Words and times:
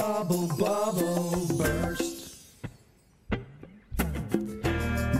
Bubble, 0.00 0.48
bubble, 0.56 1.58
burst. 1.58 2.32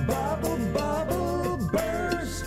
Bubble, 0.09 0.57
bubble, 0.73 1.59
burst. 1.73 2.47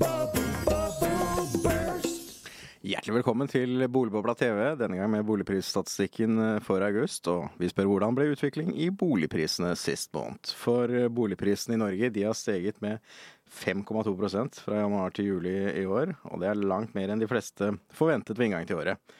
Bubble, 0.00 0.48
bubble, 0.64 1.60
burst. 1.62 2.48
Hjertelig 2.80 3.14
velkommen 3.18 3.52
til 3.52 3.84
Boligbobla 3.92 4.32
TV, 4.40 4.62
denne 4.80 4.96
gang 4.96 5.12
med 5.12 5.28
boligprisstatistikken 5.28 6.40
for 6.64 6.80
august. 6.80 7.28
Og 7.28 7.60
vi 7.60 7.68
spør 7.68 7.92
hvordan 7.92 8.16
ble 8.16 8.30
utvikling 8.32 8.72
i 8.72 8.88
boligprisene 8.88 9.76
sist 9.76 10.16
måned. 10.16 10.48
For 10.56 10.88
boligprisene 11.12 11.76
i 11.76 11.82
Norge 11.84 12.12
de 12.16 12.24
har 12.24 12.40
steget 12.40 12.80
med 12.80 13.04
5,2% 13.52 14.64
fra 14.64 14.80
januar 14.80 15.12
til 15.12 15.28
juli 15.34 15.56
i 15.76 15.84
år. 15.84 16.16
Og 16.32 16.40
det 16.40 16.48
er 16.48 16.66
langt 16.72 16.96
mer 16.96 17.12
enn 17.12 17.20
de 17.20 17.28
fleste 17.28 17.74
forventet 17.92 18.38
ved 18.38 18.48
inngang 18.48 18.64
til 18.64 18.80
året. 18.80 19.16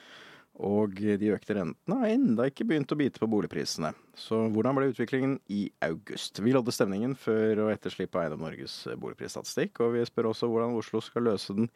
Og 0.64 0.96
de 0.96 1.32
økte 1.34 1.56
rentene 1.58 1.96
har 2.00 2.12
enda 2.14 2.46
ikke 2.48 2.64
begynt 2.68 2.92
å 2.92 2.96
bite 2.96 3.20
på 3.20 3.28
boligprisene. 3.28 3.90
Så 4.16 4.38
hvordan 4.54 4.78
ble 4.78 4.88
utviklingen 4.88 5.34
i 5.52 5.66
august? 5.84 6.40
Vi 6.40 6.54
lodde 6.54 6.72
stemningen 6.72 7.12
før 7.20 7.66
og 7.66 7.72
etter 7.74 7.92
slipp 7.92 8.16
av 8.16 8.22
Eiendom 8.22 8.46
Norges 8.46 8.78
boligprisstatistikk, 8.96 9.82
og 9.84 9.92
vi 9.98 10.06
spør 10.08 10.30
også 10.30 10.48
hvordan 10.48 10.78
Oslo 10.78 11.02
skal 11.04 11.28
løse 11.28 11.56
den 11.58 11.68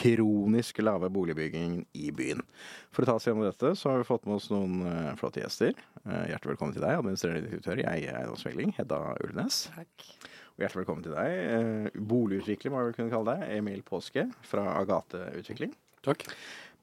kronisk 0.00 0.82
lave 0.82 1.12
boligbyggingen 1.14 1.84
i 1.94 2.10
byen. 2.10 2.42
For 2.90 3.06
å 3.06 3.10
ta 3.12 3.16
oss 3.20 3.28
gjennom 3.30 3.46
dette, 3.46 3.76
så 3.78 3.92
har 3.92 4.02
vi 4.02 4.10
fått 4.10 4.26
med 4.26 4.40
oss 4.40 4.50
noen 4.50 4.82
eh, 4.90 5.14
flotte 5.20 5.44
gjester. 5.44 5.78
Eh, 6.02 6.26
hjertelig 6.32 6.56
velkommen 6.56 6.74
til 6.74 6.82
deg, 6.82 6.98
administrerende 6.98 7.46
direktør 7.46 7.84
i 7.84 7.88
Eie 7.94 8.10
eiendomsmegling, 8.10 8.74
Hedda 8.80 9.00
Ulnes. 9.22 9.68
Takk. 9.76 10.10
Og 10.56 10.64
hjertelig 10.64 10.82
velkommen 10.82 11.06
til 11.06 11.14
deg, 11.14 11.40
eh, 11.46 12.04
boligutvikler, 12.10 12.74
må 12.74 12.82
jeg 12.82 12.90
vel 12.90 12.98
kunne 12.98 13.14
kalle 13.14 13.38
deg, 13.38 13.58
Emil 13.60 13.86
Påske 13.86 14.26
fra 14.50 14.72
Agate 14.80 15.28
Utvikling. 15.38 15.78
Takk. 16.06 16.26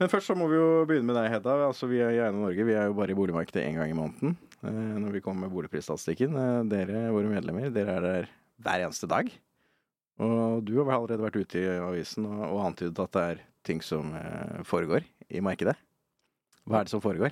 Men 0.04 0.12
først 0.12 0.28
så 0.28 0.36
må 0.36 0.50
vi 0.52 0.58
jo 0.58 0.84
begynne 0.84 1.08
med 1.08 1.16
deg, 1.16 1.30
Hedda. 1.32 1.54
Altså, 1.70 1.88
vi 1.88 2.02
i 2.02 2.04
Eiendom 2.04 2.42
Norge. 2.44 2.64
Vi 2.68 2.74
er 2.76 2.90
jo 2.90 2.96
bare 2.98 3.14
i 3.14 3.16
boligmarkedet 3.16 3.62
én 3.64 3.78
gang 3.80 3.94
i 3.94 3.96
måneden 3.96 4.34
eh, 4.60 4.98
når 5.00 5.14
vi 5.16 5.22
kommer 5.24 5.46
med 5.46 5.54
boligprisstatistikken. 5.56 6.36
Eh, 6.36 6.58
dere, 6.68 7.06
våre 7.16 7.30
medlemmer, 7.32 7.70
dere 7.72 7.94
er 7.96 8.04
der 8.04 8.28
hver 8.66 8.84
eneste 8.84 9.08
dag. 9.08 9.32
Og 10.20 10.60
du 10.68 10.74
har 10.82 10.92
allerede 10.98 11.24
vært 11.24 11.40
ute 11.40 11.62
i 11.62 11.70
avisen 11.78 12.28
og, 12.28 12.42
og 12.50 12.60
antydet 12.66 13.00
at 13.00 13.16
det 13.16 13.24
er 13.30 13.40
ting 13.64 13.80
som 13.80 14.12
eh, 14.20 14.60
foregår 14.68 15.08
i 15.32 15.40
markedet. 15.48 15.78
Hva 16.68 16.82
er 16.82 16.90
det 16.90 16.96
som 16.98 17.06
foregår? 17.06 17.32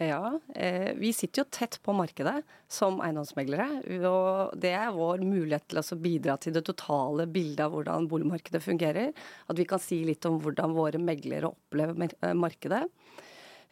Ja, 0.00 0.40
eh, 0.54 0.94
vi 0.94 1.12
sitter 1.12 1.42
jo 1.42 1.44
tett 1.50 1.80
på 1.82 1.92
markedet 1.92 2.42
som 2.70 3.00
eiendomsmeglere. 3.02 3.80
Og 4.06 4.52
det 4.54 4.70
er 4.78 4.94
vår 4.94 5.24
mulighet 5.26 5.64
til 5.72 5.80
å 5.82 5.98
bidra 5.98 6.36
til 6.38 6.54
det 6.54 6.62
totale 6.68 7.26
bildet 7.26 7.64
av 7.64 7.72
hvordan 7.74 8.06
boligmarkedet 8.10 8.62
fungerer. 8.62 9.10
At 9.50 9.58
vi 9.58 9.66
kan 9.66 9.82
si 9.82 10.04
litt 10.06 10.28
om 10.28 10.36
hvordan 10.44 10.76
våre 10.76 11.00
meglere 11.02 11.50
opplever 11.50 12.14
eh, 12.14 12.34
markedet. 12.38 12.84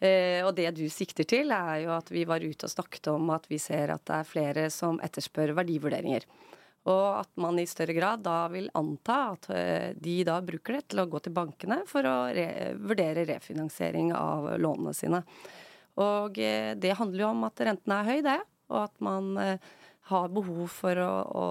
Eh, 0.02 0.42
og 0.42 0.50
det 0.56 0.72
du 0.74 0.82
sikter 0.90 1.28
til, 1.30 1.54
er 1.54 1.84
jo 1.84 1.92
at 1.94 2.10
vi 2.10 2.24
var 2.26 2.42
ute 2.42 2.66
og 2.66 2.72
snakket 2.74 3.06
om 3.12 3.30
at 3.36 3.46
vi 3.46 3.60
ser 3.62 3.92
at 3.94 4.02
det 4.10 4.16
er 4.18 4.26
flere 4.26 4.64
som 4.74 4.98
etterspør 5.06 5.54
verdivurderinger. 5.60 6.26
Og 6.90 7.20
at 7.20 7.30
man 7.38 7.60
i 7.62 7.68
større 7.70 7.94
grad 7.94 8.24
da 8.26 8.48
vil 8.50 8.66
anta 8.78 9.20
at 9.36 9.46
de 9.98 10.16
da 10.26 10.40
bruker 10.42 10.78
det 10.78 10.82
til 10.90 11.02
å 11.02 11.06
gå 11.10 11.18
til 11.22 11.34
bankene 11.34 11.80
for 11.90 12.06
å 12.06 12.16
re 12.34 12.74
vurdere 12.78 13.24
refinansiering 13.26 14.12
av 14.14 14.52
lånene 14.62 14.94
sine. 14.94 15.22
Og 16.02 16.38
eh, 16.38 16.74
det 16.76 16.96
handler 16.98 17.24
jo 17.24 17.32
om 17.32 17.44
at 17.48 17.66
renten 17.68 17.96
er 17.96 18.08
høy, 18.10 18.18
det. 18.26 18.38
Og 18.72 18.80
at 18.82 19.04
man 19.04 19.36
eh, 19.40 19.68
har 20.10 20.32
behov 20.34 20.66
for 20.70 21.02
å, 21.02 21.12
å, 21.26 21.46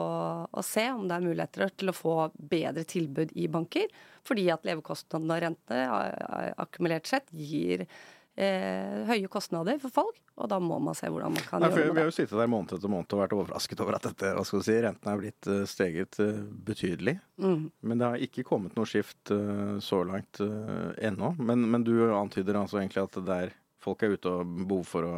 å 0.47 0.63
se 0.63 0.85
om 0.93 1.07
det 1.09 1.17
er 1.17 1.25
muligheter 1.25 1.71
til 1.75 1.91
å 1.91 1.95
få 1.95 2.17
bedre 2.35 2.85
tilbud 2.87 3.33
i 3.35 3.47
banker. 3.51 3.89
Fordi 4.25 4.49
at 4.53 4.67
levekostnadene 4.67 5.37
og 5.37 5.41
rentene 5.43 6.51
akkumulert 6.61 7.09
sett 7.09 7.27
gir 7.35 7.83
eh, 7.83 9.01
høye 9.09 9.27
kostnader 9.31 9.81
for 9.81 9.93
folk. 9.97 10.21
Og 10.35 10.49
da 10.51 10.59
må 10.59 10.77
man 10.83 10.95
se 10.97 11.07
hvordan 11.07 11.35
man 11.35 11.45
kan 11.47 11.63
Nei, 11.63 11.71
med 11.71 11.77
det. 11.79 11.91
vi 11.95 12.01
har 12.03 12.09
jo 12.09 12.15
sittet 12.15 12.37
der 12.39 12.49
måned 12.51 12.73
etter 12.75 12.91
måned 12.91 13.13
og 13.15 13.21
vært 13.21 13.35
overrasket 13.37 13.83
over 13.83 13.97
at 13.97 14.07
dette, 14.09 14.31
hva 14.35 14.47
skal 14.47 14.63
du 14.63 14.67
si, 14.67 14.79
renten 14.83 15.11
er 15.11 15.21
blitt 15.21 15.51
eh, 15.51 15.61
steget 15.71 16.21
betydelig. 16.69 17.17
Mm. 17.41 17.67
Men 17.81 18.01
det 18.01 18.11
har 18.13 18.25
ikke 18.29 18.47
kommet 18.47 18.77
noe 18.77 18.87
skift 18.87 19.35
så 19.83 20.01
langt 20.07 20.39
ennå. 20.39 21.35
Men, 21.43 21.67
men 21.71 21.83
du 21.87 21.95
antyder 22.15 22.61
altså 22.61 22.79
egentlig 22.79 23.03
at 23.03 23.19
det 23.25 23.39
er 23.43 23.55
folk 23.85 24.03
er 24.03 24.17
ute 24.17 24.33
og 24.33 24.57
behov 24.65 24.83
for 24.89 25.07
å 25.07 25.13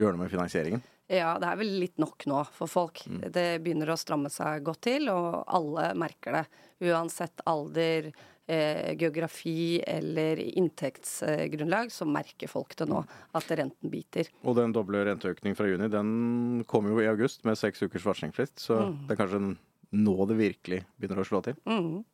gjøre 0.00 0.16
noe 0.16 0.24
med 0.24 0.32
finansieringen? 0.32 0.82
Ja, 1.10 1.34
det 1.42 1.48
er 1.50 1.58
vel 1.58 1.72
litt 1.82 1.96
nok 1.98 2.22
nå 2.30 2.40
for 2.54 2.70
folk. 2.70 3.00
Det 3.34 3.58
begynner 3.64 3.90
å 3.90 3.98
stramme 3.98 4.30
seg 4.30 4.62
godt 4.66 4.84
til, 4.86 5.08
og 5.10 5.40
alle 5.50 5.88
merker 5.98 6.36
det. 6.38 6.42
Uansett 6.86 7.42
alder, 7.50 8.12
eh, 8.46 8.92
geografi 8.94 9.82
eller 9.82 10.38
inntektsgrunnlag, 10.38 11.90
så 11.90 12.06
merker 12.06 12.48
folk 12.48 12.76
det 12.78 12.86
nå, 12.88 13.02
at 13.34 13.50
renten 13.58 13.90
biter. 13.90 14.30
Og 14.46 14.54
den 14.56 14.72
doble 14.72 15.02
renteøkningen 15.10 15.58
fra 15.58 15.66
juni, 15.66 15.90
den 15.90 16.64
kom 16.70 16.86
jo 16.86 17.02
i 17.02 17.10
august 17.10 17.42
med 17.44 17.58
seks 17.58 17.82
ukers 17.82 18.06
varslingsfrist. 18.06 18.62
Så 18.62 18.78
det 19.08 19.16
er 19.16 19.24
kanskje 19.24 19.42
nå 19.90 20.16
det 20.30 20.38
virkelig 20.38 20.84
begynner 20.94 21.24
å 21.24 21.26
slå 21.26 21.42
til. 21.42 21.58
Mhm. 21.66 22.04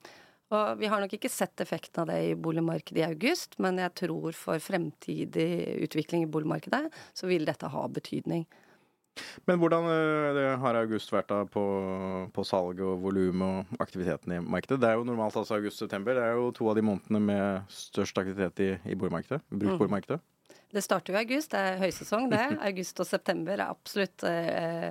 Og 0.54 0.78
vi 0.78 0.86
har 0.86 1.02
nok 1.02 1.16
ikke 1.16 1.30
sett 1.32 1.58
effekten 1.62 2.04
av 2.04 2.12
det 2.12 2.20
i 2.28 2.36
boligmarkedet 2.38 3.00
i 3.00 3.06
august, 3.08 3.56
men 3.62 3.80
jeg 3.82 3.94
tror 3.98 4.36
for 4.36 4.62
fremtidig 4.62 5.48
utvikling 5.88 6.22
i 6.22 6.30
boligmarkedet, 6.30 6.84
så 7.18 7.26
vil 7.26 7.48
dette 7.48 7.70
ha 7.72 7.82
betydning. 7.90 8.46
Men 9.48 9.58
hvordan 9.58 9.88
eh, 9.88 10.28
det 10.36 10.46
har 10.60 10.78
august 10.78 11.10
vært 11.12 11.30
da 11.32 11.40
på, 11.48 11.64
på 12.36 12.44
salg 12.46 12.82
og 12.84 13.00
volum 13.02 13.42
og 13.46 13.82
aktiviteten 13.82 14.36
i 14.36 14.40
markedet? 14.44 14.78
Det 14.82 14.90
er 14.90 15.00
jo 15.00 15.06
normalt 15.08 15.38
altså 15.40 15.56
august-september. 15.56 16.18
Det 16.18 16.24
er 16.26 16.36
jo 16.36 16.50
to 16.54 16.68
av 16.70 16.76
de 16.78 16.84
månedene 16.84 17.22
med 17.24 17.72
størst 17.72 18.18
aktivitet 18.20 18.62
i, 18.62 18.70
i 18.92 18.98
boligmarkedet. 18.98 19.40
Bruktboligmarkedet. 19.50 20.20
Det 20.75 20.82
starter 20.82 21.12
jo 21.12 21.16
i 21.19 21.22
august, 21.22 21.53
det 21.53 21.60
er 21.62 21.81
høysesong 21.81 22.31
det. 22.32 22.43
August 22.69 23.00
og 23.03 23.09
september 23.09 23.54
er 23.54 23.69
absolutt 23.69 24.25
eh, 24.27 24.88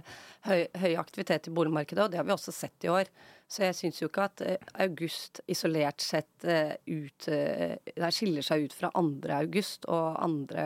høy, 0.47 0.61
høy 0.81 0.93
aktivitet 1.01 1.49
i 1.49 1.55
boligmarkedet, 1.55 2.05
og 2.05 2.13
det 2.13 2.21
har 2.21 2.27
vi 2.27 2.35
også 2.35 2.53
sett 2.55 2.87
i 2.87 2.91
år. 2.93 3.11
Så 3.51 3.65
jeg 3.67 3.77
syns 3.77 3.99
jo 4.01 4.09
ikke 4.09 4.29
at 4.29 4.45
eh, 4.45 4.69
august 4.85 5.41
isolert 5.51 6.01
sett 6.01 6.47
eh, 6.47 6.77
ut 6.87 7.27
eh, 7.29 7.75
skiller 8.15 8.45
seg 8.45 8.65
ut 8.65 8.77
fra 8.77 8.93
andre 8.97 9.41
august 9.43 9.85
og 9.91 10.15
andre 10.23 10.65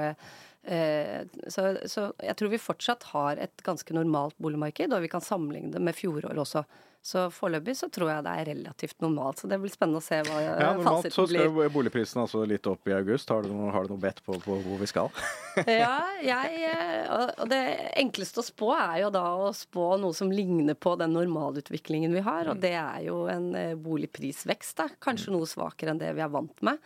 eh, 0.63 1.25
så, 1.49 1.73
så 1.89 2.11
jeg 2.23 2.37
tror 2.39 2.53
vi 2.53 2.61
fortsatt 2.61 3.09
har 3.11 3.41
et 3.41 3.65
ganske 3.65 3.97
normalt 3.97 4.37
boligmarked, 4.39 4.93
og 4.93 5.03
vi 5.03 5.11
kan 5.11 5.25
sammenligne 5.25 5.73
det 5.73 5.83
med 5.83 5.97
fjoråret 5.97 6.39
også. 6.39 6.63
Så 7.01 7.29
foreløpig 7.31 7.73
så 7.79 7.87
tror 7.89 8.09
jeg 8.11 8.23
det 8.25 8.31
er 8.41 8.47
relativt 8.49 8.97
normalt. 9.01 9.39
Så 9.39 9.47
det 9.47 9.55
blir 9.61 9.71
spennende 9.71 10.01
å 10.01 10.03
se 10.03 10.17
hva 10.27 10.41
Ja, 10.43 10.55
eh, 10.57 10.75
normalt 10.75 11.07
så 11.15 11.23
skal 11.25 11.47
blir. 11.47 11.69
boligprisen 11.71 12.19
altså 12.21 12.41
litt 12.45 12.67
opp 12.67 12.87
i 12.91 12.93
august. 12.97 13.29
Har 13.31 13.41
du 13.47 13.53
har 13.71 13.87
du 13.87 13.93
noe 13.93 14.01
bedt 14.03 14.19
på, 14.25 14.35
på 14.43 14.57
hvor 14.65 14.77
vi 14.81 14.85
skal? 14.91 15.09
Ja, 15.65 15.93
jeg, 16.21 16.59
eh, 16.69 17.07
og- 17.15 17.47
det 17.49 17.61
enkleste 18.03 18.43
å 18.43 18.45
spå 18.45 18.73
er 18.75 19.01
jo 19.05 19.09
da 19.15 19.23
å 19.47 19.49
spå 19.55 19.97
noe 19.99 20.13
som 20.13 20.29
ligner 20.31 20.75
på 20.75 20.97
den 20.99 21.13
normalutviklingen 21.15 22.13
vi 22.13 22.19
har, 22.27 22.47
og 22.51 22.59
det 22.59 22.75
er 22.75 23.01
jo 23.07 23.25
en 23.31 23.49
eh, 23.55 23.73
boligprisvekst, 23.79 24.75
da. 24.83 24.89
Kanskje 24.99 25.31
noe 25.31 25.47
svakere 25.47 25.95
enn 25.95 25.99
det 26.03 26.13
vi 26.15 26.21
er 26.21 26.29
vant 26.35 26.61
med. 26.67 26.77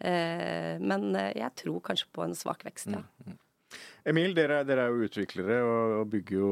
Eh, 0.00 0.78
Men 0.82 1.12
jeg 1.14 1.50
tror 1.56 1.80
kanskje 1.80 2.06
på 2.12 2.24
en 2.24 2.34
svak 2.36 2.64
vekst, 2.68 2.92
ja. 2.92 3.02
Emil, 4.08 4.32
dere, 4.34 4.62
dere 4.66 4.88
er 4.88 4.90
jo 4.96 5.06
utviklere 5.06 5.56
og, 5.62 6.08
bygger 6.10 6.40
jo 6.40 6.48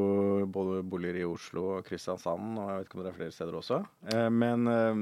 både 0.54 0.82
boliger 0.86 1.18
i 1.18 1.26
Oslo 1.26 1.64
og 1.78 1.86
Kristiansand, 1.88 2.52
og 2.62 2.68
jeg 2.70 2.76
vet 2.78 2.86
ikke 2.88 2.98
om 2.98 3.02
det 3.02 3.10
er 3.10 3.16
flere 3.18 3.34
steder 3.34 3.56
også. 3.58 3.80
Eh, 4.12 4.28
Men 4.30 4.68
eh, 4.70 5.00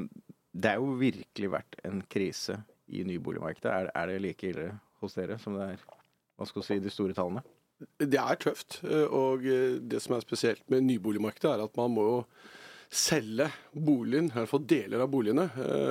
det 0.56 0.70
er 0.72 0.80
jo 0.80 0.94
virkelig 1.00 1.50
vært 1.52 1.76
en 1.84 2.00
krise 2.08 2.56
i 2.88 3.02
nyboligmarkedet. 3.04 3.68
Er, 3.68 3.90
er 3.92 4.08
det 4.14 4.22
like 4.24 4.48
ille 4.48 4.70
hos 5.02 5.18
dere 5.18 5.36
som 5.42 5.58
det 5.58 5.66
er 5.74 5.82
hva 5.84 6.46
skal 6.48 6.64
si, 6.64 6.78
de 6.80 6.92
store 6.94 7.12
tallene? 7.18 7.42
Det 8.00 8.16
er 8.18 8.40
tøft. 8.40 8.80
eh, 8.88 9.04
Og 9.12 9.44
det 9.44 10.00
som 10.02 10.16
er 10.16 10.24
spesielt 10.24 10.64
med 10.72 10.86
nyboligmarkedet, 10.88 11.52
er 11.52 11.66
at 11.68 11.76
man 11.76 11.92
må 11.98 12.06
jo 12.08 12.18
selge 12.88 13.50
boligen, 13.76 14.30
i 14.32 14.38
hvert 14.38 14.48
fall 14.48 14.64
deler 14.64 15.04
av 15.04 15.10
boligene, 15.12 15.44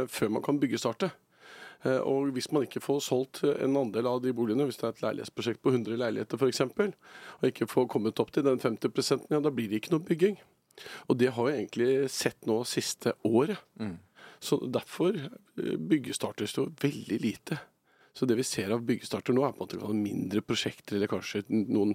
før 0.10 0.32
man 0.34 0.42
kan 0.42 0.58
byggestarte. 0.58 1.12
Eh, 1.86 2.00
Og 2.02 2.32
hvis 2.36 2.52
man 2.52 2.66
ikke 2.66 2.82
får 2.84 3.04
solgt 3.06 3.44
en 3.44 3.78
andel 3.78 4.08
av 4.10 4.22
de 4.24 4.34
boligene, 4.34 4.66
hvis 4.66 4.80
det 4.82 4.88
er 4.88 4.96
et 4.96 5.06
leilighetsprosjekt 5.06 5.62
på 5.62 5.74
100 5.76 5.98
leiligheter 6.02 6.38
f.eks., 6.42 6.62
og 7.42 7.50
ikke 7.52 7.70
får 7.70 7.88
kommet 7.94 8.20
opp 8.20 8.32
til 8.34 8.46
den 8.48 8.60
50 8.60 9.28
ja, 9.30 9.40
da 9.40 9.54
blir 9.54 9.70
det 9.70 9.82
ikke 9.82 9.96
noe 9.96 10.06
bygging. 10.08 10.38
Og 11.10 11.18
det 11.18 11.32
har 11.34 11.48
vi 11.48 11.56
egentlig 11.56 12.10
sett 12.14 12.46
nå 12.46 12.62
siste 12.70 13.14
året. 13.26 13.58
Så 14.40 14.60
derfor 14.70 15.16
eh, 15.18 15.78
byggestartes 15.78 16.54
det 16.58 16.70
veldig 16.84 17.20
lite. 17.24 17.60
Så 18.18 18.26
det 18.26 18.38
vi 18.40 18.46
ser 18.46 18.72
av 18.74 18.82
byggestarter 18.82 19.34
nå, 19.34 19.44
er 19.46 19.54
på 19.54 19.68
en 19.68 19.82
måte 19.82 19.94
mindre 19.94 20.42
prosjekter, 20.42 20.96
eller 20.98 21.10
kanskje 21.12 21.44
noen 21.50 21.94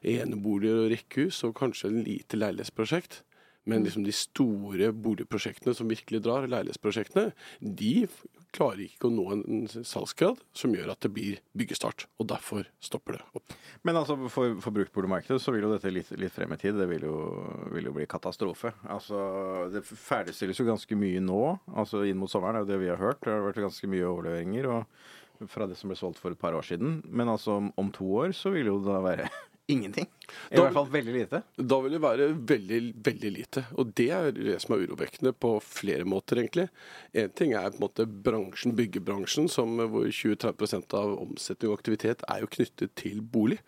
eneboliger 0.00 0.86
og 0.86 0.92
rekkehus, 0.94 1.42
og 1.44 1.56
kanskje 1.58 1.90
en 1.90 2.04
lite 2.06 2.40
leilighetsprosjekt. 2.40 3.22
Men 3.68 3.84
liksom 3.84 4.06
de 4.06 4.14
store 4.16 4.90
boligprosjektene 4.96 5.74
som 5.76 5.90
virkelig 5.90 6.22
drar, 6.24 6.48
leilighetsprosjektene, 6.48 7.32
de 7.60 8.08
klarer 8.54 8.86
ikke 8.86 9.08
å 9.08 9.12
nå 9.12 9.26
en 9.34 9.66
salgsgrad 9.68 10.40
som 10.56 10.72
gjør 10.72 10.94
at 10.94 11.04
det 11.04 11.10
blir 11.12 11.42
byggestart. 11.58 12.06
Og 12.16 12.30
derfor 12.32 12.70
stopper 12.84 13.18
det 13.18 13.26
opp. 13.36 13.54
Men 13.84 14.00
altså 14.00 14.16
for, 14.32 14.56
for 14.64 14.74
bruktboligmarkedet 14.74 15.40
så 15.42 15.52
vil 15.52 15.66
jo 15.66 15.74
dette 15.74 15.92
litt, 15.92 16.10
litt 16.16 16.34
frem 16.34 16.54
i 16.56 16.60
tid. 16.60 16.78
Det 16.80 16.88
vil 16.90 17.04
jo, 17.10 17.18
vil 17.74 17.90
jo 17.90 17.94
bli 17.98 18.08
katastrofe. 18.08 18.72
Altså 18.88 19.20
Det 19.74 19.84
ferdigstilles 19.84 20.62
jo 20.62 20.68
ganske 20.68 20.98
mye 20.98 21.22
nå, 21.24 21.42
altså 21.76 22.06
inn 22.08 22.20
mot 22.20 22.32
sommeren. 22.32 22.64
Det 22.64 22.64
er 22.64 22.66
jo 22.66 22.72
det 22.72 22.82
vi 22.86 22.92
har 22.94 23.02
hørt. 23.04 23.22
Det 23.24 23.34
har 23.34 23.46
vært 23.50 23.64
ganske 23.68 23.92
mye 23.92 24.08
overleveringer. 24.08 24.72
Og 24.72 25.48
fra 25.52 25.68
det 25.68 25.76
som 25.78 25.92
ble 25.92 25.98
solgt 25.98 26.18
for 26.18 26.34
et 26.34 26.40
par 26.40 26.56
år 26.56 26.66
siden. 26.66 26.98
Men 27.06 27.30
altså 27.30 27.60
om, 27.60 27.92
to 27.94 28.08
år 28.24 28.34
så 28.36 28.50
vil 28.54 28.72
jo 28.72 28.80
det 28.82 28.90
da 28.90 29.02
være 29.04 29.28
ingenting. 29.68 30.06
I 30.50 30.56
Da- 30.56 30.62
hvert 30.64 30.72
fall 30.74 30.86
veldig 30.92 31.14
lite. 31.14 31.42
Da 31.56 31.80
vil 31.84 31.92
det 31.92 32.00
være 32.00 32.28
veldig, 32.34 32.80
veldig 33.04 33.32
lite. 33.36 33.64
Og 33.76 33.94
det 33.94 34.10
er 34.10 34.30
det 34.32 34.60
som 34.62 34.74
er 34.74 34.86
urovekkende 34.86 35.32
på 35.34 35.60
flere 35.62 36.04
måter, 36.08 36.36
egentlig. 36.42 36.68
En 37.14 37.30
ting 37.30 37.52
er 37.52 37.70
på 37.70 37.74
en 37.80 37.84
måte 37.88 38.06
bransjen, 38.06 38.74
byggebransjen, 38.76 39.48
som, 39.48 39.76
hvor 39.78 40.08
20-30% 40.08 40.94
av 40.94 41.18
omsetning 41.20 41.70
og 41.72 41.78
aktivitet 41.78 42.24
er 42.28 42.40
jo 42.40 42.46
knyttet 42.46 42.94
til 42.96 43.20
bolig. 43.20 43.58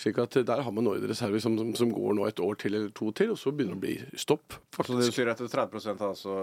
Slik 0.00 0.16
at 0.16 0.30
der 0.46 0.62
har 0.62 0.72
man 0.72 0.86
ordrereserver 0.86 1.40
som, 1.42 1.58
som, 1.58 1.74
som 1.76 1.90
går 1.92 2.14
nå 2.16 2.26
et 2.26 2.40
år 2.40 2.54
til 2.56 2.74
eller 2.74 2.88
to 2.96 3.10
til, 3.12 3.32
og 3.34 3.36
så 3.36 3.52
begynner 3.52 3.76
det 3.76 3.76
å 3.76 3.84
bli 3.84 3.96
stopp. 4.16 4.54
Så 4.54 4.56
det 4.56 4.86
faktisk. 4.86 5.10
betyr 5.12 5.30
at 5.30 5.42
30 5.50 5.90
av 5.90 6.04
altså 6.14 6.34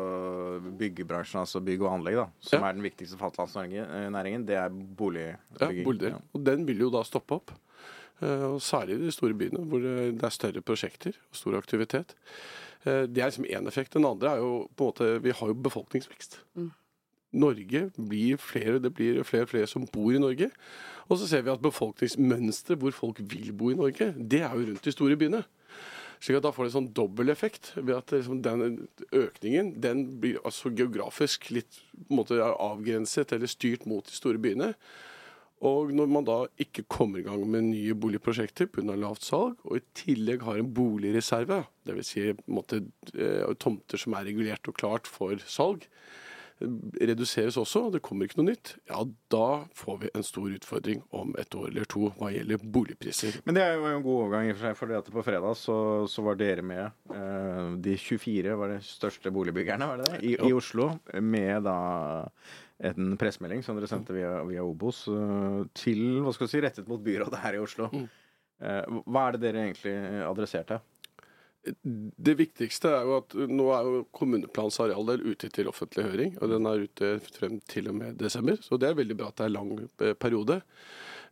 byggebransjen, 0.78 1.40
altså 1.42 1.62
bygg 1.66 1.82
og 1.82 1.92
anlegg, 1.96 2.16
da, 2.20 2.28
som 2.40 2.62
Ja. 2.62 2.70
er 2.70 2.74
den 2.78 2.84
viktigste 2.86 3.18
fastlandsnæringen, 3.18 4.46
det 4.46 4.56
er 4.58 4.70
boligbygging? 4.70 5.38
Ja, 5.60 5.84
boligbygging. 5.88 6.12
Ja. 6.20 6.22
Og 6.36 6.44
den 6.44 6.66
vil 6.68 6.78
jo 6.86 6.90
da 6.92 7.02
stoppe 7.04 7.32
opp. 7.40 7.52
Eh, 8.22 8.44
Og 8.54 8.62
særlig 8.62 8.96
i 8.98 9.06
de 9.06 9.12
store 9.12 9.34
byene, 9.38 9.66
hvor 9.66 9.80
det 9.84 10.24
er 10.24 10.34
større 10.34 10.62
prosjekter 10.62 11.14
og 11.30 11.36
stor 11.36 11.58
aktivitet. 11.58 12.16
Eh, 12.86 13.06
Det 13.06 13.18
er 13.22 13.30
liksom 13.30 13.46
én 13.46 13.68
effekt. 13.68 13.94
Den 13.94 14.06
andre 14.06 14.32
er 14.32 14.38
jo 14.38 14.68
på 14.76 14.84
en 14.84 14.92
måte 14.92 15.22
Vi 15.22 15.32
har 15.32 15.48
jo 15.48 15.54
befolkningsvekst. 15.54 16.40
Norge 17.34 17.92
blir 17.98 18.38
flere, 18.38 18.80
det 18.80 18.94
blir 18.96 19.24
flere 19.24 19.44
og 19.44 19.50
flere 19.50 19.68
som 19.68 19.86
bor 19.86 20.12
i 20.12 20.18
Norge. 20.20 20.50
Og 21.10 21.18
så 21.20 21.28
ser 21.28 21.42
vi 21.44 21.52
at 21.52 21.62
befolkningsmønsteret 21.62 22.80
hvor 22.80 22.92
folk 22.92 23.18
vil 23.20 23.52
bo 23.54 23.70
i 23.70 23.76
Norge, 23.76 24.14
det 24.18 24.42
er 24.42 24.54
jo 24.56 24.66
rundt 24.72 24.84
de 24.84 24.92
store 24.92 25.18
byene. 25.18 25.44
Slik 26.20 26.38
at 26.38 26.44
da 26.44 26.52
får 26.52 26.64
det 26.66 26.72
en 26.72 26.78
sånn 26.80 26.94
dobbeleffekt 26.94 27.74
ved 27.76 27.96
at 27.96 28.12
liksom 28.12 28.42
den 28.42 28.88
økningen 29.14 29.76
den 29.82 30.20
blir 30.20 30.40
altså 30.44 30.72
geografisk 30.74 31.52
litt 31.52 31.78
på 31.94 32.10
en 32.10 32.18
måte 32.24 32.40
avgrenset 32.42 33.34
eller 33.34 33.48
styrt 33.52 33.86
mot 33.86 34.06
de 34.08 34.16
store 34.16 34.40
byene. 34.42 34.72
Og 35.66 35.90
når 35.96 36.10
man 36.12 36.28
da 36.28 36.38
ikke 36.62 36.84
kommer 36.92 37.22
i 37.22 37.26
gang 37.26 37.42
med 37.50 37.70
nye 37.72 37.96
boligprosjekter 37.98 38.70
pga. 38.70 38.94
lavt 38.94 39.26
salg, 39.26 39.58
og 39.66 39.80
i 39.80 39.86
tillegg 39.98 40.46
har 40.46 40.60
en 40.62 40.70
boligreserve, 40.74 41.64
dvs. 41.88 42.12
Si, 42.14 42.28
måte, 42.46 42.84
eh, 43.16 43.42
tomter 43.58 43.98
som 43.98 44.14
er 44.14 44.28
regulert 44.30 44.70
og 44.70 44.78
klart 44.78 45.10
for 45.10 45.42
salg, 45.50 45.88
reduseres 46.58 47.58
også, 47.60 47.84
og 47.86 47.92
det 47.94 48.02
kommer 48.06 48.26
ikke 48.26 48.40
noe 48.40 48.50
nytt, 48.50 48.72
ja, 48.90 49.04
da 49.34 49.48
får 49.78 50.00
vi 50.02 50.10
en 50.18 50.26
stor 50.26 50.48
utfordring 50.56 51.04
om 51.14 51.36
et 51.38 51.54
år 51.58 51.68
eller 51.70 51.86
to 51.90 52.08
hva 52.18 52.32
gjelder 52.34 52.64
boligpriser. 52.64 53.38
Men 53.46 53.58
det 53.60 53.66
er 53.66 53.76
jo 53.78 53.86
en 53.92 54.06
god 54.06 54.22
overgang, 54.24 54.48
i 54.48 54.54
og 54.56 54.58
for 54.58 54.66
seg, 54.66 54.78
for 54.80 54.96
at 54.98 55.12
på 55.14 55.26
fredag 55.28 55.58
så, 55.60 55.78
så 56.10 56.26
var 56.26 56.40
dere 56.40 56.66
med. 56.66 56.98
eh, 57.14 57.76
de 57.86 57.98
24 58.02 58.58
var 58.58 58.74
de 58.74 58.80
største 58.86 59.34
boligbyggerne, 59.34 59.90
var 59.92 60.02
det 60.02 60.14
det? 60.16 60.24
I, 60.26 60.34
i 60.50 60.54
Oslo. 60.58 60.96
Med 61.22 61.68
da 61.68 61.78
en 62.86 63.16
pressemelding 63.18 63.64
som 63.66 63.78
dere 63.78 63.90
sendte 63.90 64.14
via, 64.16 64.36
via 64.46 64.66
Obos 64.66 65.06
eh, 65.10 65.64
til 65.78 66.22
hva 66.24 66.34
skal 66.36 66.50
du 66.50 66.54
si, 66.54 66.62
rettet 66.64 66.90
mot 66.90 67.02
byrådet 67.02 67.42
her 67.42 67.58
i 67.58 67.64
Oslo. 67.64 67.90
Eh, 68.62 69.02
hva 69.06 69.26
er 69.26 69.36
det 69.36 69.44
dere 69.48 69.66
egentlig 69.66 69.96
adresserte? 70.28 70.80
Det 71.68 72.36
viktigste 72.40 72.92
er 72.94 73.10
jo 73.10 73.18
at 73.18 73.34
nå 73.50 73.66
er 73.76 73.90
jo 73.90 74.04
kommuneplans 74.16 74.78
arealdel 74.84 75.26
ute 75.34 75.50
til 75.52 75.68
offentlig 75.68 76.06
høring, 76.06 76.38
og 76.40 76.54
den 76.54 76.70
er 76.70 76.86
ute 76.86 77.10
frem 77.26 77.58
til 77.68 77.90
og 77.92 77.98
med 77.98 78.22
desember. 78.22 78.62
Så 78.64 78.80
det 78.80 78.92
er 78.92 79.00
veldig 79.00 79.18
bra 79.20 79.32
at 79.34 79.42
det 79.42 79.48
er 79.50 79.56
lang 79.58 79.74
eh, 79.82 80.14
periode. 80.16 80.62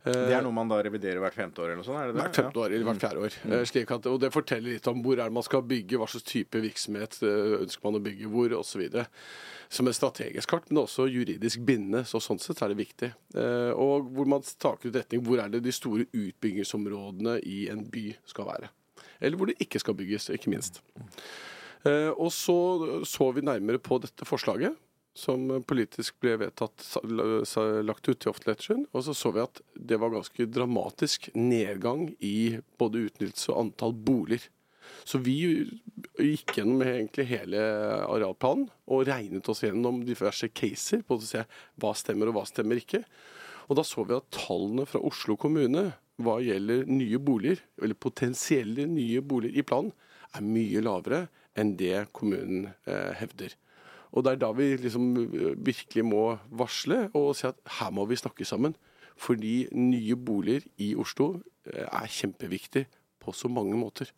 Det 0.04 0.34
er 0.36 0.42
noe 0.44 0.54
man 0.54 0.68
da 0.70 0.76
reviderer 0.86 1.18
hvert 1.18 1.34
femte 1.34 1.58
år 1.62 1.72
eller 1.72 1.80
noe 1.80 1.86
sånt? 1.86 1.98
er 1.98 2.06
det 2.10 2.14
det? 2.14 2.22
Hvert 2.22 2.36
femte 2.38 2.60
år, 2.62 2.72
eller 2.76 2.86
hvert 2.86 3.00
fjerde 3.02 3.22
år. 3.26 3.36
Mm. 3.42 3.54
Slik 3.66 3.90
at, 3.96 4.06
og 4.06 4.20
Det 4.22 4.30
forteller 4.34 4.76
litt 4.76 4.86
om 4.92 5.00
hvor 5.02 5.18
er 5.18 5.24
det 5.26 5.34
man 5.34 5.42
skal 5.46 5.64
bygge, 5.66 5.98
hva 5.98 6.06
slags 6.06 6.26
type 6.28 6.60
virksomhet 6.62 7.18
eh, 7.26 7.56
ønsker 7.64 7.88
man 7.88 7.98
å 7.98 8.02
bygge 8.04 8.30
hvor, 8.30 8.54
osv. 8.60 8.84
Som 9.68 9.88
et 9.90 9.96
strategisk 9.98 10.48
kart, 10.52 10.68
men 10.70 10.84
også 10.84 11.08
juridisk 11.10 11.64
bindende. 11.66 12.04
så 12.06 12.20
Sånn 12.22 12.38
sett 12.38 12.62
er 12.62 12.70
det 12.70 12.78
viktig. 12.78 13.10
Eh, 13.34 13.72
Og 13.74 14.06
hvor 14.14 14.30
man 14.30 14.42
taker 14.46 14.92
ut 14.92 15.00
retning 15.00 15.24
hvor 15.26 15.42
er 15.42 15.50
det 15.50 15.64
de 15.66 15.74
store 15.74 16.06
utbyggingsområdene 16.14 17.40
i 17.42 17.64
en 17.72 17.82
by 17.90 18.12
skal 18.30 18.46
være. 18.52 18.70
Eller 19.20 19.36
hvor 19.36 19.50
det 19.50 19.58
ikke 19.64 19.80
skal 19.82 19.96
bygges, 19.98 20.30
ikke 20.30 20.52
minst. 20.54 20.82
Eh, 21.84 22.10
Og 22.14 22.30
så 22.30 23.02
så 23.04 23.32
vi 23.34 23.42
nærmere 23.42 23.78
på 23.82 23.98
dette 24.02 24.24
forslaget 24.28 24.76
som 25.16 25.48
politisk 25.64 26.18
ble 26.20 26.34
vedtatt 26.42 26.84
lagt 27.86 28.08
ut 28.08 28.18
til 28.20 28.32
offentligheten. 28.32 28.84
Og 28.92 29.06
så 29.06 29.14
så 29.16 29.32
vi 29.32 29.44
at 29.44 29.62
det 29.74 29.98
var 30.02 30.12
ganske 30.12 30.48
dramatisk 30.52 31.30
nedgang 31.34 32.10
i 32.20 32.58
både 32.78 33.06
utnyttelse 33.08 33.54
og 33.54 33.62
antall 33.64 33.96
boliger. 33.96 34.44
Så 35.06 35.18
vi 35.18 35.38
gikk 36.20 36.58
gjennom 36.58 36.84
egentlig 36.84 37.26
hele 37.32 37.58
arealplanen 38.06 38.68
og 38.86 39.06
regnet 39.08 39.48
oss 39.50 39.64
gjennom 39.64 40.04
diverse 40.06 40.50
caser 40.54 41.02
på 41.06 41.16
å 41.16 41.24
se 41.26 41.42
hva 41.80 41.90
stemmer 41.98 42.30
og 42.30 42.38
hva 42.38 42.44
stemmer 42.46 42.78
ikke. 42.78 43.02
Og 43.66 43.80
da 43.80 43.82
så 43.86 44.04
vi 44.06 44.14
at 44.14 44.30
tallene 44.34 44.86
fra 44.86 45.02
Oslo 45.02 45.34
kommune 45.40 45.88
hva 46.22 46.38
gjelder 46.40 46.86
nye 46.88 47.18
boliger, 47.20 47.60
eller 47.82 47.98
potensielle 47.98 48.86
nye 48.88 49.20
boliger 49.20 49.60
i 49.60 49.66
planen, 49.66 49.92
er 50.36 50.44
mye 50.44 50.82
lavere 50.84 51.26
enn 51.56 51.74
det 51.80 52.06
kommunen 52.16 52.70
eh, 52.88 53.12
hevder. 53.20 53.52
Og 54.16 54.24
det 54.24 54.32
er 54.32 54.40
da 54.40 54.48
vi 54.56 54.70
liksom 54.80 55.08
eh, 55.20 55.54
virkelig 55.60 56.04
må 56.08 56.22
varsle 56.56 57.10
og 57.16 57.34
si 57.36 57.46
at 57.50 57.58
her 57.78 57.90
må 57.92 58.06
vi 58.08 58.16
snakke 58.16 58.46
sammen. 58.48 58.74
Fordi 59.16 59.66
nye 59.76 60.16
boliger 60.16 60.64
i 60.82 60.94
Oslo 61.00 61.34
eh, 61.68 61.84
er 61.86 62.08
kjempeviktig 62.12 62.86
på 63.22 63.32
så 63.36 63.48
mange 63.52 63.76
måter. 63.76 64.10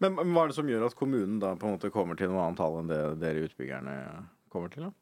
Men, 0.00 0.14
hva 0.16 0.44
er 0.44 0.52
det 0.52 0.56
som 0.56 0.68
gjør 0.70 0.86
at 0.86 0.94
kommunen 0.96 1.40
da 1.42 1.54
på 1.58 1.66
en 1.66 1.74
måte 1.76 1.90
kommer 1.92 2.16
til 2.18 2.30
noe 2.30 2.44
annet 2.44 2.60
tall 2.60 2.76
enn 2.80 2.90
det 2.92 3.00
dere 3.22 3.46
utbyggerne 3.48 3.94
kommer 4.52 4.70
til? 4.72 4.86
da? 4.86 4.92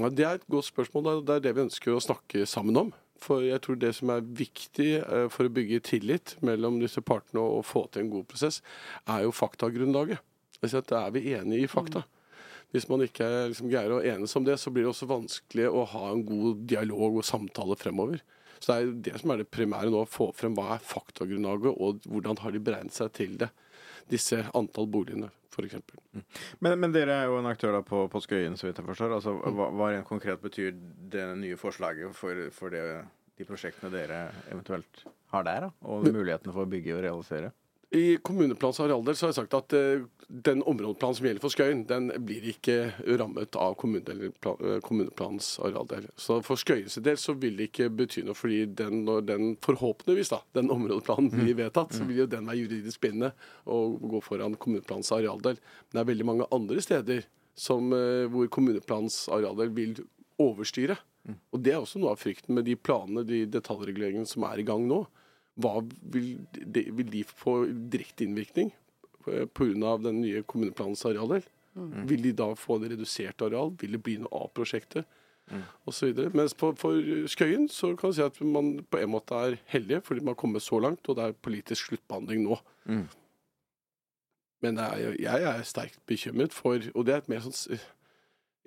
Ja, 0.00 0.08
det 0.08 0.24
er 0.26 0.38
et 0.40 0.46
godt 0.50 0.66
spørsmål. 0.70 1.04
Det 1.26 1.34
er- 1.36 1.40
Det 1.46 1.54
vi 1.56 1.64
ønsker 1.68 1.92
å 1.94 2.00
snakke 2.02 2.46
sammen 2.48 2.76
om. 2.76 2.92
For 3.22 3.40
jeg 3.44 3.60
tror 3.62 3.76
det 3.78 3.94
som 3.94 4.10
er 4.10 4.20
viktig 4.20 4.88
eh, 4.98 5.28
for 5.28 5.46
å 5.46 5.52
bygge 5.52 5.80
tillit 5.86 6.36
mellom 6.42 6.80
disse 6.80 7.00
partene 7.00 7.38
og 7.40 7.64
få 7.64 7.86
til 7.92 8.02
en 8.02 8.10
god 8.10 8.24
prosess, 8.26 8.60
er 9.06 9.22
jo 9.22 9.30
faktagrunnlaget. 9.30 10.18
Altså 10.62 10.78
at 10.82 10.90
er 10.92 11.10
vi 11.12 11.34
enige 11.34 11.62
i 11.64 11.70
fakta. 11.70 12.02
Hvis 12.72 12.88
man 12.88 13.04
ikke 13.04 13.26
liksom 13.52 13.68
greier 13.68 13.92
å 13.92 14.00
enes 14.00 14.32
om 14.38 14.46
det, 14.46 14.56
så 14.60 14.72
blir 14.72 14.86
det 14.86 14.92
også 14.94 15.08
vanskelig 15.10 15.68
å 15.68 15.84
ha 15.92 16.06
en 16.12 16.24
god 16.24 16.62
dialog 16.70 17.20
og 17.20 17.26
samtale 17.28 17.76
fremover. 17.76 18.22
Så 18.62 18.72
det 18.72 18.76
er 18.78 18.92
det 19.08 19.20
som 19.20 19.32
er 19.34 19.42
det 19.42 19.50
primære 19.52 19.90
nå, 19.92 20.04
å 20.04 20.08
få 20.08 20.30
frem 20.36 20.54
hva 20.56 20.76
er 20.76 20.86
faktagrunnlaget, 20.86 21.74
og 21.76 22.04
hvordan 22.08 22.40
har 22.40 22.54
de 22.54 22.62
beregnet 22.62 22.96
seg 22.96 23.12
til 23.18 23.36
det. 23.40 23.50
Disse 24.10 24.38
antall 24.56 24.88
boligene, 24.92 25.28
f.eks. 25.52 25.80
Men, 26.62 26.76
men 26.80 26.94
dere 26.94 27.16
er 27.20 27.30
jo 27.30 27.40
en 27.40 27.50
aktør 27.50 27.76
da 27.76 27.82
på, 27.86 28.04
på 28.12 28.22
Skøyen, 28.22 28.56
så 28.58 28.68
vidt 28.68 28.80
jeg 28.80 28.88
forstår. 28.88 29.16
Altså, 29.18 29.34
hva, 29.42 29.68
hva 29.74 29.90
rent 29.92 30.08
konkret 30.08 30.40
betyr 30.42 30.72
det 31.12 31.26
nye 31.42 31.58
forslaget 31.60 32.14
for, 32.16 32.46
for 32.54 32.74
det, 32.74 32.84
de 33.38 33.48
prosjektene 33.48 33.92
dere 33.92 34.24
eventuelt 34.48 35.04
har 35.34 35.46
der? 35.48 35.66
da, 35.66 35.72
Og 35.92 36.06
mulighetene 36.08 36.54
for 36.54 36.64
å 36.64 36.72
bygge 36.72 36.96
og 36.96 37.04
realisere? 37.04 37.52
I 37.92 38.16
kommuneplans 38.24 38.78
arealdel 38.80 39.16
så 39.16 39.26
har 39.26 39.32
jeg 39.32 39.36
sagt 39.42 39.54
at 39.56 39.74
eh, 39.76 40.04
den 40.32 40.62
områdeplanen 40.64 41.16
som 41.18 41.26
gjelder 41.26 41.44
for 41.44 41.52
Skøyen, 41.52 41.82
den 41.84 42.08
blir 42.24 42.46
ikke 42.48 42.76
rammet 43.20 43.58
av 43.60 43.74
eh, 43.76 44.78
kommuneplans 44.80 45.50
arealdel. 45.60 46.06
Så 46.16 46.38
for 46.46 46.60
Skøyens 46.60 46.96
del 47.04 47.20
så 47.20 47.34
vil 47.36 47.60
det 47.60 47.68
ikke 47.68 47.90
bety 47.92 48.24
noe, 48.24 48.36
fordi 48.38 48.62
den, 48.80 49.02
når 49.08 49.28
den 49.28 49.52
forhåpentligvis 49.64 50.32
da, 50.32 50.40
den 50.56 50.72
områdeplanen 50.72 51.28
blir 51.34 51.58
vedtatt, 51.60 51.92
så 51.92 52.08
vil 52.08 52.24
jo 52.24 52.28
den 52.32 52.48
være 52.48 52.62
juridisk 52.62 53.04
bindende 53.04 53.34
og 53.68 54.00
gå 54.14 54.24
foran 54.24 54.56
kommuneplans 54.56 55.12
arealdel. 55.12 55.60
Men 55.60 55.98
det 55.98 56.04
er 56.06 56.12
veldig 56.14 56.30
mange 56.32 56.50
andre 56.56 56.88
steder 56.88 57.28
som, 57.52 57.92
eh, 57.92 58.24
hvor 58.32 58.48
kommuneplans 58.56 59.26
arealdel 59.28 59.76
vil 59.76 59.98
overstyre. 60.40 60.96
Og 61.52 61.60
det 61.62 61.76
er 61.76 61.82
også 61.82 62.00
noe 62.00 62.16
av 62.16 62.24
frykten 62.24 62.56
med 62.56 62.64
de 62.66 62.74
planene, 62.74 63.22
de 63.22 63.44
detaljreguleringene 63.52 64.26
som 64.26 64.48
er 64.48 64.58
i 64.58 64.64
gang 64.66 64.88
nå 64.88 65.04
hva 65.60 65.80
vil 66.14 66.30
de, 66.52 66.86
vil 66.96 67.10
de 67.12 67.24
få 67.28 67.62
direkte 67.92 68.24
innvirkning 68.24 68.72
pga. 69.22 69.96
den 70.02 70.22
nye 70.22 70.42
kommuneplanens 70.42 71.04
arealdel? 71.06 71.44
Vil 72.08 72.22
de 72.22 72.32
da 72.36 72.52
få 72.58 72.78
det 72.82 72.92
reduserte 72.92 73.46
areal? 73.46 73.72
Vil 73.80 73.96
det 73.96 74.02
bli 74.04 74.18
noe 74.20 74.44
av 74.44 74.52
prosjektet? 74.56 75.08
Og 75.84 75.94
så 75.94 76.08
videre. 76.08 76.30
Mens 76.36 76.54
på, 76.56 76.70
for 76.78 77.00
Skøyen 77.28 77.66
så 77.68 77.92
kan 77.96 78.08
man 78.08 78.14
si 78.16 78.22
at 78.24 78.38
man 78.40 78.70
på 78.88 79.00
en 79.02 79.10
måte 79.12 79.36
er 79.36 79.58
heldige, 79.72 80.00
fordi 80.06 80.20
man 80.20 80.32
har 80.32 80.40
kommet 80.40 80.64
så 80.64 80.78
langt, 80.80 81.08
og 81.08 81.18
det 81.18 81.24
er 81.24 81.42
politisk 81.44 81.90
sluttbehandling 81.90 82.44
nå. 82.46 82.58
Mm. 82.84 83.08
Men 84.62 84.78
er, 84.78 85.16
jeg 85.18 85.48
er 85.48 85.66
sterkt 85.66 85.98
bekymret 86.06 86.54
for 86.54 86.78
Og 86.94 87.06
det 87.06 87.14
er 87.14 87.22
et 87.24 87.28
mer 87.28 87.42
sånn 87.42 87.80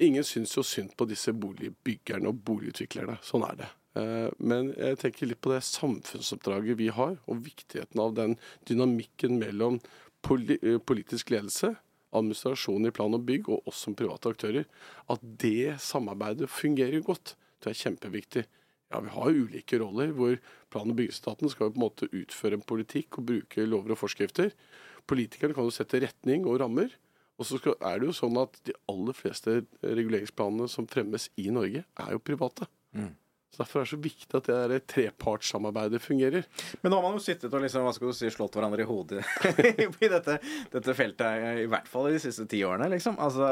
Ingen 0.04 0.26
syns 0.28 0.52
jo 0.58 0.64
synd 0.68 0.92
på 1.00 1.08
disse 1.08 1.32
boligbyggerne 1.32 2.28
og 2.28 2.42
boligutviklerne. 2.44 3.16
Sånn 3.24 3.46
er 3.48 3.62
det. 3.62 3.70
Eh, 3.96 4.30
Men 4.38 4.74
jeg 4.76 5.00
tenker 5.00 5.30
litt 5.30 5.42
på 5.42 5.54
det 5.54 5.64
samfunnsoppdraget 5.64 6.78
vi 6.80 6.90
har, 6.94 7.18
og 7.28 7.46
viktigheten 7.46 8.02
av 8.02 8.16
den 8.18 8.36
dynamikken 8.68 9.40
mellom 9.40 9.80
eh, 9.80 10.78
politisk 10.80 11.32
ledelse, 11.32 11.76
administrasjon 12.16 12.88
i 12.88 12.94
plan 12.96 13.14
og 13.16 13.26
bygg, 13.28 13.50
og 13.50 13.68
oss 13.68 13.84
som 13.86 13.96
private 13.96 14.32
aktører. 14.32 14.68
At 15.12 15.20
det 15.22 15.78
samarbeidet 15.84 16.50
fungerer 16.52 17.04
godt. 17.04 17.36
Det 17.64 17.72
er 17.72 17.82
kjempeviktig. 17.84 18.46
Ja, 18.92 19.00
Vi 19.02 19.10
har 19.10 19.32
ulike 19.34 19.80
roller, 19.82 20.12
hvor 20.14 20.38
plan- 20.72 20.90
og 20.92 20.96
byggestaten 20.96 21.50
skal 21.50 21.72
på 21.72 21.80
en 21.80 21.86
måte 21.88 22.10
utføre 22.12 22.54
en 22.60 22.62
politikk 22.62 23.18
og 23.20 23.26
bruke 23.26 23.66
lover 23.68 23.96
og 23.96 23.98
forskrifter. 23.98 24.52
Politikerne 25.08 25.54
kan 25.54 25.66
jo 25.68 25.74
sette 25.74 26.00
retning 26.02 26.46
og 26.46 26.60
rammer. 26.62 26.94
Og 27.38 27.46
så 27.46 27.60
er 27.60 28.00
det 28.00 28.08
jo 28.08 28.16
sånn 28.16 28.38
at 28.40 28.56
de 28.64 28.74
aller 28.88 29.14
fleste 29.14 29.66
reguleringsplanene 29.84 30.70
som 30.72 30.88
fremmes 30.88 31.28
i 31.38 31.50
Norge, 31.52 31.84
er 31.84 32.12
jo 32.12 32.20
private. 32.24 32.68
Så 33.56 33.64
Derfor 33.64 33.80
er 33.80 33.86
det 33.86 33.94
så 33.94 34.02
viktig 34.04 34.36
at 34.36 34.48
det 34.50 34.56
der 34.68 34.82
trepartssamarbeidet 34.92 36.02
fungerer. 36.04 36.44
Men 36.82 36.92
nå 36.92 37.00
har 37.00 37.06
man 37.06 37.16
jo 37.16 37.24
sittet 37.24 37.54
og 37.54 37.64
liksom, 37.64 37.86
hva 37.88 37.94
skal 37.96 38.12
du 38.12 38.18
si, 38.18 38.32
slått 38.34 38.58
hverandre 38.60 38.84
i 38.84 38.90
hodet 38.90 39.24
i 40.04 40.10
dette, 40.12 40.38
dette 40.74 40.96
feltet, 40.98 41.46
i 41.64 41.70
hvert 41.72 41.88
fall 41.88 42.10
i 42.10 42.16
de 42.18 42.20
siste 42.26 42.44
ti 42.52 42.60
årene, 42.68 42.90
liksom. 42.92 43.16
Altså, 43.24 43.48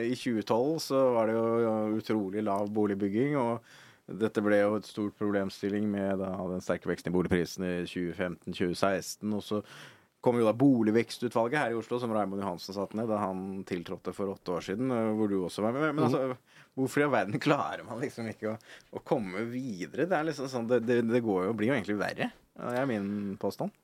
I 0.00 0.14
2012 0.16 0.80
så 0.86 1.02
var 1.18 1.28
det 1.28 1.36
jo 1.36 1.98
utrolig 2.00 2.44
lav 2.46 2.72
boligbygging. 2.72 3.36
og 3.36 3.74
dette 4.04 4.42
ble 4.44 4.58
jo 4.60 4.78
et 4.78 4.88
stort 4.88 5.16
problemstilling 5.16 5.86
med 5.88 6.18
da, 6.20 6.34
den 6.48 6.64
sterke 6.64 6.90
veksten 6.90 7.12
i 7.12 7.14
boligprisene 7.14 7.70
i 7.82 7.84
2015-2016. 7.88 9.28
Og 9.32 9.44
så 9.44 9.60
kom 10.24 10.40
jo 10.40 10.48
da 10.48 10.56
Boligvekstutvalget 10.56 11.60
her 11.60 11.72
i 11.72 11.78
Oslo, 11.78 12.00
som 12.00 12.12
Raymond 12.12 12.40
Johansen 12.40 12.76
satte 12.76 12.96
ned 12.96 13.08
da 13.12 13.20
han 13.20 13.62
tiltrådte 13.68 14.12
for 14.16 14.32
åtte 14.32 14.56
år 14.56 14.64
siden, 14.72 14.92
hvor 15.18 15.28
du 15.28 15.38
også 15.44 15.64
var 15.64 15.76
med. 15.76 15.90
Men 15.92 16.06
altså, 16.08 16.36
hvorfor 16.78 17.00
i 17.00 17.06
all 17.06 17.14
verden 17.14 17.40
klarer 17.42 17.84
man 17.86 18.02
liksom 18.02 18.28
ikke 18.30 18.52
å, 18.52 18.58
å 18.94 19.02
komme 19.06 19.46
videre? 19.50 20.08
Det 20.10 20.18
er 20.18 20.28
liksom 20.28 20.50
sånn, 20.50 20.68
det, 20.70 20.82
det, 20.88 21.00
det 21.08 21.22
jo, 21.22 21.38
blir 21.56 21.70
jo 21.70 21.78
egentlig 21.78 21.98
verre. 22.00 22.30
Det 22.54 22.76
er 22.78 22.90
min 22.90 23.08
påstand. 23.40 23.74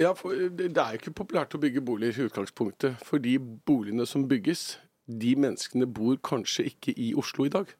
Ja, 0.00 0.12
for 0.12 0.36
Det 0.36 0.68
det 0.76 0.82
er 0.82 0.92
jo 0.92 1.00
ikke 1.00 1.16
populært 1.22 1.54
å 1.56 1.60
bygge 1.60 1.84
boliger 1.84 2.20
i 2.20 2.28
utgangspunktet. 2.28 3.00
For 3.04 3.22
de 3.22 3.38
boligene 3.40 4.04
som 4.08 4.26
bygges, 4.28 4.76
de 5.08 5.32
menneskene 5.38 5.88
bor 5.88 6.18
kanskje 6.20 6.66
ikke 6.72 6.92
i 7.00 7.14
Oslo 7.16 7.46
i 7.46 7.52
dag. 7.52 7.70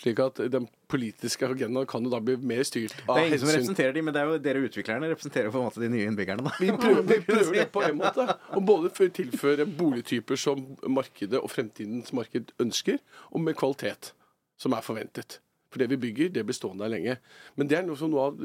Slik 0.00 0.20
at 0.24 0.40
den 0.52 0.68
politiske 0.90 1.48
agendaen 1.48 1.88
kan 1.90 2.04
jo 2.06 2.12
da 2.12 2.20
bli 2.24 2.36
mer 2.36 2.62
styrt 2.66 2.94
av 3.06 3.16
hensyn. 3.16 3.16
Det 3.16 3.22
er 3.22 3.28
ingen 3.28 3.42
som 3.42 3.52
representerer 3.52 3.96
de, 3.96 4.04
men 4.06 4.16
det 4.16 4.22
er 4.22 4.30
jo 4.30 4.38
dere 4.46 4.62
utviklerne 4.68 5.10
representerer 5.12 5.52
på 5.52 5.60
en 5.60 5.68
måte 5.68 5.82
de 5.82 5.90
nye 5.92 6.08
innbyggerne, 6.08 6.46
da. 6.46 6.54
Vi 6.60 6.70
prøver, 6.72 7.04
vi 7.10 7.20
prøver 7.28 7.58
det 7.58 7.66
på 7.74 7.84
en 7.86 8.00
måte. 8.00 8.26
Og 8.56 8.64
både 8.70 8.94
for 8.96 9.10
å 9.10 9.14
tilføre 9.20 9.68
boligtyper 9.80 10.40
som 10.40 10.64
markedet 10.88 11.40
og 11.40 11.52
fremtidens 11.52 12.14
marked 12.16 12.54
ønsker, 12.62 12.98
og 13.30 13.46
med 13.46 13.58
kvalitet 13.60 14.12
som 14.60 14.76
er 14.76 14.84
forventet. 14.84 15.40
For 15.70 15.78
det 15.78 15.90
vi 15.92 16.00
bygger, 16.02 16.32
det 16.34 16.42
blir 16.46 16.56
stående 16.56 16.82
der 16.84 16.94
lenge. 16.96 17.16
Men 17.54 17.70
det 17.70 17.78
er 17.78 17.84
noe 17.86 17.98
som 17.98 18.10
noe 18.10 18.30
av 18.30 18.40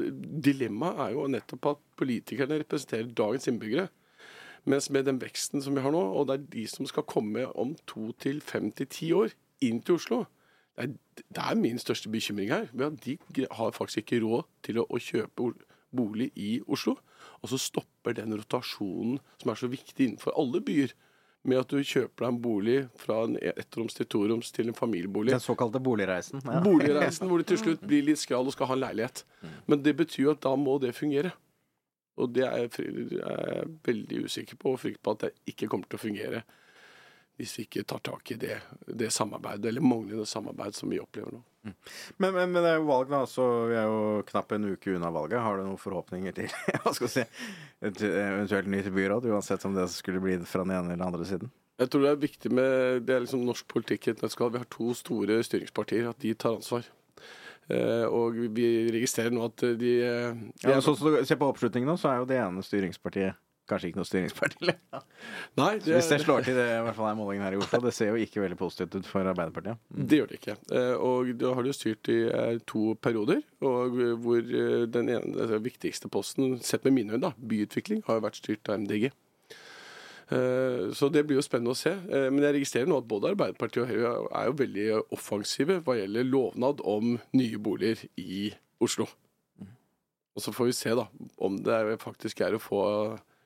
dilemmaet 0.46 1.08
er 1.08 1.16
jo 1.16 1.26
nettopp 1.32 1.72
at 1.72 1.80
politikerne 1.98 2.60
representerer 2.62 3.10
dagens 3.18 3.50
innbyggere. 3.50 3.88
Mens 4.66 4.88
med 4.90 5.06
den 5.06 5.18
veksten 5.22 5.62
som 5.62 5.74
vi 5.74 5.82
har 5.82 5.94
nå, 5.94 6.02
og 6.14 6.28
det 6.28 6.36
er 6.36 6.46
de 6.54 6.64
som 6.70 6.86
skal 6.86 7.06
komme 7.06 7.44
om 7.58 7.74
to 7.86 8.12
til 8.22 8.40
fem 8.42 8.70
til 8.74 8.88
ti 8.90 9.10
år 9.14 9.34
inn 9.66 9.82
til 9.82 9.98
Oslo, 9.98 10.24
det 10.76 10.84
er, 10.84 11.24
det 11.32 11.42
er 11.42 11.56
min 11.56 11.78
største 11.80 12.10
bekymring 12.12 12.50
her. 12.52 12.68
De 12.72 13.46
har 13.50 13.72
faktisk 13.72 14.04
ikke 14.04 14.20
råd 14.24 14.44
til 14.66 14.82
å, 14.82 14.86
å 14.92 15.00
kjøpe 15.00 15.54
bolig 15.96 16.30
i 16.36 16.58
Oslo. 16.68 16.98
Og 17.40 17.50
så 17.52 17.58
stopper 17.60 18.16
den 18.16 18.34
rotasjonen 18.36 19.18
som 19.40 19.52
er 19.52 19.60
så 19.60 19.70
viktig 19.72 20.04
innenfor 20.04 20.36
alle 20.36 20.60
byer, 20.64 20.92
med 21.46 21.60
at 21.62 21.70
du 21.70 21.78
kjøper 21.78 22.24
deg 22.24 22.32
en 22.32 22.38
bolig 22.42 22.76
fra 22.98 23.20
en 23.22 23.36
ettroms 23.38 23.94
til 23.94 24.08
toroms 24.10 24.48
til 24.50 24.66
en 24.72 24.76
familiebolig. 24.76 25.30
Den 25.30 25.44
såkalte 25.44 25.78
boligreisen. 25.78 26.42
Ja. 26.42 26.58
Boligreisen 26.64 27.30
hvor 27.30 27.38
du 27.38 27.46
til 27.46 27.60
slutt 27.62 27.84
blir 27.86 28.02
litt 28.08 28.18
skral 28.18 28.48
og 28.50 28.56
skal 28.56 28.72
ha 28.72 28.76
en 28.76 28.82
leilighet. 28.82 29.22
Men 29.70 29.84
det 29.84 29.94
betyr 30.00 30.24
jo 30.24 30.34
at 30.34 30.42
da 30.42 30.56
må 30.58 30.74
det 30.82 30.90
fungere. 30.98 31.30
Og 32.18 32.32
det 32.34 32.48
er 32.48 32.64
jeg, 32.64 32.72
er 33.20 33.52
jeg 33.52 33.72
veldig 33.86 34.24
usikker 34.26 34.58
på, 34.58 34.74
og 34.74 34.82
frykter 34.82 35.04
på 35.04 35.14
at 35.14 35.26
det 35.26 35.32
ikke 35.52 35.70
kommer 35.70 35.86
til 35.86 36.00
å 36.00 36.02
fungere 36.02 36.42
hvis 37.36 37.58
vi 37.58 37.66
ikke 37.66 37.84
tar 37.88 38.00
tak 38.04 38.30
i 38.32 38.38
det, 38.40 38.56
det 38.86 39.10
samarbeidet, 39.12 39.68
eller 39.68 39.84
manglende 39.84 40.26
samarbeid 40.26 40.74
som 40.74 40.90
vi 40.92 41.00
opplever 41.02 41.36
nå. 41.36 41.42
Men, 42.16 42.34
men, 42.34 42.52
men 42.52 42.62
det 42.62 42.70
er 42.70 42.78
jo 42.78 42.88
valg, 42.88 43.10
da, 43.10 43.24
så 43.28 43.44
vi 43.70 43.76
er 43.76 43.88
jo 43.90 44.24
knapp 44.28 44.52
en 44.54 44.68
uke 44.70 44.94
unna 44.94 45.10
valget. 45.12 45.42
Har 45.42 45.58
du 45.58 45.66
noen 45.66 45.80
forhåpninger 45.80 46.36
til 46.36 46.50
hva 46.84 46.92
skal 46.96 47.10
si, 47.12 47.24
et 47.84 48.02
eventuelt 48.06 48.70
nytt 48.70 48.90
byråd, 48.94 49.26
uansett 49.32 49.64
om 49.68 49.74
det 49.76 49.88
skulle 49.94 50.22
bli 50.22 50.38
fra 50.46 50.64
den 50.64 50.76
ene 50.76 50.92
eller 50.92 51.00
den 51.00 51.08
andre 51.08 51.28
siden? 51.28 51.52
Jeg 51.76 51.90
tror 51.92 52.06
det 52.06 52.12
er 52.12 52.22
viktig 52.22 52.52
med 52.56 53.02
det 53.04 53.16
er 53.16 53.24
liksom 53.26 53.42
norsk 53.44 53.66
politikk 53.68 54.06
i 54.06 54.12
et 54.14 54.22
nøtteskall. 54.22 54.54
Vi 54.54 54.62
har 54.62 54.70
to 54.72 54.94
store 54.96 55.42
styringspartier, 55.44 56.06
at 56.08 56.22
de 56.22 56.32
tar 56.32 56.56
ansvar. 56.56 56.86
Uh, 57.66 58.06
og 58.14 58.38
vi 58.54 58.86
registrerer 58.94 59.34
nå 59.34 59.48
at 59.48 59.64
de, 59.80 59.96
eh, 60.06 60.36
de 60.62 60.70
Ja, 60.70 60.78
så, 60.80 60.94
så, 60.94 61.10
se 61.26 61.34
på 61.34 61.48
oppslutningen 61.50 61.90
nå, 61.90 61.96
så 61.98 62.12
er 62.12 62.20
jo 62.20 62.28
det 62.30 62.38
ene 62.38 62.62
styringspartiet 62.62 63.34
kanskje 63.68 63.90
ikke 63.90 64.00
noe 64.00 64.08
styringsparti 64.08 64.66
lenger. 64.68 65.02
Nei, 65.60 65.72
Så 65.82 65.92
Hvis 65.92 66.08
det 66.12 66.18
slår 66.22 66.46
til, 66.46 66.56
det 66.58 66.66
i 66.70 66.80
hvert 66.86 66.96
fall 66.98 67.10
er 67.10 67.18
målingen 67.18 67.44
her 67.46 67.56
i 67.56 67.60
Oslo, 67.60 67.80
det 67.84 67.92
ser 67.96 68.12
jo 68.12 68.20
ikke 68.22 68.42
veldig 68.44 68.58
positivt 68.60 68.96
ut 69.00 69.10
for 69.10 69.26
Arbeiderpartiet. 69.32 69.80
Det 69.90 70.20
gjør 70.20 70.30
det 70.32 70.40
ikke. 70.40 70.56
Eh, 70.78 70.94
Og 71.08 71.32
da 71.40 71.52
har 71.58 71.66
de 71.66 71.74
styrt 71.76 72.10
i 72.12 72.18
eh, 72.30 72.58
to 72.68 72.94
perioder, 73.02 73.42
og 73.66 74.00
eh, 74.00 74.14
hvor 74.22 74.40
den 74.96 75.12
ene, 75.12 75.34
altså, 75.34 75.60
viktigste 75.64 76.10
posten, 76.12 76.58
sett 76.62 76.86
med 76.86 76.96
mine 77.00 77.18
øyne, 77.18 77.32
byutvikling, 77.40 78.02
har 78.06 78.20
jo 78.20 78.26
vært 78.28 78.40
styrt 78.42 78.70
av 78.72 78.80
MDG. 78.84 79.10
Så 80.26 81.06
det 81.14 81.20
blir 81.22 81.38
jo 81.38 81.42
spennende 81.46 81.70
å 81.70 81.78
se. 81.78 81.92
Men 82.10 82.42
jeg 82.42 82.56
registrerer 82.56 82.88
nå 82.90 82.96
at 82.98 83.06
både 83.06 83.28
Arbeiderpartiet 83.30 83.84
og 83.84 83.90
Høyre 83.92 84.08
er 84.40 84.48
jo 84.48 84.56
veldig 84.58 84.86
offensive 85.14 85.76
hva 85.86 85.94
gjelder 86.00 86.26
lovnad 86.26 86.82
om 86.82 87.12
nye 87.38 87.60
boliger 87.62 88.02
i 88.18 88.48
Oslo. 88.82 89.06
Og 90.34 90.42
så 90.42 90.50
får 90.52 90.68
vi 90.68 90.74
se 90.76 90.96
da, 90.98 91.06
om 91.38 91.60
det 91.62 91.78
faktisk 92.02 92.42
er 92.42 92.56
å 92.58 92.60
få 92.60 92.80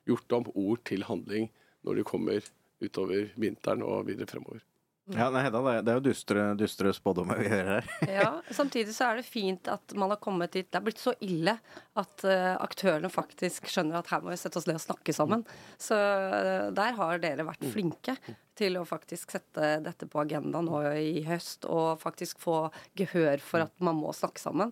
gjort 0.09 0.33
om 0.40 0.49
ord 0.54 0.83
til 0.88 1.04
handling 1.09 1.50
når 1.87 2.00
de 2.00 2.04
kommer 2.04 2.40
utover 2.80 3.30
vinteren 3.40 3.83
og 3.85 4.07
videre 4.09 4.28
fremover. 4.30 4.62
Ja, 5.11 5.26
nei, 5.33 5.40
Hedda, 5.42 5.61
det 5.83 5.90
er- 5.90 5.97
jo 5.99 6.02
dystre, 6.04 6.42
dystre 6.54 6.92
spådommer 6.95 7.40
vi 7.40 7.49
hører 7.50 7.80
her. 7.80 7.87
Ja, 8.21 8.28
Samtidig 8.54 8.92
så 8.95 9.09
er 9.09 9.16
det 9.19 9.25
fint 9.26 9.66
at 9.73 9.95
man 9.99 10.12
har 10.12 10.21
kommet 10.23 10.52
dit 10.54 10.69
Det 10.71 10.78
er 10.78 10.85
blitt 10.87 11.00
så 11.02 11.14
ille 11.25 11.57
at 11.99 12.25
eh, 12.28 12.52
aktørene 12.62 13.11
faktisk 13.11 13.66
skjønner 13.66 13.99
at 13.99 14.07
her 14.12 14.23
må 14.23 14.30
vi 14.30 14.38
sette 14.38 14.61
oss 14.61 14.69
ned 14.71 14.78
og 14.78 14.85
snakke 14.85 15.14
sammen. 15.16 15.42
Så 15.83 15.99
eh, 15.99 16.69
der 16.76 16.95
har 17.00 17.19
dere 17.25 17.49
vært 17.49 17.66
flinke 17.73 18.14
til 18.61 18.76
å 18.78 18.85
faktisk 18.87 19.35
sette 19.35 19.80
dette 19.83 20.07
på 20.07 20.21
agendaen 20.23 20.69
nå 20.71 20.85
i 21.00 21.25
høst, 21.26 21.64
og 21.66 21.99
faktisk 22.04 22.38
få 22.45 22.69
gehør 23.00 23.40
for 23.42 23.66
at 23.66 23.75
man 23.83 23.99
må 23.99 24.12
snakke 24.14 24.38
sammen. 24.38 24.71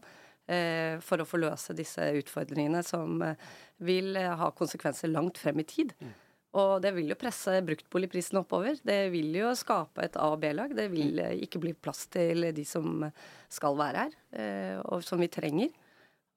Eh, 0.49 0.99
For 1.05 1.21
å 1.23 1.27
få 1.29 1.41
løse 1.43 1.77
disse 1.77 2.09
utfordringene 2.19 2.83
som 2.87 3.21
eh, 3.23 3.37
vil 3.85 4.17
eh, 4.17 4.33
ha 4.41 4.51
konsekvenser 4.57 5.13
langt 5.13 5.39
frem 5.39 5.61
i 5.61 5.69
tid. 5.69 5.95
Og 6.59 6.79
det 6.83 6.95
vil 6.97 7.11
jo 7.13 7.19
presse 7.21 7.59
bruktboligprisene 7.63 8.41
oppover. 8.41 8.79
Det 8.83 9.11
vil 9.13 9.35
jo 9.37 9.51
skape 9.55 10.07
et 10.07 10.17
A- 10.17 10.31
og 10.33 10.41
B-lag. 10.43 10.73
Det 10.75 10.89
vil 10.91 11.21
eh, 11.21 11.37
ikke 11.45 11.61
bli 11.63 11.75
plass 11.77 12.07
til 12.13 12.49
de 12.57 12.65
som 12.67 13.05
skal 13.53 13.77
være 13.79 14.07
her, 14.07 14.17
eh, 14.33 14.79
og 14.89 15.05
som 15.05 15.21
vi 15.21 15.29
trenger. 15.29 15.69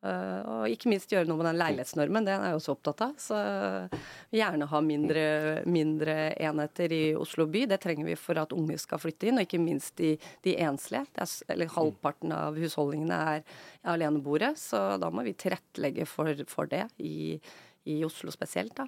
Eh, 0.01 0.41
Og 0.49 0.73
ikke 0.73 0.89
minst 0.89 1.11
gjøre 1.13 1.29
noe 1.29 1.37
med 1.37 1.51
den 1.51 1.59
leilighetsnormen. 1.61 2.25
Den 2.25 2.41
er 2.41 2.51
jeg 2.51 2.59
også 2.59 2.73
opptatt 2.73 3.03
av. 3.05 3.13
Så 3.21 3.37
gjerne 4.33 4.69
ha 4.71 4.81
mindre, 4.81 5.25
mindre 5.69 6.15
enheter 6.41 6.93
i 6.95 7.01
Oslo 7.17 7.45
by. 7.51 7.67
Det 7.69 7.81
trenger 7.83 8.09
vi 8.09 8.17
for 8.19 8.41
at 8.41 8.55
unge 8.55 8.79
skal 8.81 9.01
flytte 9.01 9.29
inn, 9.29 9.37
og 9.37 9.45
ikke 9.45 9.61
minst 9.61 9.95
de, 10.01 10.15
de 10.45 10.55
enslige. 10.65 11.05
Det 11.13 11.25
er, 11.25 11.35
eller 11.53 11.73
halvparten 11.75 12.33
av 12.35 12.57
husholdningene 12.57 13.19
er 13.35 13.43
aleneboere, 13.93 14.55
så 14.57 14.95
da 15.01 15.11
må 15.13 15.25
vi 15.27 15.37
tilrettelegge 15.37 16.07
for, 16.09 16.45
for 16.49 16.69
det 16.71 16.87
i, 17.05 17.37
i 17.89 18.01
Oslo 18.07 18.33
spesielt. 18.33 18.73
da. 18.81 18.87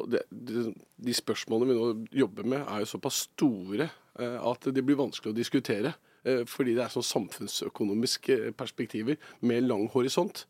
Og 0.00 0.08
det, 0.08 0.22
de, 0.32 0.70
de 1.04 1.14
spørsmålene 1.16 1.68
vi 1.68 1.76
nå 1.76 2.22
jobber 2.22 2.48
med, 2.48 2.62
er 2.64 2.80
jo 2.80 2.88
såpass 2.94 3.26
store 3.26 3.90
eh, 3.90 4.38
at 4.40 4.70
det 4.72 4.84
blir 4.86 4.96
vanskelig 5.00 5.34
å 5.34 5.36
diskutere. 5.36 5.92
Eh, 6.24 6.44
fordi 6.46 6.74
det 6.76 6.84
er 6.84 6.92
sånn 6.94 7.06
samfunnsøkonomiske 7.08 8.52
perspektiver 8.58 9.16
med 9.40 9.64
lang 9.68 9.88
horisont. 9.92 10.44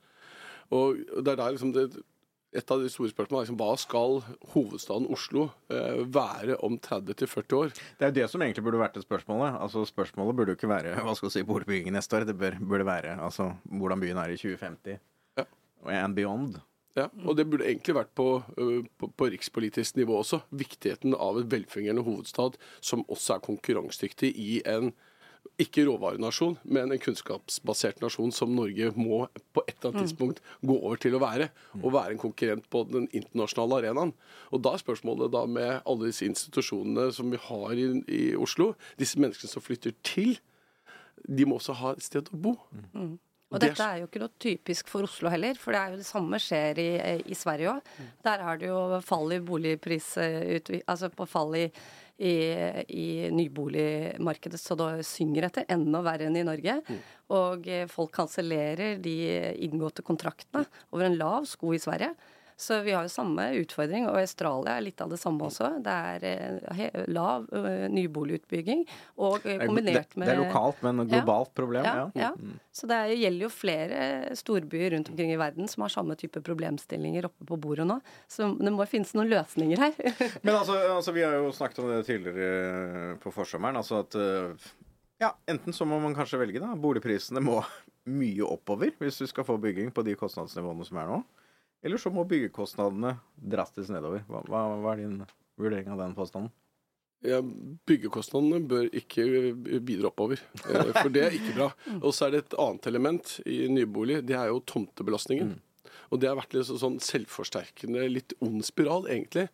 Og 0.72 0.96
det 1.22 1.34
er 1.34 1.36
der 1.42 1.52
liksom 1.56 1.72
det, 1.76 1.90
Et 2.52 2.68
av 2.70 2.82
de 2.82 2.88
store 2.92 3.08
spørsmålene 3.08 3.40
er 3.40 3.46
liksom, 3.46 3.56
hva 3.56 3.74
skal 3.80 4.18
hovedstaden 4.52 5.06
Oslo 5.08 5.46
eh, 5.72 6.02
være 6.04 6.58
om 6.60 6.74
30-40 6.78 7.54
år? 7.56 7.70
Det 7.96 8.04
er 8.04 8.10
jo 8.10 8.16
det 8.18 8.26
som 8.28 8.42
egentlig 8.44 8.64
burde 8.66 8.76
vært 8.82 8.98
et 9.00 9.06
spørsmålet. 9.06 9.54
Altså 9.56 9.86
Spørsmålet 9.88 10.36
burde 10.36 10.52
jo 10.52 10.58
ikke 10.58 10.68
være 10.68 10.92
hva 11.00 11.14
skal 11.16 11.30
vi 11.30 11.32
si, 11.38 11.44
boligbygging 11.48 11.94
neste 11.96 12.18
år. 12.18 12.26
Det 12.28 12.36
bør, 12.36 12.58
burde 12.60 12.84
være 12.84 13.14
altså, 13.24 13.54
hvordan 13.64 14.02
byen 14.04 14.20
er 14.20 14.34
i 14.34 14.36
2050 14.36 14.98
Ja. 15.40 15.46
and 15.88 16.14
beyond. 16.14 16.60
Ja, 16.94 17.06
og 17.24 17.38
det 17.38 17.48
burde 17.48 17.64
egentlig 17.64 17.94
vært 17.96 18.12
på, 18.14 18.42
på, 19.00 19.08
på 19.16 19.30
rikspolitisk 19.32 19.96
nivå 19.96 20.18
også. 20.20 20.42
Viktigheten 20.52 21.16
av 21.16 21.40
en 21.40 21.48
velfungerende 21.48 22.04
hovedstad 22.04 22.60
som 22.84 23.06
også 23.08 23.38
er 23.38 23.46
konkurransedyktig 23.48 24.28
i 24.36 24.60
en 24.68 24.92
ikke 25.60 25.84
råvarenasjon, 25.86 26.56
men 26.64 26.92
en 26.94 27.00
kunnskapsbasert 27.02 28.00
nasjon 28.02 28.32
som 28.34 28.52
Norge 28.56 28.90
må 28.96 29.24
på 29.54 29.64
et 29.66 29.74
eller 29.76 29.90
annet 29.90 30.06
tidspunkt 30.06 30.40
gå 30.64 30.76
over 30.78 31.00
til 31.02 31.16
å 31.16 31.22
være. 31.22 31.50
Og 31.82 31.94
være 31.94 32.16
en 32.16 32.22
konkurrent 32.22 32.68
på 32.72 32.84
den 32.90 33.08
internasjonale 33.12 33.82
arenaen. 33.82 34.14
Og 34.50 34.62
da 34.64 34.74
er 34.74 34.82
spørsmålet 34.82 35.32
da 35.34 35.44
med 35.50 35.74
alle 35.80 36.08
disse 36.08 36.26
institusjonene 36.28 37.10
som 37.14 37.30
vi 37.32 37.40
har 37.48 37.74
i, 37.76 37.90
i 38.08 38.22
Oslo, 38.38 38.72
disse 39.00 39.20
menneskene 39.22 39.52
som 39.52 39.64
flytter 39.64 39.94
til, 40.06 40.38
de 41.28 41.46
må 41.46 41.60
også 41.60 41.76
ha 41.78 41.92
et 41.94 42.06
sted 42.06 42.32
å 42.32 42.40
bo. 42.48 42.56
Og 43.52 43.58
er 43.58 43.66
dette 43.66 43.84
er 43.84 44.00
jo 44.00 44.08
ikke 44.08 44.22
noe 44.22 44.32
typisk 44.40 44.88
for 44.88 45.04
Oslo 45.04 45.30
heller, 45.32 45.58
for 45.60 45.76
det 45.76 45.80
er 45.82 45.92
jo 45.92 46.00
det 46.00 46.08
samme 46.08 46.40
skjer 46.40 46.80
i, 46.80 46.90
i 47.28 47.36
Sverige 47.36 47.74
òg. 47.74 47.90
Der 48.24 48.44
er 48.48 48.60
det 48.60 48.70
jo 48.70 49.00
fall 49.04 49.34
i 49.36 49.42
boligpris, 49.44 50.14
eh, 50.22 50.72
altså 50.86 51.12
på 51.12 51.28
fall 51.28 51.52
i, 51.60 51.66
i, 52.18 52.34
i 52.88 53.06
nyboligmarkedet 53.32 54.60
så 54.60 54.76
det 54.78 55.06
synger 55.08 55.48
etter. 55.48 55.66
Enda 55.72 56.02
verre 56.04 56.28
enn 56.28 56.38
i 56.38 56.44
Norge. 56.46 56.78
Og 57.32 57.66
eh, 57.70 57.88
folk 57.90 58.12
kansellerer 58.14 59.00
de 59.02 59.16
inngåtte 59.64 60.04
kontraktene 60.06 60.66
over 60.92 61.08
en 61.08 61.18
lav 61.18 61.48
sko 61.50 61.72
i 61.76 61.82
Sverige. 61.82 62.12
Så 62.56 62.80
vi 62.84 62.92
har 62.94 63.02
jo 63.06 63.10
samme 63.12 63.48
utfordring, 63.58 64.04
og 64.10 64.18
Australia 64.20 64.76
er 64.78 64.84
litt 64.86 65.00
av 65.02 65.10
det 65.10 65.18
samme 65.18 65.46
også. 65.48 65.70
Det 65.82 65.94
er 66.12 66.26
eh, 66.28 66.98
lav 67.10 67.46
eh, 67.52 67.86
nyboligutbygging, 67.90 68.84
og 69.18 69.46
eh, 69.48 69.58
kombinert 69.66 70.14
med 70.16 70.28
det 70.28 70.36
er 70.36 70.42
lokalt, 70.44 70.82
men 70.86 71.00
et 71.04 71.10
Ja. 71.12 71.20
globalt 71.22 71.54
problem. 71.58 71.84
Ja, 71.84 71.94
Ja. 71.94 72.10
ja. 72.14 72.58
Så 72.72 72.86
det 72.88 72.96
er, 72.96 73.14
gjelder 73.16 73.46
jo 73.46 73.50
flere 73.52 74.36
storbyer 74.38 74.90
rundt 74.94 75.10
omkring 75.12 75.32
i 75.34 75.36
verden 75.40 75.68
som 75.68 75.82
har 75.84 75.92
samme 75.92 76.14
type 76.16 76.40
problemstillinger 76.44 77.26
oppe 77.28 77.44
på 77.48 77.58
bordet 77.60 77.86
nå. 77.86 77.98
Så 78.28 78.48
det 78.58 78.72
må 78.72 78.86
finnes 78.88 79.12
noen 79.14 79.28
løsninger 79.32 79.78
her. 79.78 79.92
Men 80.44 80.54
altså, 80.54 80.78
altså, 80.96 81.12
vi 81.12 81.22
har 81.26 81.34
jo 81.36 81.50
snakket 81.52 81.82
om 81.82 81.90
det 81.92 82.04
tidligere 82.06 83.16
på 83.22 83.32
forsommeren. 83.34 83.76
Altså 83.76 84.00
at 84.00 84.14
eh, 84.16 84.70
ja, 85.22 85.32
enten 85.46 85.72
så 85.76 85.84
må 85.86 85.98
man 86.02 86.14
kanskje 86.16 86.40
velge, 86.40 86.60
da. 86.62 86.72
Boligprisene 86.74 87.42
må 87.44 87.60
mye 88.22 88.42
oppover 88.48 88.90
hvis 88.98 89.20
du 89.20 89.26
skal 89.30 89.44
få 89.46 89.58
bygging 89.62 89.92
på 89.94 90.02
de 90.06 90.16
kostnadsnivåene 90.18 90.86
som 90.88 90.98
er 91.02 91.10
nå. 91.12 91.20
Eller 91.82 91.98
så 91.98 92.12
må 92.14 92.24
byggekostnadene 92.30 93.16
drastisk 93.34 93.90
nedover. 93.90 94.22
Hva, 94.30 94.42
hva, 94.46 94.66
hva 94.82 94.92
er 94.94 95.02
din 95.02 95.16
vurdering 95.60 95.90
av 95.92 96.02
den 96.04 96.14
påstanden? 96.18 96.52
Ja, 97.22 97.38
byggekostnadene 97.86 98.62
bør 98.66 98.88
ikke 98.98 99.24
bidra 99.86 100.10
oppover, 100.10 100.40
eh, 100.66 100.88
for 100.96 101.10
det 101.14 101.26
er 101.26 101.36
ikke 101.36 101.54
bra. 101.54 101.68
Og 102.00 102.10
så 102.14 102.26
er 102.26 102.34
det 102.34 102.40
et 102.44 102.56
annet 102.58 102.88
element 102.90 103.36
i 103.46 103.60
nybolig, 103.70 104.24
det 104.26 104.34
er 104.38 104.50
jo 104.50 104.62
tomtebelastningen. 104.66 105.54
Og 106.12 106.20
det 106.20 106.28
har 106.28 106.36
vært 106.36 106.52
litt 106.52 106.68
sånn 106.68 106.98
selvforsterkende, 107.00 108.02
litt 108.10 108.34
ond 108.44 108.60
spiral, 108.66 109.06
egentlig. 109.08 109.46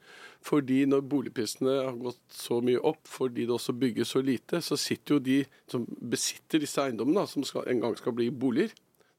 Fordi 0.44 0.80
når 0.90 1.04
boligprisene 1.10 1.76
har 1.84 2.00
gått 2.00 2.20
så 2.34 2.58
mye 2.64 2.80
opp, 2.88 3.04
fordi 3.06 3.46
det 3.46 3.54
også 3.54 3.76
bygges 3.78 4.14
så 4.16 4.22
lite, 4.24 4.62
så 4.64 4.78
sitter 4.80 5.16
jo 5.16 5.24
de 5.28 5.38
som 5.70 5.84
besitter 5.86 6.64
disse 6.64 6.82
eiendommene, 6.82 7.28
som 7.30 7.46
skal, 7.46 7.68
en 7.70 7.84
gang 7.84 7.94
skal 8.00 8.16
bli 8.16 8.30
boliger. 8.34 8.74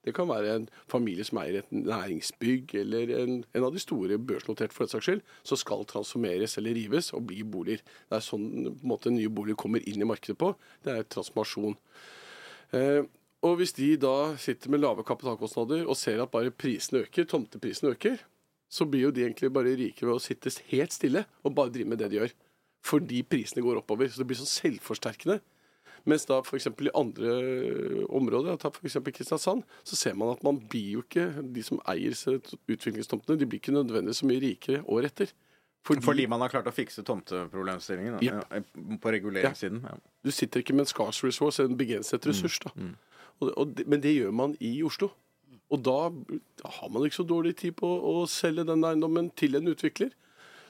Det 0.06 0.14
kan 0.16 0.30
være 0.30 0.54
en 0.56 0.66
familie 0.88 1.26
som 1.28 1.42
eier 1.42 1.60
et 1.60 1.72
næringsbygg, 1.76 2.74
eller 2.82 3.12
en, 3.18 3.42
en 3.56 3.66
av 3.68 3.76
de 3.76 3.82
store 3.84 4.18
børsnoterte 4.18 4.76
for 4.76 4.86
den 4.86 4.94
saks 4.94 5.10
skyld, 5.10 5.24
som 5.44 5.60
skal 5.60 5.84
transformeres 5.90 6.56
eller 6.62 6.78
rives 6.78 7.12
og 7.18 7.26
bli 7.28 7.44
boliger. 7.44 7.84
Det 8.08 8.18
er 8.18 8.24
sånn 8.24 8.78
måte, 8.80 9.12
nye 9.12 9.32
boliger 9.32 9.60
kommer 9.60 9.84
inn 9.84 10.00
i 10.00 10.08
markedet 10.08 10.40
på. 10.40 10.54
Det 10.86 10.96
er 10.96 11.10
transformasjon. 11.12 11.76
Eh, 12.80 13.02
og 13.44 13.60
hvis 13.60 13.76
de 13.76 13.94
da 14.00 14.34
sitter 14.40 14.72
med 14.72 14.84
lave 14.84 15.04
kapitalkostnader 15.08 15.86
og 15.88 15.98
ser 16.00 16.20
at 16.24 16.32
bare 16.32 16.52
prisene 16.52 17.06
øker, 17.06 17.28
tomteprisene 17.28 17.94
øker, 17.96 18.20
så 18.70 18.86
blir 18.86 19.08
jo 19.08 19.14
de 19.16 19.24
egentlig 19.26 19.52
bare 19.54 19.76
rike 19.80 20.06
ved 20.06 20.16
å 20.16 20.22
sitte 20.22 20.52
helt 20.70 20.94
stille 20.94 21.24
og 21.44 21.56
bare 21.58 21.74
drive 21.74 21.90
med 21.90 22.02
det 22.02 22.12
de 22.12 22.20
gjør. 22.20 22.34
Fordi 22.86 23.24
prisene 23.28 23.64
går 23.66 23.82
oppover. 23.82 24.08
Så 24.08 24.22
det 24.22 24.30
blir 24.30 24.40
sånn 24.40 24.52
selvforsterkende. 24.52 25.40
Mens 26.10 26.26
da 26.30 26.40
f.eks. 26.42 26.68
i 26.68 26.94
andre 26.98 27.34
områder, 28.10 28.58
ta 28.62 28.72
f.eks. 28.74 28.98
Kristiansand, 29.14 29.66
så 29.88 30.00
ser 30.00 30.18
man 30.18 30.34
at 30.34 30.42
man 30.46 30.58
blir 30.72 30.98
jo 30.98 31.04
ikke 31.06 31.28
De 31.56 31.64
som 31.66 31.82
eier 31.90 32.16
utviklingstomtene, 32.16 33.38
de 33.40 33.48
blir 33.50 33.62
ikke 33.62 33.76
nødvendigvis 33.76 34.24
så 34.24 34.30
mye 34.30 34.42
rikere 34.44 34.82
året 34.88 35.14
etter. 35.14 35.36
Fordi 35.88 36.26
man 36.30 36.44
har 36.44 36.52
klart 36.52 36.68
å 36.68 36.74
fikse 36.76 37.04
tomteproblemstillingen. 37.08 38.20
Yep. 38.22 38.42
Ja, 38.52 38.98
på 39.02 39.14
reguleringssiden. 39.16 39.80
Ja. 39.88 39.96
Du 40.26 40.32
sitter 40.36 40.62
ikke 40.62 40.76
med 40.76 40.86
en 40.86 40.92
scarce 40.92 41.26
resource, 41.26 41.64
en 41.64 41.78
begrenset 41.80 42.28
ressurs. 42.28 42.60
da. 42.66 42.74
Og, 43.40 43.52
og, 43.56 43.82
men 43.88 44.04
det 44.04 44.14
gjør 44.18 44.36
man 44.36 44.56
i 44.60 44.74
Oslo. 44.86 45.12
Og 45.70 45.84
da 45.86 45.98
har 46.78 46.90
man 46.92 47.06
ikke 47.06 47.22
så 47.22 47.28
dårlig 47.30 47.56
tid 47.62 47.78
på 47.80 47.88
å 47.88 48.26
selge 48.30 48.66
den 48.68 48.84
eiendommen 48.86 49.30
til 49.38 49.58
en 49.58 49.72
utvikler. 49.72 50.12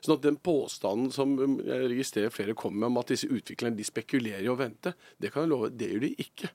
Sånn 0.01 0.15
at 0.17 0.23
den 0.23 0.37
påstanden 0.37 1.11
som 1.11 1.33
um, 1.39 1.57
jeg 1.65 1.89
registrerer 1.91 2.29
flere 2.33 2.53
kommer 2.55 2.79
med 2.85 2.91
om 2.93 2.97
at 3.01 3.07
disse 3.11 3.27
utviklerne 3.27 3.75
de 3.77 3.83
spekulerer 3.87 4.43
i 4.45 4.49
å 4.51 4.57
vente, 4.59 4.93
det 5.19 5.31
kan 5.33 5.43
jeg 5.45 5.51
love, 5.51 5.69
det 5.75 5.89
gjør 5.91 6.05
de 6.07 6.11
ikke. 6.25 6.49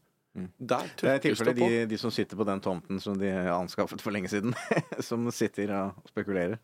Der 0.58 0.88
Det 0.98 1.06
er 1.06 1.18
i 1.20 1.22
tilfelle 1.22 1.52
de, 1.54 1.66
de 1.86 1.96
som 2.00 2.10
sitter 2.10 2.34
på 2.40 2.42
den 2.48 2.58
tomten 2.60 2.98
som 3.00 3.14
de 3.20 3.28
anskaffet 3.54 4.00
for 4.02 4.10
lenge 4.10 4.26
siden, 4.32 4.54
som 5.08 5.28
sitter 5.30 5.70
og 5.76 6.00
spekulerer. 6.10 6.58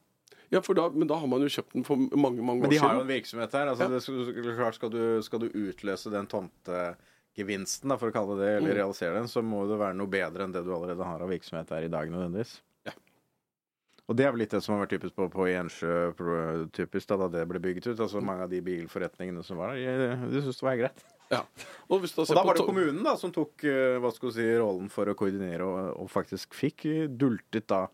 Ja, 0.51 0.59
for 0.67 0.75
da, 0.75 0.89
men 0.91 1.07
da 1.07 1.15
har 1.21 1.29
man 1.31 1.45
jo 1.45 1.47
kjøpt 1.47 1.77
den 1.77 1.85
for 1.87 1.95
mange 2.19 2.43
mange 2.43 2.67
år 2.67 2.73
siden. 2.73 2.73
Men 2.73 2.75
de 2.75 2.79
har 2.83 2.97
jo 2.97 3.05
en 3.05 3.13
virksomhet 3.13 3.53
her. 3.55 3.69
Altså, 3.71 3.87
Ja. 3.87 3.91
det 3.95 4.01
skal, 4.03 4.57
klart 4.57 4.75
skal, 4.81 4.91
du, 4.91 5.03
skal 5.23 5.45
du 5.45 5.47
utløse 5.55 6.11
den 6.11 6.27
tomtegevinsten, 6.27 7.87
da, 7.93 7.97
for 8.01 8.11
å 8.11 8.15
kalle 8.17 8.35
det 8.41 8.49
det, 8.49 8.57
eller 8.57 8.73
Mm. 8.75 8.79
realisere 8.81 9.15
den, 9.21 9.29
så 9.31 9.43
må 9.47 9.63
det 9.71 9.79
være 9.79 9.95
noe 9.95 10.11
bedre 10.11 10.43
enn 10.49 10.53
det 10.53 10.65
du 10.67 10.73
allerede 10.75 11.07
har 11.07 11.23
av 11.23 11.31
virksomhet 11.31 11.71
her 11.71 11.87
i 11.87 11.93
dag, 11.93 12.11
nødvendigvis. 12.11 12.57
Og 14.11 14.17
det 14.19 14.25
er 14.27 14.33
vel 14.35 14.43
litt 14.43 14.51
det 14.51 14.59
som 14.65 14.75
har 14.75 14.83
vært 14.83 14.97
typisk 14.97 15.15
på, 15.15 15.29
på 15.31 15.45
Ensjø, 15.53 15.95
typisk 16.75 17.13
da, 17.13 17.21
da 17.23 17.29
det 17.31 17.45
ble 17.47 17.61
bygget 17.63 17.93
ut. 17.93 18.01
Altså 18.03 18.19
Mange 18.25 18.49
av 18.49 18.51
de 18.51 18.59
bilforretningene 18.67 19.45
som 19.47 19.61
var 19.61 19.77
der, 19.79 20.01
de, 20.03 20.31
de 20.33 20.41
syntes 20.43 20.59
det 20.59 20.67
var 20.67 20.81
greit. 20.81 21.05
Ja. 21.31 21.45
Og, 21.87 22.03
Og 22.03 22.33
da 22.35 22.43
var 22.43 22.59
det 22.59 22.67
kommunen 22.67 23.05
da 23.07 23.15
som 23.19 23.31
tok 23.31 23.63
eh, 23.71 24.01
hva 24.03 24.11
skal 24.11 24.33
vi 24.33 24.35
si, 24.41 24.47
rollen 24.59 24.89
for 24.91 25.07
å 25.07 25.15
koordinere, 25.15 25.63
og, 25.63 25.93
og 26.03 26.11
faktisk 26.11 26.57
fikk 26.59 26.89
eh, 26.91 27.05
dultet 27.07 27.69
da 27.71 27.85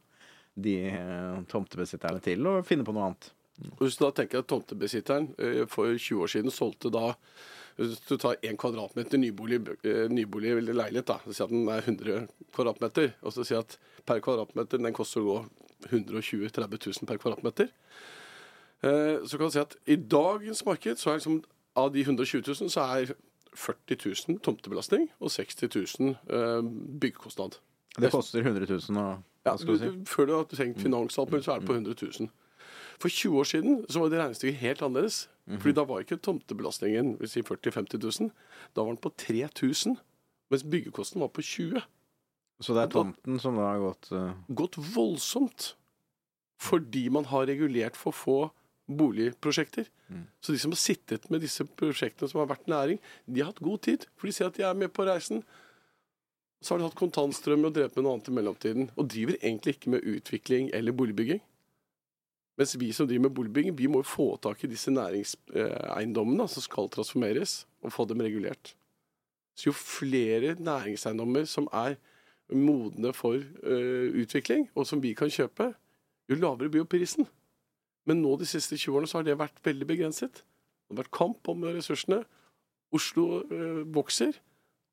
de 0.57 0.79
eh, 0.88 1.42
tomtebesitterne 1.52 2.22
til 2.24 2.48
å 2.48 2.55
finne 2.64 2.87
på 2.87 2.96
noe 2.96 3.11
annet. 3.11 3.29
Hvis 3.76 4.00
du 4.00 4.07
da 4.07 4.11
tenker 4.16 4.40
at 4.40 4.48
tomtebesitteren 4.48 5.31
for 5.72 5.92
20 5.92 6.24
år 6.24 6.33
siden 6.33 6.52
solgte 6.52 6.90
da 6.92 7.14
Hvis 7.76 8.02
du 8.05 8.18
tar 8.20 8.37
én 8.44 8.57
kvadratmeter 8.57 9.20
nybolig, 9.20 9.62
nybolig 10.12 10.59
leilighet, 10.61 11.09
da, 11.09 11.16
så 11.24 11.33
sier 11.33 11.46
at 11.46 11.52
den 11.52 11.68
er 11.72 11.85
100 11.85 12.26
kvadratmeter, 12.57 13.14
og 13.20 13.33
så 13.37 13.44
sier 13.44 13.64
at 13.64 13.76
per 14.09 14.20
kvadratmeter 14.24 14.81
den 14.81 14.96
koster 14.96 15.24
å 15.24 15.29
gå 15.29 15.38
120 15.90 16.46
000-30 16.46 16.87
000 17.03 17.07
per 17.09 17.16
kvadratmeter, 17.22 17.68
eh, 18.85 19.16
så 19.27 19.38
kan 19.38 19.46
du 19.46 19.53
si 19.55 19.62
at 19.62 19.77
i 19.87 19.96
dagens 19.96 20.64
marked 20.66 20.96
så 21.01 21.11
er 21.11 21.20
liksom 21.20 21.42
av 21.77 21.92
de 21.92 22.01
120 22.07 22.42
000 22.61 22.70
så 22.72 22.81
er 22.96 23.14
40 23.57 23.96
000 24.29 24.40
tomtebelastning 24.44 25.09
og 25.20 25.31
60 25.31 25.68
000 26.01 26.11
eh, 26.31 26.62
byggekostnad. 27.01 27.59
Det 27.96 28.11
koster 28.12 28.40
100 28.44 28.66
000 28.68 29.01
å 29.01 29.07
Ja, 29.46 29.55
du, 29.57 29.77
si? 29.79 29.88
før 30.11 30.27
du 30.27 30.33
har 30.35 30.44
tenkt 30.51 30.83
finans 30.83 31.18
alt 31.18 31.31
mulig, 31.31 31.44
så 31.44 31.55
er 31.55 31.61
det 31.62 31.68
på 31.68 31.77
100 31.77 31.94
000. 32.20 32.29
For 32.99 33.09
20 33.12 33.38
år 33.38 33.44
siden 33.44 33.85
så 33.88 34.01
var 34.01 34.11
det 34.11 34.18
regnestykket 34.20 34.61
helt 34.61 34.83
annerledes. 34.83 35.29
Fordi 35.46 35.72
da 35.77 35.85
var 35.87 36.01
ikke 36.03 36.16
tomtebelastningen 36.18 37.12
si 37.29 37.42
40 37.46 37.70
000-50 37.70 38.22
000. 38.25 38.31
Da 38.75 38.83
var 38.83 38.90
den 38.96 39.01
på 39.05 39.12
3000. 39.16 39.96
Mens 40.51 40.64
byggekosten 40.66 41.20
var 41.22 41.29
på 41.29 41.42
20 41.42 41.81
Så 42.62 42.77
det 42.77 42.87
er 42.87 42.92
tomten 42.95 43.40
som 43.42 43.59
da 43.59 43.73
har 43.73 43.83
gått 43.83 44.09
uh... 44.16 44.31
Gått 44.49 44.79
voldsomt. 44.95 45.75
Fordi 46.62 47.09
man 47.12 47.29
har 47.29 47.49
regulert 47.51 47.99
for 48.01 48.16
få 48.16 48.38
boligprosjekter. 48.87 49.88
Så 50.40 50.53
de 50.53 50.59
som 50.62 50.73
har 50.73 50.79
sittet 50.79 51.27
med 51.31 51.42
disse 51.42 51.64
prosjektene 51.79 52.31
som 52.31 52.40
har 52.40 52.51
vært 52.53 52.69
næring, 52.71 53.01
de 53.27 53.42
har 53.42 53.51
hatt 53.51 53.64
god 53.64 53.83
tid. 53.83 54.07
For 54.16 54.29
de 54.29 54.35
ser 54.37 54.51
at 54.51 54.59
de 54.59 54.64
er 54.66 54.79
med 54.79 54.92
på 54.95 55.07
reisen. 55.09 55.42
Så 56.62 56.73
har 56.73 56.81
de 56.81 56.87
hatt 56.87 56.99
kontantstrøm 56.99 57.66
og 57.66 57.75
drevet 57.75 57.97
med 57.99 58.07
noe 58.07 58.16
annet 58.16 58.31
i 58.31 58.37
mellomtiden. 58.38 58.88
Og 58.95 59.11
driver 59.11 59.38
egentlig 59.40 59.77
ikke 59.77 59.92
med 59.97 60.07
utvikling 60.14 60.71
eller 60.77 60.97
boligbygging. 60.97 61.42
Mens 62.57 62.73
vi 62.81 62.88
som 62.97 63.09
driver 63.09 63.27
med 63.27 63.37
boligbygging, 63.37 63.77
vi 63.77 63.90
må 63.90 64.01
jo 64.01 64.09
få 64.09 64.29
tak 64.40 64.62
i 64.64 64.71
disse 64.71 64.92
næringseiendommene 64.95 66.47
som 66.49 66.64
skal 66.64 66.88
transformeres, 66.88 67.66
og 67.85 67.92
få 67.92 68.07
dem 68.09 68.23
regulert. 68.25 68.73
Så 69.57 69.69
jo 69.69 69.75
flere 69.77 70.55
næringseiendommer 70.57 71.45
som 71.51 71.69
er 71.73 71.99
modne 72.52 73.12
for 73.16 73.40
uh, 73.40 74.06
utvikling, 74.22 74.68
og 74.74 74.87
som 74.87 75.02
vi 75.02 75.14
kan 75.18 75.30
kjøpe, 75.32 75.72
jo 76.30 76.38
lavere 76.38 76.70
blir 76.70 76.85
jo 76.85 76.90
prisen. 76.90 77.26
Men 78.06 78.22
nå 78.22 78.37
de 78.38 78.46
siste 78.46 78.78
20 78.78 78.94
årene 78.94 79.11
så 79.11 79.18
har 79.18 79.26
det 79.26 79.38
vært 79.38 79.62
veldig 79.66 79.88
begrenset. 79.88 80.42
Det 80.42 80.94
har 80.94 81.02
vært 81.02 81.14
kamp 81.14 81.48
om 81.50 81.66
ressursene. 81.66 82.22
Oslo 82.94 83.42
uh, 83.50 83.82
vokser, 83.94 84.38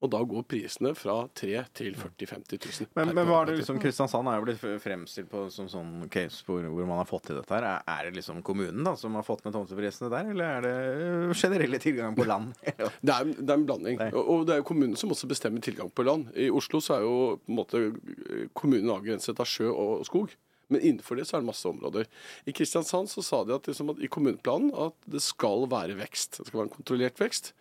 og 0.03 0.11
da 0.11 0.19
går 0.27 0.43
prisene 0.51 0.91
fra 0.97 1.15
3 1.39 1.61
til 1.79 1.95
40 1.95 2.27
000-50 2.27 2.65
000. 2.83 2.89
men, 2.99 3.13
men 3.15 3.29
var 3.29 3.47
det 3.47 3.55
liksom 3.61 3.79
Kristiansand 3.79 4.27
er 4.27 4.39
jo 4.39 4.47
blitt 4.49 4.63
fremstilt 4.83 5.29
på 5.31 5.45
som 5.53 5.69
sånn 5.71 6.09
case 6.11 6.43
hvor, 6.43 6.65
hvor 6.67 6.89
man 6.89 6.99
har 6.99 7.07
fått 7.07 7.29
til 7.29 7.39
dette 7.39 7.55
her. 7.55 7.67
Er, 7.87 8.09
det 8.09 8.17
liksom 8.19 8.41
kommunen 8.43 8.83
da 8.83 8.97
som 8.99 9.15
har 9.15 9.23
fått 9.23 9.45
ned 9.45 9.55
tomteprisene 9.55 10.11
der, 10.11 10.31
eller 10.33 10.57
er 10.57 10.67
det 10.67 10.75
øh, 11.07 11.33
generelle 11.39 11.79
tilgang 11.83 12.17
på 12.19 12.27
land? 12.27 12.51
Det 13.03 13.11
er, 13.11 13.27
det 13.35 13.51
er 13.51 13.57
en 13.57 13.65
blanding. 13.67 13.97
Nei. 13.99 14.09
Og 14.15 14.45
det 14.47 14.55
er 14.55 14.61
jo 14.61 14.65
kommunen 14.67 14.95
som 14.99 15.11
også 15.13 15.27
bestemmer 15.29 15.63
tilgang 15.63 15.89
på 15.93 16.05
land. 16.05 16.29
I 16.39 16.49
Oslo 16.53 16.79
så 16.83 16.97
er 16.97 17.05
jo 17.05 17.15
på 17.39 17.51
en 17.51 17.57
måte 17.57 17.81
kommunen 18.57 18.91
avgrenset 18.93 19.39
av 19.39 19.47
sjø 19.49 19.69
og 19.71 20.03
skog. 20.07 20.33
Men 20.71 20.81
innenfor 20.81 21.19
det 21.19 21.27
så 21.27 21.37
er 21.37 21.43
det 21.43 21.49
masse 21.51 21.69
områder. 21.69 22.07
I 22.49 22.55
Kristiansand 22.55 23.11
så 23.11 23.23
sa 23.25 23.43
de 23.45 23.55
at, 23.55 23.67
liksom 23.69 23.91
at 23.93 24.01
i 24.03 24.09
kommuneplanen 24.11 24.71
at 24.87 24.95
det 25.09 25.21
skal 25.23 25.67
være 25.71 25.97
vekst. 25.99 26.39
Det 26.39 26.49
skal 26.49 26.61
være 26.61 26.69
en 26.69 26.77
kontrollert 26.77 27.21
vekst. 27.21 27.53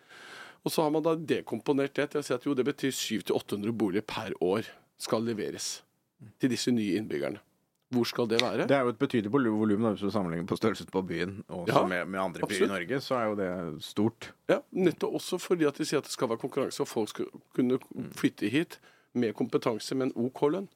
Og 0.63 0.71
så 0.71 0.81
har 0.85 0.91
man 0.95 1.03
da 1.03 1.15
dekomponert 1.19 1.93
det 1.97 2.09
til 2.13 2.21
å 2.21 2.23
si 2.25 2.33
at 2.35 2.45
jo, 2.47 2.53
det 2.55 2.63
betyr 2.67 2.93
700-800 2.95 3.73
boliger 3.75 4.05
per 4.07 4.31
år 4.43 4.69
skal 5.03 5.25
leveres 5.27 5.81
til 6.39 6.53
disse 6.53 6.71
nye 6.71 6.95
innbyggerne. 7.01 7.41
Hvor 7.93 8.07
skal 8.09 8.25
det 8.31 8.39
være? 8.41 8.63
Det 8.65 8.73
er 8.73 8.87
jo 8.87 8.93
et 8.93 8.97
betydelig 9.01 9.29
vol- 9.29 9.51
volum 9.53 9.83
hvis 9.91 10.01
du 10.01 10.09
sammenligner 10.09 10.47
på 10.49 10.55
størrelsen 10.57 10.87
på 10.89 11.03
byen 11.05 11.33
og 11.53 11.67
Ja, 11.69 11.83
med, 11.85 12.07
med 12.09 12.19
andre 12.21 12.47
byer 12.49 12.63
i. 12.65 12.69
Norge, 12.71 13.01
så 13.05 13.17
er 13.19 13.25
jo 13.27 13.35
det 13.37 13.49
stort. 13.85 14.31
Ja, 14.49 14.61
nettopp 14.73 15.19
også 15.19 15.37
fordi 15.43 15.67
at 15.69 15.77
de 15.77 15.85
sier 15.85 15.99
at 16.01 16.07
det 16.07 16.15
skal 16.15 16.31
være 16.31 16.41
konkurranse, 16.41 16.81
og 16.81 16.89
folk 16.89 17.11
skal 17.11 17.27
kunne 17.53 17.77
flytte 18.17 18.49
hit 18.49 18.79
med 19.13 19.35
kompetanse 19.37 19.93
men 19.99 20.09
en 20.09 20.25
OK 20.25 20.41
lønn. 20.55 20.69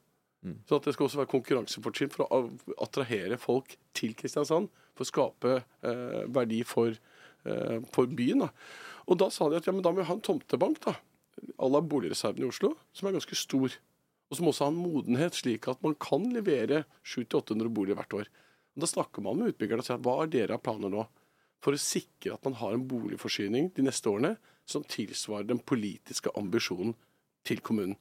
Så 0.70 0.78
at 0.78 0.86
det 0.86 0.94
skal 0.94 1.08
også 1.08 1.18
være 1.24 1.32
konkurransefortrinn 1.32 2.12
for 2.14 2.28
å 2.30 2.44
attrahere 2.86 3.36
folk 3.42 3.74
til 3.98 4.14
Kristiansand, 4.16 4.70
for 4.96 5.04
å 5.04 5.10
skape 5.10 5.56
eh, 5.58 6.22
verdi 6.32 6.62
for, 6.64 6.94
eh, 7.50 7.80
for 7.92 8.06
byen. 8.08 8.46
Da. 8.46 8.52
Og 9.08 9.20
da 9.20 9.30
sa 9.32 9.48
de 9.50 9.60
at 9.60 9.68
ja, 9.68 9.74
men 9.76 9.84
da 9.86 9.94
må 9.94 10.02
vi 10.02 10.08
ha 10.10 10.16
en 10.18 10.24
tomtebank, 10.24 10.82
da, 10.84 10.98
à 11.58 11.70
la 11.72 11.82
boligreserven 11.82 12.44
i 12.44 12.50
Oslo, 12.50 12.74
som 12.94 13.08
er 13.08 13.16
ganske 13.16 13.38
stor. 13.40 13.78
Og 14.28 14.40
som 14.40 14.50
også 14.50 14.66
har 14.66 14.74
en 14.74 14.82
modenhet, 14.82 15.38
slik 15.38 15.70
at 15.72 15.80
man 15.86 15.96
kan 16.02 16.26
levere 16.34 16.84
700-800 17.08 17.72
boliger 17.72 18.00
hvert 18.00 18.18
år. 18.20 18.32
Og 18.76 18.84
Da 18.84 18.90
snakker 18.90 19.24
man 19.24 19.40
med 19.40 19.54
utbyggerne 19.54 19.84
og 19.84 19.88
sier 19.88 20.02
hva 20.04 20.18
er 20.24 20.34
dere 20.34 20.58
av 20.58 20.64
planer 20.66 20.92
nå 20.92 21.08
for 21.64 21.74
å 21.74 21.82
sikre 21.82 22.36
at 22.36 22.44
man 22.46 22.58
har 22.60 22.76
en 22.76 22.84
boligforsyning 22.90 23.72
de 23.74 23.86
neste 23.88 24.12
årene 24.12 24.36
som 24.68 24.84
tilsvarer 24.86 25.48
den 25.50 25.62
politiske 25.64 26.30
ambisjonen 26.38 26.94
til 27.48 27.64
kommunen. 27.66 27.96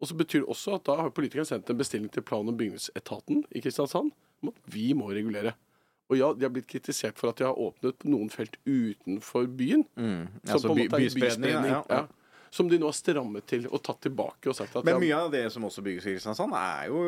Og 0.00 0.10
så 0.10 0.16
betyr 0.16 0.42
det 0.42 0.50
også 0.50 0.74
at 0.76 0.84
da 0.88 0.96
har 1.02 1.14
politikerne 1.14 1.48
sendt 1.48 1.70
en 1.70 1.78
bestilling 1.78 2.10
til 2.12 2.24
plan- 2.26 2.48
og 2.48 2.56
bygningsetaten 2.58 3.44
i 3.52 3.62
Kristiansand 3.64 4.12
om 4.42 4.52
at 4.52 4.60
vi 4.72 4.90
må 4.96 5.10
regulere. 5.12 5.54
Og 6.10 6.18
ja, 6.18 6.30
de 6.34 6.46
har 6.46 6.54
blitt 6.54 6.66
kritisert 6.70 7.18
for 7.20 7.30
at 7.30 7.38
de 7.38 7.46
har 7.46 7.58
åpnet 7.58 7.98
på 8.02 8.10
noen 8.10 8.30
felt 8.32 8.56
utenfor 8.66 9.46
byen. 9.46 9.84
Mm. 9.94 10.24
som 10.42 10.56
Altså 10.56 10.66
på 10.66 10.74
en 10.74 10.80
måte 10.82 10.98
er 10.98 11.04
byspredning. 11.06 11.54
Ja, 11.54 11.62
ja. 11.70 11.84
ja. 11.88 12.06
Som 12.50 12.66
de 12.66 12.80
nå 12.82 12.88
har 12.90 12.96
strammet 12.98 13.46
til 13.46 13.68
og 13.70 13.78
tatt 13.86 14.00
tilbake 14.08 14.50
og 14.50 14.56
sagt 14.58 14.74
at 14.74 14.86
Men 14.86 14.96
ja, 14.96 15.02
mye 15.04 15.18
av 15.28 15.30
det 15.30 15.44
som 15.54 15.62
også 15.68 15.84
bygges 15.86 16.08
i 16.08 16.16
Kristiansand, 16.16 16.56
er 16.58 16.88
jo 16.90 17.04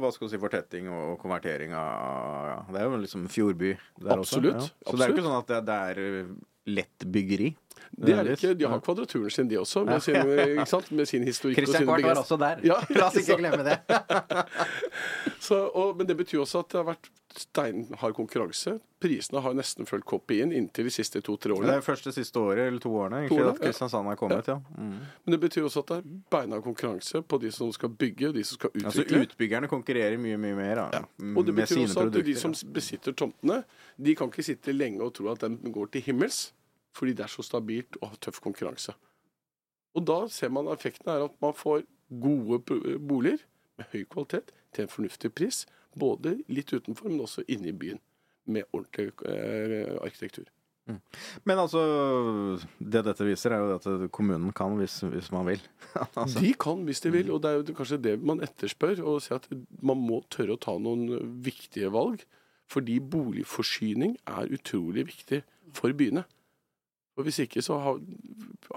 hva 0.00 0.08
skal 0.14 0.24
du 0.24 0.32
si, 0.32 0.40
fortetting 0.40 0.88
og 0.88 1.18
konvertering 1.20 1.74
av 1.76 2.48
ja, 2.48 2.58
Det 2.72 2.80
er 2.80 2.88
jo 2.88 3.02
liksom 3.02 3.26
fjordby 3.32 3.74
der 3.76 4.14
Absolutt, 4.16 4.56
også. 4.56 4.72
Ja. 4.72 4.88
Så 4.88 4.96
det 4.96 5.04
er 5.04 5.12
jo 5.12 5.18
ikke 5.18 5.26
sånn 5.28 5.40
at 5.42 5.52
det, 5.52 5.60
det 5.68 5.76
er 5.90 6.30
lett 6.66 7.06
byggeri. 7.12 7.50
det 7.92 8.16
er 8.16 8.32
ikke. 8.32 8.54
De 8.56 8.64
har 8.72 8.80
kvadraturen 8.80 9.30
sin, 9.30 9.48
de 9.52 9.60
også, 9.60 9.84
med 9.84 10.00
sin, 10.02 10.16
ikke 10.16 10.66
sant? 10.70 10.88
Med 10.90 11.12
sin 11.12 11.28
historikk. 11.28 11.60
Christian 11.60 11.84
Kvart 11.86 12.08
var 12.08 12.22
også 12.24 12.40
der. 12.40 12.64
Ja, 12.66 12.80
La 12.96 13.10
oss 13.10 13.20
ikke 13.20 13.36
glemme 13.42 13.68
det. 13.68 13.78
Så, 15.46 15.60
og, 15.68 15.92
men 16.00 16.08
det 16.08 16.16
betyr 16.18 16.40
også 16.42 16.64
at 16.64 16.72
det 16.72 16.80
har 16.80 16.88
vært 16.88 17.12
steinhard 17.38 18.14
konkurranse. 18.16 18.78
Prisene 19.02 19.40
har 19.44 19.54
nesten 19.56 19.86
fulgt 19.88 20.06
copy-in 20.08 20.52
inntil 20.56 20.88
de 20.88 20.92
siste 20.94 21.20
to-tre 21.24 21.52
årene. 21.52 21.68
Det 21.68 21.80
er 21.80 21.84
første 21.84 22.12
siste 22.16 22.40
året 22.40 22.64
eller 22.66 22.82
to 22.82 22.92
årene 22.96 23.22
egentlig, 23.22 23.36
To 23.36 23.42
årene, 23.42 23.54
at 23.54 23.62
Kristiansand 23.64 24.10
har 24.10 24.18
kommet. 24.20 24.48
Ja. 24.48 24.56
Mm. 24.76 24.92
Men 25.24 25.34
det 25.34 25.40
betyr 25.42 25.66
også 25.68 25.82
at 25.84 25.92
det 25.92 25.98
er 25.98 26.20
beinhard 26.32 26.64
konkurranse 26.64 27.22
på 27.22 27.40
de 27.42 27.50
som 27.52 27.72
skal 27.76 27.92
bygge, 27.92 28.30
og 28.30 28.38
de 28.38 28.44
som 28.44 28.60
skal 28.60 28.70
Altså. 28.86 29.04
Utbyggerne 29.06 29.68
konkurrerer 29.68 30.18
mye 30.20 30.36
mye 30.40 30.56
mer 30.56 30.80
da, 30.80 31.02
Og 31.36 31.46
det 31.46 31.54
betyr 31.56 31.82
også 31.84 32.06
at 32.06 32.20
de 32.26 32.36
som 32.38 32.54
besitter 32.72 33.12
tomtene, 33.12 33.62
de 33.96 34.14
kan 34.16 34.32
ikke 34.32 34.46
sitte 34.46 34.72
lenge 34.72 35.02
og 35.02 35.14
tro 35.14 35.28
at 35.32 35.40
den 35.40 35.58
går 35.72 35.92
til 35.92 36.02
himmels, 36.06 36.52
fordi 36.96 37.12
det 37.12 37.26
er 37.26 37.32
så 37.32 37.42
stabilt 37.42 37.98
og 38.00 38.08
har 38.14 38.16
tøff 38.16 38.40
konkurranse. 38.40 38.94
Og 39.96 40.04
da 40.04 40.26
ser 40.28 40.52
man 40.52 40.68
effekten 40.72 41.10
er 41.12 41.24
at 41.24 41.36
man 41.40 41.54
får 41.56 41.84
gode 42.20 42.60
boliger 43.08 43.44
med 43.76 43.88
høy 43.92 44.04
kvalitet 44.04 44.52
til 44.74 44.86
en 44.86 44.92
fornuftig 44.92 45.32
pris, 45.34 45.64
både 45.98 46.36
litt 46.52 46.72
utenfor, 46.72 47.10
men 47.10 47.24
også 47.24 47.46
inne 47.48 47.72
i 47.72 47.76
byen, 47.76 48.02
med 48.46 48.68
ordentlig 48.72 49.10
eh, 49.26 49.96
arkitektur. 50.04 50.46
Men 51.46 51.58
altså, 51.58 51.80
det 52.78 53.02
dette 53.08 53.26
viser, 53.26 53.54
er 53.56 53.62
jo 53.64 53.74
at 53.74 54.10
kommunen 54.14 54.52
kan 54.54 54.76
hvis, 54.78 55.00
hvis 55.10 55.32
man 55.34 55.48
vil. 55.48 55.62
altså, 56.20 56.38
De 56.38 56.52
kan 56.54 56.84
hvis 56.86 57.02
de 57.02 57.10
vil, 57.14 57.32
og 57.34 57.42
det 57.42 57.50
er 57.50 57.58
jo 57.58 57.74
kanskje 57.74 57.98
det 58.04 58.14
man 58.22 58.42
etterspør. 58.44 59.02
Og 59.02 59.24
si 59.24 59.34
at 59.34 59.48
man 59.82 59.98
må 59.98 60.20
tørre 60.30 60.54
å 60.54 60.62
ta 60.62 60.76
noen 60.78 61.18
viktige 61.44 61.90
valg. 61.94 62.22
Fordi 62.70 62.98
boligforsyning 63.02 64.16
er 64.26 64.54
utrolig 64.54 65.06
viktig 65.10 65.42
for 65.74 65.94
byene. 65.94 66.24
Og 67.16 67.26
Hvis 67.26 67.40
ikke 67.42 67.62
så 67.64 67.78
har, 67.82 68.00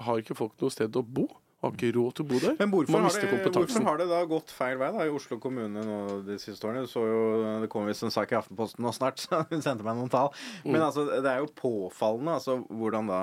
har 0.05 0.21
ikke 0.21 0.37
folk 0.37 0.57
noe 0.61 0.73
sted 0.73 0.95
å 0.95 1.05
bo. 1.05 1.27
Har 1.61 1.73
ikke 1.75 1.89
råd 1.95 2.13
til 2.15 2.23
å 2.23 2.27
bo 2.29 2.37
der. 2.39 2.53
men 2.59 2.69
hvorfor 2.71 3.01
har, 3.03 3.11
det, 3.11 3.51
hvorfor 3.51 3.83
har 3.83 3.97
det 3.99 4.05
da 4.07 4.19
gått 4.31 4.51
feil 4.55 4.77
vei 4.79 4.91
da 4.95 5.03
i 5.03 5.09
Oslo 5.11 5.37
kommune 5.43 5.81
nå 5.83 5.97
de 6.23 6.37
siste 6.39 6.63
årene? 6.69 6.85
Du 6.87 6.87
så 6.87 7.03
jo, 7.03 7.21
Det 7.65 7.67
kom 7.73 7.85
visst 7.89 8.03
en 8.07 8.13
sak 8.15 8.31
i 8.31 8.37
Aftenposten 8.39 8.79
nå 8.85 8.93
snart, 8.95 9.19
så 9.25 9.41
hun 9.49 9.61
sendte 9.65 9.83
meg 9.83 9.97
noen 9.99 10.09
tall. 10.13 10.31
Mm. 10.63 10.71
Men 10.71 10.81
altså, 10.87 11.03
det 11.19 11.27
er 11.33 11.41
jo 11.43 11.51
påfallende 11.59 12.37
altså, 12.39 12.61
hvordan 12.69 13.11
da 13.11 13.21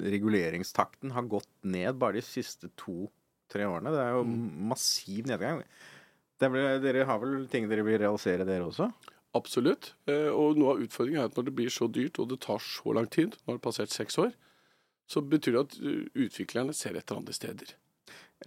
reguleringstakten 0.00 1.12
har 1.12 1.26
gått 1.28 1.48
ned 1.66 1.98
bare 2.00 2.18
de 2.20 2.24
siste 2.24 2.70
to-tre 2.80 3.66
årene. 3.68 3.92
Det 3.92 4.00
er 4.04 4.12
jo 4.16 4.24
Mm. 4.24 4.68
massiv 4.72 5.26
nedgang. 5.26 5.62
Det 6.40 6.48
er 6.48 6.78
dere 6.80 7.04
har 7.04 7.18
vel 7.20 7.46
ting 7.48 7.68
dere 7.68 7.82
vil 7.84 7.98
realisere, 7.98 8.46
dere 8.46 8.64
også? 8.64 8.92
Absolutt. 9.34 9.92
Eh, 10.08 10.28
Og 10.32 10.56
noe 10.56 10.72
av 10.72 10.80
utfordringen 10.80 11.20
er 11.20 11.24
at 11.28 11.34
når 11.36 11.44
det 11.44 11.54
blir 11.54 11.68
så 11.70 11.86
dyrt, 11.90 12.18
og 12.18 12.28
det 12.30 12.40
tar 12.40 12.58
så 12.58 12.94
lang 12.94 13.06
tid, 13.06 13.36
nå 13.46 13.52
har 13.52 13.58
det 13.58 13.62
passert 13.62 13.90
seks 13.90 14.16
år, 14.18 14.32
så 15.10 15.22
betyr 15.26 15.56
det 15.58 15.62
at 15.66 15.78
uh, 15.82 16.02
utviklerne 16.26 16.74
ser 16.76 16.94
etter 17.00 17.18
andre 17.18 17.34
steder. 17.36 17.74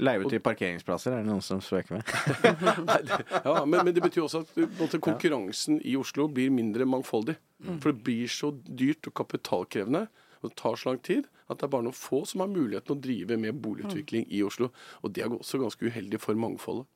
Leie 0.01 0.23
ut 0.23 0.31
til 0.33 0.41
parkeringsplasser, 0.41 1.13
er 1.13 1.21
det 1.21 1.29
noen 1.29 1.43
som 1.45 1.59
spøker 1.61 1.99
med? 1.99 2.13
Nei, 2.87 2.95
det- 3.05 3.19
ja, 3.45 3.59
men, 3.69 3.83
men 3.85 3.93
det 3.93 4.01
betyr 4.01 4.23
også 4.25 4.41
at 4.45 4.55
uh, 4.57 4.65
måte, 4.79 4.97
konkurransen 5.03 5.77
i 5.85 5.93
Oslo 5.99 6.25
blir 6.33 6.49
mindre 6.55 6.87
mangfoldig. 6.89 7.35
For 7.83 7.91
det 7.93 8.01
blir 8.07 8.31
så 8.31 8.49
dyrt 8.65 9.05
og 9.11 9.13
kapitalkrevende, 9.21 10.07
og 10.41 10.49
det 10.49 10.57
tar 10.59 10.75
så 10.81 10.89
lang 10.89 11.03
tid, 11.05 11.27
at 11.47 11.59
det 11.61 11.67
er 11.67 11.71
bare 11.75 11.85
noen 11.85 11.95
få 11.95 12.23
som 12.27 12.41
har 12.43 12.49
muligheten 12.51 12.95
å 12.95 12.99
drive 13.03 13.37
med 13.39 13.59
boligutvikling 13.63 14.25
i 14.33 14.41
Oslo. 14.43 14.71
Og 15.03 15.13
det 15.15 15.23
er 15.27 15.31
også 15.35 15.59
ganske 15.61 15.87
uheldig 15.91 16.19
for 16.23 16.35
mangfoldet. 16.39 16.87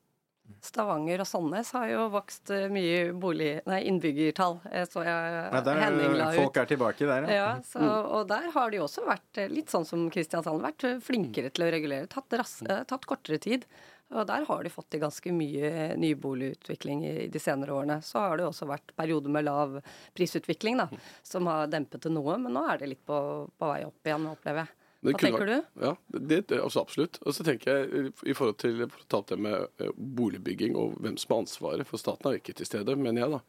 Stavanger 0.64 1.20
og 1.22 1.26
Sandnes 1.28 1.70
har 1.76 1.86
jo 1.90 2.06
vokst 2.12 2.50
eh, 2.54 2.66
mye 2.72 3.12
bolig, 3.14 3.50
nei, 3.68 3.82
innbyggertall. 3.90 4.58
eh, 4.72 4.86
Så 4.90 5.04
jeg 5.06 5.52
nei, 5.52 5.60
der, 5.68 5.80
Henning 5.84 6.16
la 6.18 6.30
ut. 6.32 6.38
folk 6.40 6.56
er 6.62 6.70
tilbake 6.72 7.06
der, 7.08 7.28
ja. 7.28 7.36
Ja, 7.38 7.50
så, 7.64 7.82
og 8.18 8.26
der 8.30 8.48
har 8.54 8.70
de 8.74 8.80
også 8.82 9.04
vært, 9.06 9.28
eh, 9.38 9.48
litt 9.52 9.70
sånn 9.72 9.86
som 9.86 10.08
Kristiansand, 10.10 10.60
vært 10.64 10.86
flinkere 11.04 11.52
til 11.54 11.68
å 11.68 11.70
regulere. 11.72 12.08
Tatt, 12.10 12.32
ras, 12.40 12.56
eh, 12.66 12.82
tatt 12.90 13.06
kortere 13.06 13.38
tid. 13.38 13.68
Og 14.08 14.24
der 14.26 14.46
har 14.48 14.62
de 14.64 14.70
fått 14.72 14.86
til 14.88 15.02
ganske 15.02 15.30
mye 15.36 15.94
nyboligutvikling 16.00 17.02
i, 17.04 17.10
i 17.26 17.28
de 17.28 17.38
senere 17.44 17.74
årene. 17.76 17.98
Så 18.02 18.18
har 18.22 18.38
det 18.40 18.46
også 18.48 18.64
vært 18.70 18.94
perioder 18.96 19.28
med 19.34 19.44
lav 19.44 19.74
prisutvikling, 20.16 20.78
da, 20.80 20.86
som 21.22 21.44
har 21.50 21.68
dempet 21.68 22.06
det 22.06 22.12
noe. 22.14 22.38
Men 22.40 22.56
nå 22.56 22.62
er 22.72 22.80
det 22.80 22.88
litt 22.94 23.04
på, 23.04 23.18
på 23.52 23.68
vei 23.68 23.82
opp 23.84 24.08
igjen, 24.08 24.24
opplever 24.32 24.64
jeg. 24.64 24.74
Det 25.00 25.12
Hva 25.14 25.18
tenker 25.20 25.44
vært- 25.46 25.66
du? 25.78 25.84
Ja, 25.86 25.92
det, 26.18 26.38
det 26.50 26.56
altså 26.60 26.80
absolutt. 26.82 27.20
Og 27.22 27.32
så 27.36 27.44
tenker 27.46 27.70
jeg 27.70 28.12
i 28.26 28.32
forhold 28.34 28.56
til 28.58 28.80
for 28.90 28.98
å 29.04 29.06
ta 29.08 29.18
opp 29.22 29.28
det 29.30 29.38
med 29.38 29.68
eh, 29.78 29.92
boligbygging 29.94 30.74
og 30.76 30.96
hvem 30.98 31.16
som 31.16 31.36
har 31.36 31.44
ansvaret, 31.44 31.86
for 31.86 31.98
staten 32.02 32.26
er 32.26 32.34
jo 32.34 32.42
ikke 32.42 32.56
til 32.58 32.66
stede, 32.66 32.96
mener 32.98 33.22
jeg 33.22 33.30
da. 33.36 33.40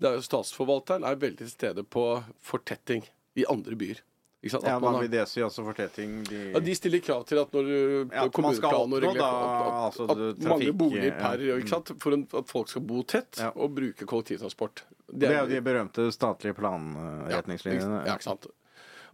Det 0.00 0.08
er 0.08 0.16
jo 0.16 0.24
Statsforvalteren 0.24 1.04
er 1.04 1.20
veldig 1.20 1.36
til 1.44 1.52
stede 1.52 1.84
på 1.84 2.06
fortetting 2.42 3.04
i 3.36 3.44
andre 3.52 3.76
byer. 3.76 4.00
Ikke 4.44 4.50
sant? 4.56 4.64
Ja, 4.64 4.74
At 4.76 4.82
Hva 4.82 4.88
man 4.90 4.94
har- 4.94 5.02
vil 5.04 5.10
det 5.12 5.28
si? 5.28 5.40
Altså 5.44 5.62
fortetting 5.64 6.16
de... 6.28 6.40
ja, 6.52 6.60
de 6.60 6.74
stiller 6.76 7.00
krav 7.00 7.22
til 7.28 7.38
at 7.40 7.52
når 7.52 7.68
Ja, 8.12 8.24
at 8.24 8.40
man 8.44 8.54
skal 8.56 8.74
oppnå 8.80 8.98
regulert- 9.00 9.20
da, 9.20 9.28
at, 9.28 9.60
at, 9.60 9.78
altså, 9.84 10.08
at 10.10 10.18
det- 10.40 10.48
mange 10.48 10.72
boliger 10.72 11.14
per 11.20 11.38
ja. 11.44 11.54
ikke 11.60 11.68
sant? 11.76 11.92
For 12.00 12.12
at 12.40 12.48
folk 12.50 12.68
skal 12.72 12.82
bo 12.82 13.02
tett 13.02 13.38
Ja. 13.40 13.52
og 13.56 13.74
bruke 13.76 14.04
kollektivtransport. 14.08 14.82
Det 15.12 15.28
er 15.30 15.40
jo 15.44 15.46
de 15.52 15.60
berømte 15.60 16.08
statlige 16.12 16.56
planretningslinjene. 16.56 18.06
Ja, 18.06 18.14
ikke 18.16 18.22
sant. 18.32 18.46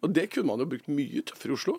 Og 0.01 0.13
det 0.17 0.29
kunne 0.33 0.49
man 0.51 0.63
jo 0.63 0.69
brukt 0.71 0.91
mye 0.93 1.23
tøffere 1.29 1.55
i 1.55 1.59
Oslo. 1.59 1.79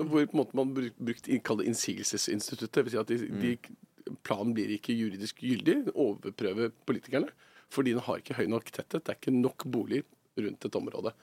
Hvor 0.00 0.24
på 0.26 0.34
en 0.34 0.40
måte 0.40 0.58
man 0.58 0.72
bruk- 0.74 0.98
brukt 0.98 1.28
innsigelsesinstituttet. 1.30 2.72
Det 2.74 2.84
vil 2.84 2.94
si 2.94 2.98
at 2.98 3.12
de, 3.12 3.18
de, 3.42 4.14
planen 4.26 4.54
blir 4.56 4.72
ikke 4.74 4.96
juridisk 4.96 5.42
gyldig. 5.44 5.92
Overprøve 5.94 6.72
politikerne. 6.88 7.30
Fordi 7.72 7.94
den 7.94 8.04
har 8.06 8.20
ikke 8.20 8.36
høy 8.38 8.48
nok 8.50 8.70
tetthet. 8.70 9.04
Det 9.04 9.12
er 9.14 9.20
ikke 9.20 9.36
nok 9.36 9.66
boliger 9.70 10.06
rundt 10.40 10.66
et 10.66 10.76
område 10.80 11.14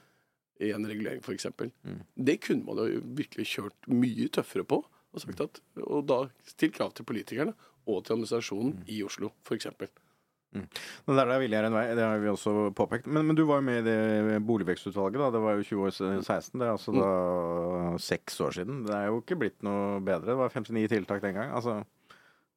i 0.61 0.69
en 0.75 0.85
regulering, 0.87 1.21
f.eks. 1.25 1.47
Mm. 1.57 2.01
Det 2.15 2.37
kunne 2.45 2.63
man 2.67 2.79
jo 2.79 3.01
virkelig 3.17 3.47
kjørt 3.55 3.89
mye 3.91 4.29
tøffere 4.33 4.67
på. 4.67 4.83
Og, 5.11 5.19
sagt 5.19 5.41
at, 5.43 5.59
og 5.83 6.05
da 6.07 6.21
stilt 6.47 6.77
krav 6.77 6.93
til 6.95 7.03
politikerne 7.03 7.51
og 7.89 8.05
til 8.05 8.15
administrasjonen 8.15 8.85
i 8.87 9.01
Oslo, 9.03 9.33
f.eks. 9.43 9.67
Men 10.51 11.15
det 11.15 11.23
er 11.23 11.41
villigere 11.41 11.69
enn 11.69 11.75
vei, 11.75 11.85
det 11.95 12.03
har 12.03 12.19
vi 12.19 12.29
også 12.31 12.53
påpekt. 12.75 13.07
Men, 13.07 13.23
men 13.29 13.37
du 13.37 13.45
var 13.47 13.61
jo 13.61 13.67
med 13.69 13.81
i 13.81 13.85
det 13.87 14.39
boligvekstutvalget, 14.47 15.21
da. 15.21 15.29
Det 15.35 15.43
var 15.45 15.57
jo 15.57 15.67
2016. 15.69 16.59
Det 16.59 16.67
er 16.67 16.73
altså 16.73 16.95
da 16.95 17.11
seks 18.03 18.39
år 18.43 18.57
siden. 18.59 18.81
Det 18.87 18.95
er 18.97 19.07
jo 19.07 19.21
ikke 19.21 19.39
blitt 19.39 19.59
noe 19.65 20.01
bedre. 20.03 20.33
Det 20.33 20.39
var 20.41 20.51
59 20.53 20.89
tiltak 20.91 21.23
den 21.23 21.37
gang. 21.39 21.53
Altså, 21.55 21.79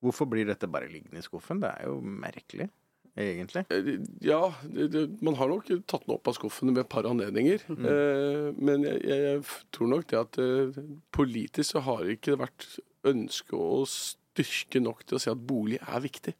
hvorfor 0.05 0.29
blir 0.31 0.49
dette 0.49 0.71
bare 0.71 0.91
liggende 0.91 1.23
i 1.23 1.27
skuffen? 1.27 1.63
Det 1.63 1.71
er 1.71 1.87
jo 1.89 2.01
merkelig, 2.03 2.69
egentlig. 3.15 3.65
Eh, 3.71 3.93
Ja, 4.27 4.43
det, 4.67 4.89
det, 4.95 5.05
man 5.25 5.39
har 5.39 5.53
nok 5.53 5.71
tatt 5.87 6.09
den 6.09 6.17
opp 6.17 6.31
av 6.31 6.39
skuffen 6.39 6.75
ved 6.75 6.83
et 6.85 6.93
par 6.93 7.07
anledninger. 7.09 7.63
Eh, 7.71 8.51
men 8.59 8.89
jeg, 8.91 9.05
jeg, 9.07 9.45
tror 9.75 9.95
nok 9.95 10.09
det 10.11 10.23
at 10.25 10.41
eh, 10.43 10.83
politisk 11.15 11.77
så 11.77 11.85
har 11.87 12.03
det 12.03 12.19
ikke 12.19 12.41
vært 12.43 12.69
ønske 13.07 13.55
å 13.55 13.85
styrke 13.87 14.83
nok 14.83 15.05
til 15.07 15.21
å 15.21 15.23
si 15.23 15.31
at 15.31 15.47
bolig 15.47 15.79
er 15.85 16.03
viktig. 16.03 16.35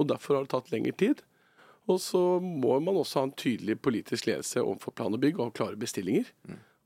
Og 0.00 0.08
derfor 0.08 0.38
har 0.38 0.46
det 0.46 0.54
tatt 0.54 0.72
lengre 0.72 0.96
tid. 0.96 1.20
Og 1.90 2.00
så 2.00 2.20
må 2.40 2.78
man 2.80 2.98
også 3.00 3.20
ha 3.20 3.28
en 3.28 3.36
tydelig 3.36 3.78
politisk 3.82 4.28
ledelse 4.28 4.62
overfor 4.62 4.94
plan 4.96 5.16
og 5.16 5.22
bygg 5.22 5.40
og 5.42 5.54
klare 5.56 5.78
bestillinger. 5.80 6.28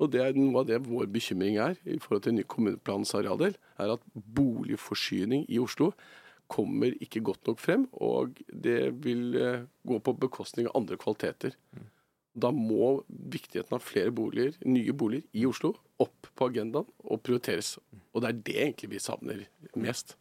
Og 0.02 0.10
det 0.10 0.22
er 0.24 0.36
noe 0.36 0.62
av 0.62 0.68
det 0.68 0.80
vår 0.82 1.06
bekymring 1.14 1.58
er 1.62 1.76
i 1.86 2.00
forhold 2.02 2.24
til 2.26 2.34
ny 2.34 2.44
kommuneplanens 2.50 3.14
arealdel, 3.14 3.54
er 3.78 3.94
at 3.94 4.06
boligforsyning 4.14 5.46
i 5.46 5.60
Oslo 5.62 5.92
kommer 6.50 6.94
ikke 7.02 7.22
godt 7.24 7.46
nok 7.48 7.60
frem, 7.62 7.86
og 8.04 8.36
det 8.52 8.92
vil 9.04 9.36
eh, 9.38 9.62
gå 9.86 9.98
på 10.04 10.16
bekostning 10.26 10.66
av 10.68 10.76
andre 10.82 10.98
kvaliteter. 11.00 11.54
Da 12.34 12.50
må 12.52 13.04
viktigheten 13.08 13.76
av 13.76 13.84
flere 13.86 14.12
boliger, 14.12 14.56
nye 14.66 14.92
boliger 14.92 15.24
i 15.32 15.46
Oslo 15.46 15.72
opp 16.02 16.28
på 16.34 16.50
agendaen 16.50 16.88
og 17.06 17.22
prioriteres. 17.24 17.76
Og 18.12 18.24
det 18.24 18.30
er 18.30 18.40
det 18.50 18.56
egentlig 18.66 18.90
vi 18.96 19.02
savner 19.02 19.44
mest. 19.78 20.16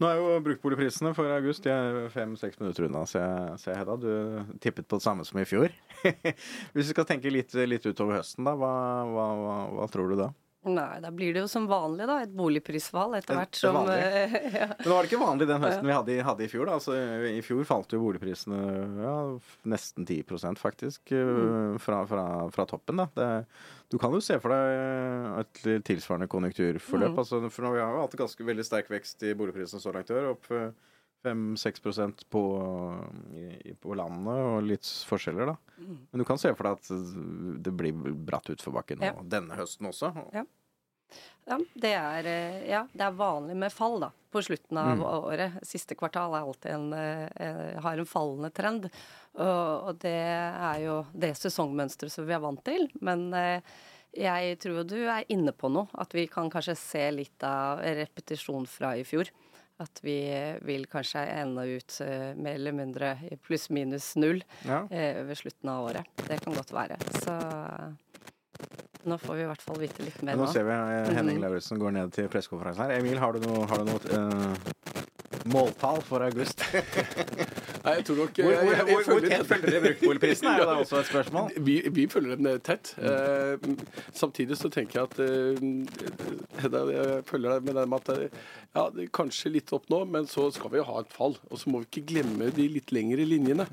Nå 0.00 0.08
er 0.08 0.20
jo 0.20 0.40
bruktboligprisene 0.44 1.12
for 1.16 1.32
august 1.34 1.66
de 1.66 1.72
er 1.72 2.10
fem-seks 2.14 2.60
minutter 2.60 2.86
unna, 2.88 3.04
ser 3.08 3.24
jeg, 3.56 3.78
Hedda. 3.80 3.96
Du 4.00 4.58
tippet 4.62 4.88
på 4.88 4.98
det 5.00 5.06
samme 5.06 5.26
som 5.26 5.40
i 5.40 5.46
fjor. 5.48 5.74
Hvis 6.72 6.82
vi 6.84 6.90
skal 6.92 7.08
tenke 7.08 7.32
litt, 7.32 7.54
litt 7.66 7.86
utover 7.86 8.20
høsten, 8.20 8.46
da, 8.46 8.56
hva, 8.58 8.72
hva, 9.10 9.28
hva, 9.42 9.56
hva 9.78 9.88
tror 9.92 10.12
du 10.12 10.20
da? 10.20 10.30
Nei, 10.66 10.98
da 11.02 11.10
blir 11.14 11.34
det 11.36 11.44
jo 11.44 11.48
som 11.50 11.68
vanlig, 11.70 12.06
da. 12.10 12.16
Et 12.24 12.32
boligprisfall 12.34 13.14
etter 13.18 13.38
hvert 13.38 13.58
som 13.58 13.76
eh, 13.92 14.34
ja. 14.60 14.66
Men 14.72 14.82
det 14.82 14.92
var 14.92 15.06
ikke 15.08 15.20
vanlig 15.20 15.46
den 15.50 15.62
høsten 15.62 15.86
vi 15.86 15.94
hadde, 15.94 16.16
i- 16.16 16.24
hadde 16.26 16.46
i 16.46 16.50
fjor. 16.50 16.66
Da. 16.66 16.78
Altså, 16.80 16.96
I 17.30 17.42
fjor 17.46 17.62
falt 17.68 17.94
jo 17.94 18.00
boligprisene 18.02 18.58
ja, 19.04 19.14
nesten 19.70 20.08
10 20.08 20.58
faktisk 20.58 21.12
mm. 21.14 21.78
fra, 21.82 22.02
fra, 22.10 22.26
fra 22.50 22.66
toppen. 22.66 23.04
Da. 23.04 23.08
Det, 23.14 23.30
du 23.94 23.98
kan 24.02 24.14
jo 24.16 24.22
se 24.24 24.40
for 24.42 24.50
deg 24.50 25.44
et 25.44 25.86
tilsvarende 25.86 26.30
konjunkturforløp. 26.32 27.22
Altså, 27.22 27.44
for 27.46 27.70
vi 27.70 27.84
har 27.84 27.94
jo 27.94 28.02
hatt 28.02 28.18
ganske 28.18 28.50
veldig 28.50 28.66
sterk 28.66 28.90
vekst 28.90 29.22
i 29.22 29.36
boligprisene 29.38 29.82
så 29.82 29.94
langt 29.94 30.10
i 30.10 30.18
år. 30.18 30.32
Opp 30.34 30.50
5-6 31.26 32.24
på, 32.30 32.42
på 33.80 33.94
landet, 33.98 34.36
og 34.36 34.62
litt 34.66 34.86
forskjeller, 35.08 35.50
da. 35.52 35.56
Men 35.80 36.22
du 36.22 36.24
kan 36.28 36.38
se 36.38 36.52
for 36.54 36.68
deg 36.68 36.78
at 36.78 37.64
det 37.66 37.72
blir 37.74 37.96
bratt 38.28 38.50
utforbakke 38.52 38.98
nå 39.00 39.08
Ja. 39.10 39.14
denne 39.36 39.58
høsten 39.58 39.90
også. 39.90 40.12
Ja. 40.34 40.44
Ja, 41.46 41.58
det 41.78 41.92
er, 41.94 42.26
eh, 42.26 42.62
ja, 42.72 42.80
det 42.92 43.04
er 43.06 43.14
vanlig 43.14 43.54
med 43.56 43.70
fall 43.72 44.00
da, 44.02 44.08
på 44.34 44.40
slutten 44.42 44.78
av 44.82 45.02
året. 45.06 45.60
Siste 45.62 45.94
kvartal 45.94 46.34
er 46.34 46.42
alltid 46.42 46.72
en, 46.74 46.92
eh, 46.92 47.76
har 47.84 47.98
en 48.02 48.08
fallende 48.10 48.50
trend. 48.50 48.88
Og, 49.38 49.86
og 49.92 50.00
det 50.02 50.16
er 50.16 50.80
jo 50.82 50.96
det 51.14 51.36
sesongmønsteret 51.38 52.10
som 52.10 52.26
vi 52.26 52.34
er 52.34 52.42
vant 52.42 52.64
til. 52.66 52.88
Men 53.00 53.28
eh, 53.38 53.60
jeg 54.16 54.58
tror 54.58 54.82
du 54.90 54.96
er 55.06 55.22
inne 55.30 55.52
på 55.54 55.70
noe. 55.70 55.86
At 55.94 56.10
vi 56.18 56.26
kan 56.26 56.50
kanskje 56.50 56.74
se 56.80 57.04
litt 57.14 57.46
av 57.46 57.78
repetisjon 57.84 58.66
fra 58.66 58.96
i 58.98 59.04
fjor. 59.06 59.30
At 59.78 60.00
vi 60.02 60.18
vil 60.64 60.86
kanskje 60.88 61.20
ende 61.36 61.62
ut 61.76 61.98
mer 62.40 62.54
eller 62.56 62.72
mindre 62.72 63.10
pluss-minus 63.44 64.14
null 64.16 64.40
Ja. 64.64 64.86
ved 64.88 65.36
slutten 65.36 65.68
av 65.68 65.90
året. 65.90 66.06
Det 66.26 66.40
kan 66.42 66.56
godt 66.56 66.72
være. 66.72 66.96
Så 67.20 67.34
nå 69.06 69.18
får 69.22 69.34
vi 69.38 69.42
i 69.44 69.46
hvert 69.50 69.62
fall 69.62 69.78
vite 69.78 70.02
litt 70.06 70.22
mer 70.26 70.36
nå 70.36 70.44
nå. 70.44 70.52
ser 70.52 70.64
vi 70.66 70.72
eh, 70.74 71.12
Henning 71.14 71.36
Mhm. 71.38 71.44
Lauritzen 71.46 71.78
går 71.78 71.92
ned 71.94 72.12
til 72.16 72.28
pressekonferansen 72.32 72.84
her. 72.90 72.96
Emil, 72.98 73.18
har 73.22 73.32
du 73.36 73.46
noe, 73.46 73.66
har 73.70 73.78
du 73.78 73.84
noe 73.84 74.00
eh, 74.18 74.72
måltall 75.52 76.02
for 76.06 76.24
august? 76.26 76.62
Nei, 77.86 77.92
jeg 78.00 78.04
tror 78.08 78.16
nok 78.18 78.38
Hvor, 78.40 78.46
hvor, 78.46 78.52
jeg- 78.52 78.76
jeg 78.76 78.86
hvor, 78.96 79.02
hvor 79.12 79.20
tett 79.28 79.46
følger 79.46 79.70
dere 79.70 79.82
bruktboligprisen? 79.84 80.46
Er 80.50 80.56
det 80.58 80.68
også 80.82 80.96
et 81.04 81.06
spørsmål? 81.10 81.50
Vi, 81.68 81.76
vi 81.94 82.06
følger 82.10 82.34
den 82.40 82.60
tett. 82.66 82.94
Eh, 82.98 83.68
samtidig 84.18 84.56
så 84.58 84.68
tenker 84.74 85.00
jeg 85.00 85.06
at 85.06 85.20
eh, 85.22 86.16
jeg 86.66 87.24
følger 87.28 87.52
deg 87.56 87.66
med 87.68 87.76
det 87.78 87.84
med 87.92 88.00
at 88.10 88.10
eh, 88.16 88.40
ja, 88.76 88.82
det 88.92 89.06
er 89.06 89.12
kanskje 89.16 89.52
litt 89.54 89.70
opp 89.72 89.86
nå, 89.92 90.02
men 90.10 90.26
så 90.28 90.48
skal 90.52 90.72
vi 90.74 90.80
jo 90.82 90.86
ha 90.90 90.98
et 91.04 91.14
fall. 91.14 91.36
Og 91.48 91.60
så 91.62 91.70
må 91.72 91.80
vi 91.84 91.88
ikke 91.88 92.06
glemme 92.10 92.50
de 92.56 92.66
litt 92.74 92.90
lengre 92.92 93.24
linjene, 93.24 93.64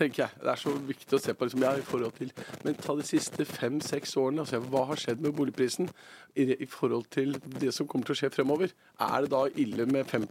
tenker 0.00 0.24
jeg. 0.24 0.40
Det 0.40 0.50
er 0.54 0.62
så 0.64 0.72
viktig 0.88 1.18
å 1.18 1.22
se 1.22 1.34
på 1.38 1.46
liksom, 1.46 1.62
ja, 1.68 1.74
i 1.78 1.84
forhold 1.86 2.16
til 2.18 2.32
Men 2.64 2.74
ta 2.80 2.96
de 2.98 3.04
siste 3.06 3.44
fem-seks 3.46 4.16
årene. 4.18 4.42
Altså, 4.42 4.58
hva 4.72 4.86
har 4.90 4.98
skjedd 5.04 5.20
med 5.22 5.36
boligprisen 5.38 5.90
i, 6.34 6.48
i 6.64 6.66
forhold 6.66 7.06
til 7.14 7.36
det 7.60 7.70
som 7.76 7.86
kommer 7.86 8.08
til 8.08 8.16
å 8.16 8.20
skje 8.24 8.32
fremover? 8.34 8.72
Er 9.04 9.26
det 9.26 9.30
da 9.36 9.44
ille 9.60 9.86
med 9.86 10.08
5 10.10 10.26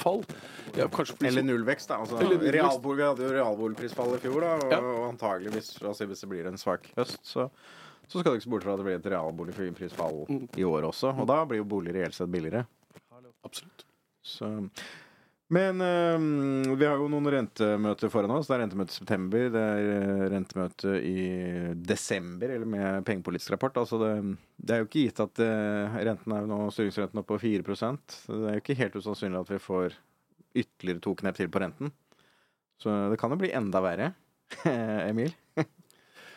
fall? 0.00 0.05
Ja, 0.76 0.86
for 0.92 1.04
de 1.08 1.26
Eller 1.30 1.42
nullvekst, 1.46 1.88
da. 1.90 1.98
Altså, 2.02 2.18
Eller 2.20 2.38
realbolig, 2.56 2.98
vi 3.00 3.06
hadde 3.08 3.26
jo 3.26 3.32
realboligprisfall 3.36 4.14
i 4.16 4.20
fjor, 4.22 4.40
da. 4.44 4.52
Og, 4.60 4.70
Ja. 4.72 4.78
og 4.80 5.08
antageligvis, 5.12 5.72
altså, 5.82 6.06
hvis 6.06 6.20
det 6.24 6.28
blir 6.30 6.46
en 6.50 6.58
svak 6.60 6.86
høst, 6.96 7.18
så, 7.26 7.48
så 8.08 8.20
skal 8.20 8.30
det 8.32 8.38
ikke 8.40 8.46
se 8.48 8.50
bort 8.54 8.62
fra 8.66 8.72
at 8.76 8.78
det 8.82 8.86
blir 8.86 9.00
et 9.00 9.10
realboligprisfall 9.12 10.26
Mm. 10.28 10.48
i 10.56 10.64
år 10.64 10.82
også. 10.92 11.14
Og 11.20 11.26
da 11.26 11.44
blir 11.44 11.58
jo 11.62 11.64
bolig 11.64 11.94
reelt 11.94 12.14
sett 12.14 12.30
billigere. 12.30 12.66
Absolutt. 13.44 13.84
Så. 14.22 14.48
Men 15.54 15.78
øhm, 15.78 16.64
vi 16.74 16.86
har 16.88 16.98
jo 16.98 17.06
noen 17.10 17.28
rentemøter 17.30 18.10
foran 18.10 18.32
oss. 18.34 18.48
Det 18.48 18.56
er 18.56 18.64
rentemøte 18.64 18.90
i 18.90 18.98
september, 18.98 19.44
det 19.54 19.60
er 19.62 19.90
øh, 19.92 20.22
rentemøte 20.32 20.94
i 21.06 21.26
desember, 21.86 22.50
eller 22.56 22.66
med 22.66 23.04
pengepolitisk 23.06 23.52
rapport. 23.54 23.78
Altså 23.78 24.00
det, 24.02 24.10
det 24.58 24.74
er 24.74 24.82
jo 24.82 24.88
ikke 24.88 25.04
gitt 25.04 25.22
at 25.22 25.42
øh, 25.46 26.00
renten 26.08 26.34
er 26.34 26.42
jo 26.42 26.50
nå 26.50 26.58
styringsrenten 26.74 27.22
er 27.22 27.28
på 27.28 27.38
4% 27.38 28.18
Det 28.26 28.40
er 28.42 28.58
jo 28.58 28.64
ikke 28.64 28.78
helt 28.80 28.98
usannsynlig 28.98 29.44
at 29.44 29.54
vi 29.54 29.62
får 29.62 29.94
ytterligere 30.56 31.04
to 31.06 31.14
knep 31.22 31.38
til 31.38 31.52
på 31.52 31.62
renten. 31.62 31.94
Så 32.82 32.96
det 33.12 33.20
kan 33.20 33.30
jo 33.30 33.38
bli 33.38 33.54
enda 33.54 33.84
verre. 33.84 34.10
Emil? 35.10 35.30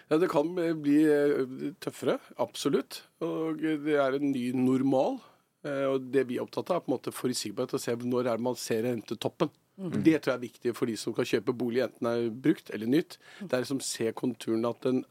Ja, 0.09 0.17
Det 0.21 0.29
kan 0.29 0.53
bli 0.53 0.99
eh, 1.09 1.73
tøffere, 1.81 2.19
absolutt. 2.41 3.03
Og 3.25 3.57
det 3.61 3.97
er 3.97 4.17
en 4.17 4.31
ny 4.33 4.51
normal. 4.53 5.19
Eh, 5.65 5.85
Og 5.91 6.11
det 6.11 6.27
vi 6.27 6.37
er 6.37 6.45
opptatt 6.45 6.69
av, 6.71 6.77
er 6.77 6.85
på 6.85 6.91
en 6.91 6.97
måte 6.97 7.11
forutsigbarhet. 7.15 7.73
Å 7.75 7.79
se 7.81 7.95
når 7.95 8.27
er 8.33 8.37
man 8.37 8.55
ser 8.55 8.83
rentetoppen. 8.83 9.49
Det 9.79 10.17
tror 10.19 10.33
jeg 10.33 10.39
er 10.39 10.43
viktig 10.43 10.71
for 10.75 10.85
de 10.91 10.95
som 10.99 11.13
skal 11.13 11.23
kjøpe 11.23 11.53
bolig, 11.55 11.79
enten 11.85 12.03
det 12.03 12.11
er 12.11 12.33
brukt 12.43 12.69
eller 12.75 12.89
nytt. 12.91 13.13
Det 13.39 13.53
er 13.55 13.61
liksom 13.63 13.79
se 13.79 14.11
konturen 14.11 14.65
at 14.67 14.81
den 14.83 15.05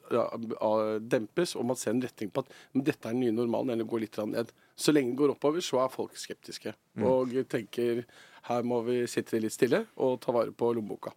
dempes, 1.08 1.54
og 1.56 1.64
man 1.70 1.76
ser 1.80 1.94
en 1.94 2.02
retning 2.04 2.28
på 2.30 2.42
at 2.44 2.52
men 2.74 2.84
dette 2.84 3.08
er 3.08 3.16
den 3.16 3.22
nye 3.24 3.32
normalen, 3.32 3.70
eller 3.72 3.88
går 3.88 4.00
litt 4.04 4.18
ned. 4.28 4.52
Så 4.76 4.92
lenge 4.92 5.14
den 5.14 5.16
går 5.16 5.32
oppover, 5.32 5.64
så 5.64 5.80
er 5.80 5.88
folk 5.88 6.12
skeptiske. 6.20 6.74
Og 7.00 7.32
tenker 7.48 8.04
her 8.48 8.64
må 8.66 8.80
vi 8.87 9.02
sitte 9.11 9.38
litt 9.40 9.54
stille 9.54 9.82
og 10.00 10.18
ta 10.22 10.32
vare 10.34 10.52
på 10.56 10.70
lommeboka. 10.76 11.12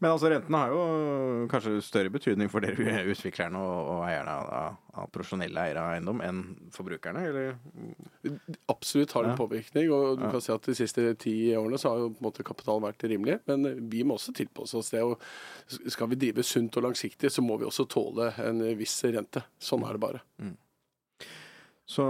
Men 0.00 0.08
altså 0.10 0.30
rentene 0.32 0.60
har 0.62 0.74
jo 0.74 1.46
kanskje 1.50 1.76
større 1.84 2.12
betydning 2.14 2.50
for 2.52 2.64
dere 2.64 3.04
utviklerne 3.12 3.60
og, 3.60 3.92
og 3.94 4.02
eierne 4.08 4.34
av, 4.34 4.80
av 4.96 5.08
profesjonelle 5.14 5.66
eiere 5.68 5.84
av 5.84 5.94
eiendom 5.94 6.22
enn 6.26 6.42
forbrukerne, 6.74 7.22
eller? 7.30 7.56
Absolutt 8.72 9.14
har 9.16 9.26
det 9.26 9.32
en 9.34 9.40
påvirkning. 9.40 9.90
og 9.94 10.20
du 10.20 10.26
kan 10.26 10.42
si 10.42 10.52
at 10.54 10.66
De 10.66 10.76
siste 10.78 11.06
ti 11.22 11.36
årene 11.56 11.80
så 11.80 11.92
har 11.92 12.02
jo 12.02 12.12
på 12.12 12.22
en 12.22 12.28
måte 12.28 12.46
kapitalen 12.46 12.86
vært 12.88 13.06
rimelig, 13.06 13.40
men 13.50 13.88
vi 13.92 14.04
må 14.06 14.18
også 14.18 14.34
tilpasse 14.36 14.78
oss 14.80 14.92
det. 14.94 15.04
og 15.06 15.20
Skal 15.92 16.10
vi 16.12 16.20
drive 16.26 16.44
sunt 16.46 16.76
og 16.80 16.88
langsiktig, 16.90 17.30
så 17.32 17.44
må 17.44 17.58
vi 17.60 17.68
også 17.68 17.88
tåle 17.90 18.32
en 18.42 18.62
viss 18.78 18.98
rente. 19.06 19.46
Sånn 19.62 19.86
er 19.86 19.96
det 19.96 20.02
bare. 20.02 20.22
Så, 21.86 22.04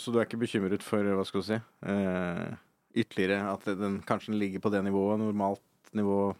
så 0.00 0.12
du 0.12 0.16
er 0.18 0.24
ikke 0.24 0.40
bekymret 0.40 0.84
for, 0.84 1.04
hva 1.04 1.24
skal 1.28 1.42
du 1.42 1.48
si, 1.50 1.58
eh, 1.92 2.54
ytterligere 2.94 3.52
at 3.54 3.66
den 3.78 4.00
kanskje 4.06 4.36
ligger 4.36 4.62
på 4.62 4.72
det 4.72 4.82
nivået, 4.84 5.20
normalt 5.20 5.92
nivå 5.96 6.32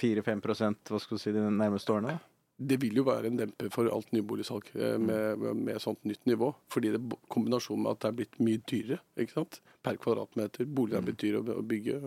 4-5 0.00 0.42
hva 0.42 1.00
skal 1.00 1.16
du 1.16 1.22
si, 1.22 1.32
de 1.34 1.42
nærmeste 1.50 1.92
årene? 1.94 2.16
Det 2.54 2.78
vil 2.82 3.00
jo 3.00 3.06
være 3.06 3.30
en 3.30 3.38
demper 3.38 3.70
for 3.74 3.90
alt 3.90 4.12
nyboligsalg 4.14 4.68
eh, 4.78 4.96
med, 4.98 5.40
med, 5.42 5.62
med 5.66 5.82
sånt 5.82 6.04
nytt 6.06 6.22
nivå. 6.30 6.52
Fordi 6.70 6.92
det 6.94 7.00
kombinasjonen 7.32 7.82
med 7.82 7.96
at 7.96 8.02
det 8.04 8.10
er 8.10 8.18
blitt 8.20 8.36
mye 8.46 8.60
dyrere 8.70 9.00
ikke 9.18 9.40
sant? 9.40 9.60
per 9.84 9.98
kvadratmeter. 10.00 10.68
Boliger 10.70 11.00
er 11.00 11.08
blitt 11.08 11.22
dyre 11.22 11.42
å, 11.42 11.64
bygge. 11.66 11.98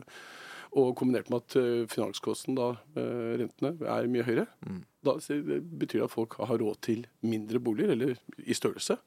Og 0.80 0.94
kombinert 1.00 1.28
med 1.32 1.44
at 1.44 1.58
eh, 1.60 1.84
finanskosten, 1.92 2.56
da, 2.60 2.70
eh, 2.96 3.36
rentene, 3.44 3.76
er 3.84 4.08
mye 4.12 4.28
høyere. 4.28 4.48
Mm. 4.64 4.80
Da 5.08 5.18
det 5.28 5.60
betyr 5.84 6.02
det 6.02 6.08
at 6.08 6.16
folk 6.16 6.40
har 6.40 6.64
råd 6.64 6.80
til 6.88 7.04
mindre 7.28 7.62
boliger, 7.64 7.94
eller 7.96 8.16
i 8.40 8.56
størrelse. 8.56 8.98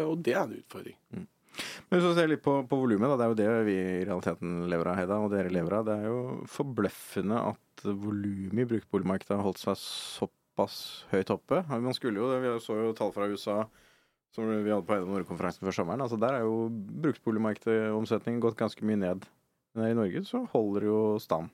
Og 0.00 0.16
det 0.24 0.32
er 0.32 0.46
en 0.46 0.56
utfordring. 0.56 0.96
Men 1.88 1.98
hvis 1.98 2.06
du 2.06 2.16
ser 2.16 2.30
litt 2.30 2.42
på, 2.44 2.54
på 2.68 2.78
volumet, 2.80 3.12
det 3.18 3.24
er 3.24 3.32
jo 3.32 3.38
det 3.38 3.48
vi 3.68 3.76
i 3.76 4.02
realiteten 4.08 4.64
lever 4.72 4.92
av, 4.92 4.98
Hedda, 5.00 5.18
og 5.20 5.32
dere 5.34 5.52
lever 5.52 5.78
av. 5.78 5.86
Det 5.88 5.96
er 5.98 6.08
jo 6.08 6.18
forbløffende 6.50 7.40
at 7.52 7.84
volumet 7.84 8.64
i 8.64 8.68
bruktboligmarkedet 8.70 9.36
har 9.36 9.44
holdt 9.44 9.60
seg 9.60 9.78
såpass 9.82 10.76
høyt 11.12 11.32
oppe. 11.34 11.62
Man 11.72 11.96
skulle 11.96 12.22
jo, 12.22 12.30
Vi 12.40 12.56
så 12.64 12.78
jo 12.80 12.94
tall 12.96 13.12
fra 13.14 13.28
USA 13.28 13.62
som 14.32 14.48
vi 14.48 14.72
hadde 14.72 14.84
på 14.88 14.94
Eiendom 14.96 15.12
Norge-konferansen 15.12 15.66
før 15.66 15.76
sommeren. 15.76 16.00
altså 16.00 16.16
Der 16.16 16.38
er 16.38 16.46
jo 16.46 16.70
bruktboligmarkedomsetningen 17.04 18.40
gått 18.40 18.56
ganske 18.56 18.86
mye 18.88 19.00
ned. 19.02 19.26
Men 19.74 19.84
her 19.84 19.92
i 19.92 19.98
Norge 19.98 20.24
så 20.28 20.46
holder 20.54 20.84
det 20.86 20.88
jo 20.88 21.02
stand. 21.20 21.52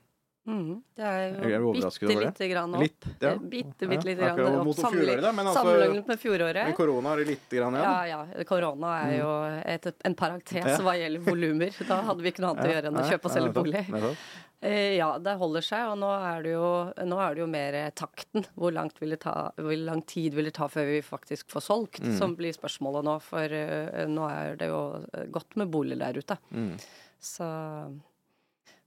Mhm. 0.48 0.76
Det 0.96 1.04
er 1.04 1.58
jo 1.60 1.68
overrasket 1.74 2.08
bitte 2.08 2.16
over 2.16 2.24
det? 2.24 2.30
lite 2.32 2.48
grann 2.54 2.74
opp. 2.74 2.80
Litt, 2.82 3.04
ja. 3.20 3.30
Eh, 3.34 3.38
Bitte, 3.52 3.88
bitte 3.90 4.04
lite 4.08 4.22
Ja, 4.24 4.34
grann 4.34 4.38
akkurat 4.38 4.58
opp 4.58 4.64
mot 4.70 4.76
fjoråret, 4.80 5.20
da, 5.22 5.32
men 5.32 5.46
altså- 5.46 5.60
sammenlignet 5.62 6.06
med 6.06 6.08
Men 6.08 6.18
fjoråret. 6.22 6.74
korona 6.76 7.12
er 7.12 7.16
det 7.16 7.26
lite 7.28 7.56
grann 7.58 7.74
igjen. 7.76 7.84
Ja, 7.84 8.04
ja. 8.06 8.44
Korona 8.48 8.92
er 9.04 9.18
jo 9.18 9.30
et, 9.76 9.86
en 10.04 10.14
parentes 10.14 10.64
Ja. 10.64 10.78
hva 10.78 10.94
gjelder 10.96 11.20
volumer. 11.28 11.86
Da 11.86 12.00
hadde 12.02 12.22
vi 12.22 12.30
ikke 12.32 12.40
noe 12.40 12.50
annet 12.56 12.64
å 12.64 12.72
gjøre 12.72 12.86
enn 12.88 12.96
å 12.96 13.08
kjøpe 13.10 13.24
og 13.24 13.30
selge 13.30 13.52
bolig. 13.52 14.16
Eh, 14.60 14.96
Ja, 14.96 15.18
det 15.18 15.36
holder 15.38 15.60
seg, 15.62 15.86
og 15.92 15.98
nå 15.98 16.08
er 16.18 16.42
det 16.42 16.50
jo, 16.56 16.92
nå 17.06 17.18
er 17.20 17.34
det 17.34 17.38
jo 17.44 17.46
mer 17.46 17.90
takten. 17.92 18.44
Hvor, 18.56 18.72
langt 18.72 18.98
vil 18.98 19.10
det 19.10 19.20
ta, 19.20 19.52
hvor 19.56 19.76
lang 19.84 20.02
tid 20.04 20.32
vil 20.34 20.44
det 20.46 20.54
ta 20.54 20.66
før 20.66 20.84
vi 20.86 21.00
faktisk 21.00 21.46
får 21.52 21.60
solgt, 21.62 22.00
Mm. 22.00 22.18
som 22.18 22.34
blir 22.34 22.52
spørsmålet 22.52 23.04
nå. 23.04 23.20
For 23.22 23.44
eh, 23.44 24.06
nå 24.08 24.28
er 24.28 24.56
det 24.56 24.66
jo 24.68 25.04
godt 25.30 25.54
med 25.56 25.70
bolig 25.70 25.98
der 25.98 26.14
ute. 26.14 26.38
Mm. 26.52 26.76
Så, 27.20 28.00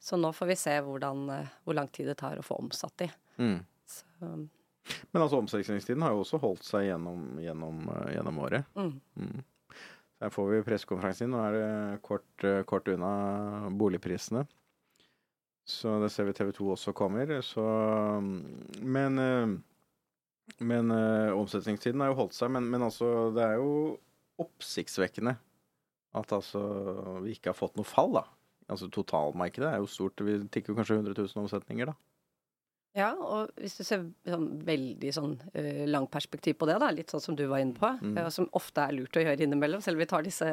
så 0.02 0.18
nå 0.18 0.32
får 0.34 0.50
vi 0.50 0.56
se 0.58 0.74
hvordan, 0.82 1.30
eh, 1.30 1.50
hvor 1.64 1.78
lang 1.78 1.88
tid 1.94 2.08
det 2.10 2.18
tar 2.18 2.40
å 2.42 2.46
få 2.46 2.58
omsatt 2.58 2.98
de. 2.98 3.08
Mm. 3.38 3.60
Så, 3.86 4.30
Men 5.12 5.22
altså 5.22 5.38
omsetningstiden 5.38 6.02
har 6.02 6.16
jo 6.16 6.24
også 6.24 6.40
holdt 6.42 6.66
seg 6.66 6.88
gjennom, 6.88 7.36
gjennom, 7.44 7.84
eh, 7.94 8.16
gjennom 8.16 8.40
året. 8.42 8.66
mm. 8.76 8.96
Mm. 9.16 9.44
Der 10.22 10.30
får 10.30 10.50
vi 10.52 10.64
pressekonferansen 10.66 11.26
inn. 11.26 11.32
Nå 11.34 11.40
er 11.42 11.56
det 11.56 12.02
kort, 12.06 12.44
eh, 12.46 12.64
kort 12.70 12.90
unna 12.90 13.70
boligprisene. 13.74 14.46
Så 15.66 16.00
det 16.02 16.12
ser 16.12 16.26
vi 16.26 16.34
TV 16.34 16.52
2 16.52 16.72
også 16.74 16.94
kommer. 16.94 17.26
Så 17.42 17.62
Men 18.82 19.64
Men 20.60 20.92
omsetningstiden 20.92 22.02
har 22.02 22.10
jo 22.10 22.20
holdt 22.26 22.34
seg. 22.34 22.52
Men, 22.52 22.70
men 22.70 22.82
altså, 22.82 23.34
det 23.34 23.44
er 23.44 23.56
jo 23.62 23.98
oppsiktsvekkende 24.38 25.38
at 26.14 26.34
altså 26.36 27.22
vi 27.22 27.32
ikke 27.38 27.54
har 27.54 27.58
fått 27.58 27.78
noe 27.78 27.86
fall, 27.88 28.12
da. 28.12 28.26
Altså 28.72 28.88
totalmarkedet 28.94 29.68
er 29.68 29.82
jo 29.84 29.90
stort. 29.92 30.22
Vi 30.24 30.38
tikker 30.54 30.78
kanskje 30.78 31.02
100 31.02 31.18
000 31.18 31.44
omsetninger, 31.44 31.92
da. 31.92 31.98
Ja, 32.92 33.14
og 33.16 33.54
hvis 33.56 33.78
du 33.80 33.86
ser 33.88 34.02
sånn 34.28 34.50
veldig 34.68 35.12
sånn 35.16 35.38
uh, 35.56 35.84
langt 35.88 36.10
perspektiv 36.12 36.58
på 36.60 36.68
det, 36.68 36.74
da, 36.84 36.90
litt 36.92 37.14
sånn 37.14 37.22
som 37.24 37.38
du 37.40 37.46
var 37.48 37.62
inne 37.64 37.72
på, 37.78 37.88
Mm. 38.02 38.18
uh, 38.20 38.28
som 38.36 38.50
ofte 38.60 38.84
er 38.84 38.92
lurt 38.98 39.16
å 39.16 39.24
gjøre 39.24 39.46
innimellom, 39.46 39.80
selv 39.80 39.96
om 39.96 40.02
vi 40.04 40.10
tar 40.12 40.26
disse, 40.28 40.50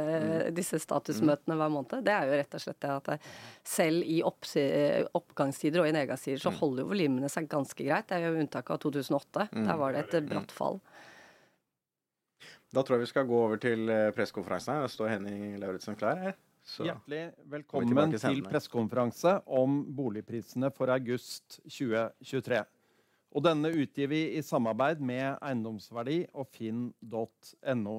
disse 0.54 0.78
statusmøtene 0.78 1.56
hver 1.58 1.72
måned, 1.74 2.04
det 2.06 2.14
er 2.14 2.30
jo 2.30 2.38
rett 2.38 2.54
og 2.54 2.62
slett 2.62 2.78
det 2.84 2.92
at 2.94 3.26
selv 3.66 4.06
i 4.06 4.20
oppgangstider 4.22 5.82
og 5.82 5.90
i 5.90 5.96
nedgangstider 5.98 6.38
så 6.44 6.54
holder 6.60 6.84
jo 6.84 6.92
volumene 6.92 7.28
seg 7.32 7.50
ganske 7.50 7.82
greit. 7.82 8.06
Det 8.06 8.20
er 8.20 8.28
jo 8.28 8.38
unntaket 8.38 8.70
av 8.76 8.82
2008. 8.86 9.48
Der 9.58 9.76
var 9.82 9.98
det 9.98 10.04
et 10.06 10.14
eh, 10.20 10.26
bratt 10.30 10.54
fall. 10.54 10.78
Da 12.70 12.84
tror 12.84 12.98
jeg 13.00 13.08
vi 13.08 13.10
skal 13.16 13.26
gå 13.26 13.38
over 13.48 13.58
til 13.58 13.88
eh, 13.90 14.10
pressekonferansen 14.14 14.76
her. 14.76 14.86
Det 14.86 14.94
står 14.94 15.10
Henning 15.16 15.58
Lauritzen 15.58 15.98
klar 15.98 16.22
her. 16.22 16.38
Så 16.68 16.84
Hjertelig 16.84 17.30
velkommen 17.48 18.12
til 18.12 18.42
pressekonferanse 18.44 19.38
om 19.56 19.78
boligprisene 19.96 20.68
for 20.76 20.92
august 20.92 21.56
2023. 21.64 22.58
Og 23.32 23.44
denne 23.44 23.70
utgir 23.72 24.10
vi 24.12 24.20
i 24.36 24.42
samarbeid 24.44 25.00
med 25.00 25.38
Eiendomsverdi 25.40 26.18
og 26.36 26.50
finn.no. 26.52 27.96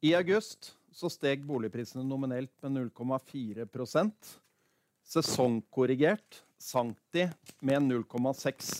I 0.00 0.14
august 0.16 0.72
så 0.96 1.10
steg 1.12 1.44
boligprisene 1.44 2.06
nominelt 2.06 2.54
med 2.64 2.88
0,4 2.88 3.68
Sesongkorrigert 5.04 6.40
sank 6.60 6.96
de 7.12 7.28
med 7.60 7.84
0,6 7.84 8.72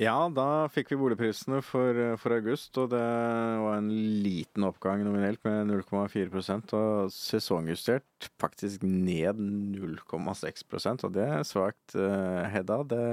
Ja, 0.00 0.16
da 0.34 0.66
fikk 0.74 0.88
vi 0.90 0.96
boligprisene 0.98 1.60
for, 1.62 1.98
for 2.18 2.34
august, 2.34 2.74
og 2.82 2.88
det 2.90 2.98
var 2.98 3.76
en 3.78 3.92
liten 4.24 4.66
oppgang 4.66 5.04
nominelt 5.06 5.38
med 5.46 5.70
0,4% 5.70 6.74
og 6.74 7.12
sesongjustert 7.14 8.28
faktisk 8.42 8.82
ned 8.82 9.38
0,6% 9.38 11.06
og 11.06 11.14
det 11.14 11.28
er 11.36 11.46
svakt, 11.46 11.94
eh, 11.94 12.42
Hedda. 12.50 12.80
Det, 12.90 13.06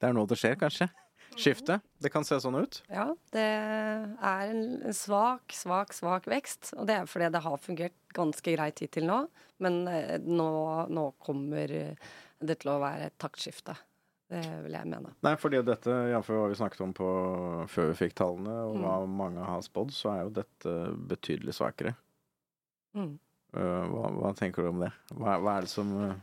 det 0.00 0.08
er 0.08 0.16
nå 0.16 0.24
det 0.30 0.40
skjer, 0.40 0.56
kanskje? 0.64 0.88
Skifte? 1.36 1.80
Det 2.00 2.10
kan 2.14 2.24
se 2.24 2.38
sånn 2.40 2.56
ut. 2.56 2.80
Ja, 2.88 3.08
det 3.34 3.44
er 3.44 4.50
en 4.52 4.94
svak, 4.94 5.52
svak, 5.52 5.94
svak 5.96 6.28
vekst. 6.30 6.72
Og 6.78 6.86
det 6.88 7.00
er 7.00 7.08
fordi 7.10 7.30
det 7.34 7.42
har 7.44 7.62
fungert 7.62 7.96
ganske 8.14 8.54
greit 8.54 8.80
hittil 8.80 9.08
nå. 9.08 9.24
Men 9.64 9.82
eh, 9.90 10.16
nå, 10.22 10.52
nå 10.88 11.08
kommer 11.24 11.74
eh, 11.74 12.12
det 12.40 12.62
til 12.62 12.74
å 12.74 12.80
være 12.82 13.10
et 13.10 13.18
taktskifte. 13.20 13.76
Det 14.30 14.40
vil 14.64 14.72
jeg 14.72 14.86
mene. 14.88 15.10
Nei, 15.22 15.34
fordi 15.36 15.60
dette, 15.64 15.94
jf. 16.10 16.28
hva 16.32 16.48
vi 16.48 16.54
snakket 16.58 16.80
om 16.80 16.92
på, 16.96 17.08
før 17.68 17.90
vi 17.92 17.96
fikk 18.06 18.14
tallene, 18.18 18.54
og 18.70 18.76
hva 18.80 18.94
Mm. 19.04 19.16
mange 19.20 19.44
har 19.44 19.60
spådd, 19.60 19.92
så 19.92 20.10
er 20.14 20.22
jo 20.24 20.30
dette 20.40 20.74
betydelig 21.10 21.52
svakere. 21.54 21.94
Mm. 22.96 23.18
Eh, 23.54 23.84
hva, 23.90 24.08
hva 24.10 24.34
tenker 24.36 24.62
du 24.62 24.68
om 24.70 24.80
det? 24.80 24.92
Hva, 25.14 25.36
hva 25.42 25.58
er 25.58 25.60
det 25.66 25.70
som 25.70 25.90
eh, 26.10 26.14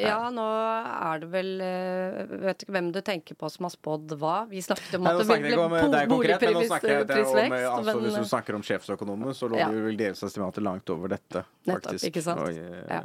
Ja, 0.00 0.30
nå 0.32 0.44
er 0.44 1.18
det 1.20 1.28
vel 1.32 1.60
eh, 1.60 2.26
Vet 2.46 2.62
ikke 2.64 2.72
hvem 2.72 2.90
du 2.92 3.00
tenker 3.04 3.34
på 3.36 3.48
som 3.52 3.64
har 3.68 3.72
spådd 3.74 4.14
hva. 4.20 4.46
Vi 4.48 4.60
snakket 4.64 4.94
om 4.96 5.04
Nei, 5.04 5.12
at 5.12 5.18
det 5.20 5.26
ville 5.28 5.40
bli 5.40 5.50
ikke 5.52 5.64
om 5.64 5.92
deg 5.94 6.08
konkret, 6.08 6.40
men 6.46 6.54
nå 6.56 6.62
snakker 6.68 6.88
jeg 6.94 7.06
det 7.06 7.16
om, 7.16 7.24
prisvekst. 7.24 7.70
altså, 7.70 7.96
Hvis 8.04 8.16
du 8.20 8.28
snakker 8.34 8.54
om 8.58 8.62
sjefsøkonomene, 8.62 9.34
så 9.36 9.48
lå 9.52 9.56
Ja. 9.60 9.68
det 9.70 9.82
vel 9.84 9.96
deres 10.00 10.22
estimater 10.24 10.62
langt 10.64 10.88
over 10.90 11.08
dette, 11.08 11.44
Nettopp, 11.66 11.82
faktisk. 11.92 12.06
ikke 12.10 12.22
sant? 12.22 12.40
Og, 12.40 12.52
Ja. 12.88 13.02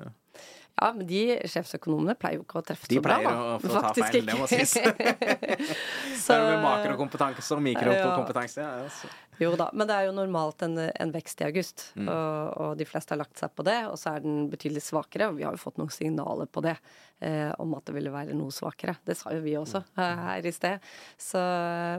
Ja, 0.82 0.90
men 0.94 1.08
de 1.08 1.20
sjefsøkonomene 1.48 2.16
pleier 2.20 2.40
jo 2.40 2.44
ikke 2.44 2.60
å 2.60 2.66
treffe 2.68 2.88
De 2.92 2.98
så 3.00 3.04
bra, 3.06 3.18
da. 3.24 3.30
De 3.30 3.30
pleier 3.30 3.38
jo 3.40 3.54
å 3.56 3.60
få 3.64 3.82
ta 3.82 3.94
feil, 4.12 4.26
det 4.28 4.36
må 4.40 4.48
sies. 4.52 4.74
Så- 6.26 6.34
Det 6.34 6.42
er 6.42 6.50
med 6.56 6.64
makrokompetanse 6.66 7.56
og 7.56 7.62
mikrokompetanse. 7.64 8.62
Ja, 8.62 8.84
altså. 8.84 9.08
Jo 9.40 9.50
da, 9.60 9.70
men 9.76 9.88
det 9.88 9.96
er 9.98 10.06
jo 10.08 10.14
normalt 10.16 10.62
en, 10.64 10.78
en 10.80 11.12
vekst 11.12 11.42
i 11.44 11.48
august, 11.50 11.90
Mm. 11.96 12.08
og, 12.12 12.54
og 12.64 12.78
de 12.80 12.86
fleste 12.88 13.12
har 13.12 13.20
lagt 13.20 13.40
seg 13.40 13.52
på 13.56 13.64
det. 13.68 13.78
Og 13.92 13.98
så 14.00 14.14
er 14.16 14.24
den 14.24 14.50
betydelig 14.52 14.84
svakere, 14.84 15.28
og 15.32 15.38
vi 15.40 15.44
har 15.48 15.56
jo 15.56 15.60
fått 15.64 15.78
noen 15.80 15.92
signaler 15.92 16.48
på 16.48 16.64
det 16.64 16.76
eh, 17.20 17.52
om 17.60 17.74
at 17.76 17.86
det 17.88 17.96
ville 17.98 18.12
være 18.14 18.36
noe 18.36 18.52
svakere. 18.56 18.96
Det 19.08 19.16
sa 19.20 19.32
jo 19.36 19.42
vi 19.44 19.56
også 19.60 19.84
eh, 19.98 20.22
her 20.30 20.48
i 20.48 20.54
sted. 20.56 20.80
Så, 21.20 21.40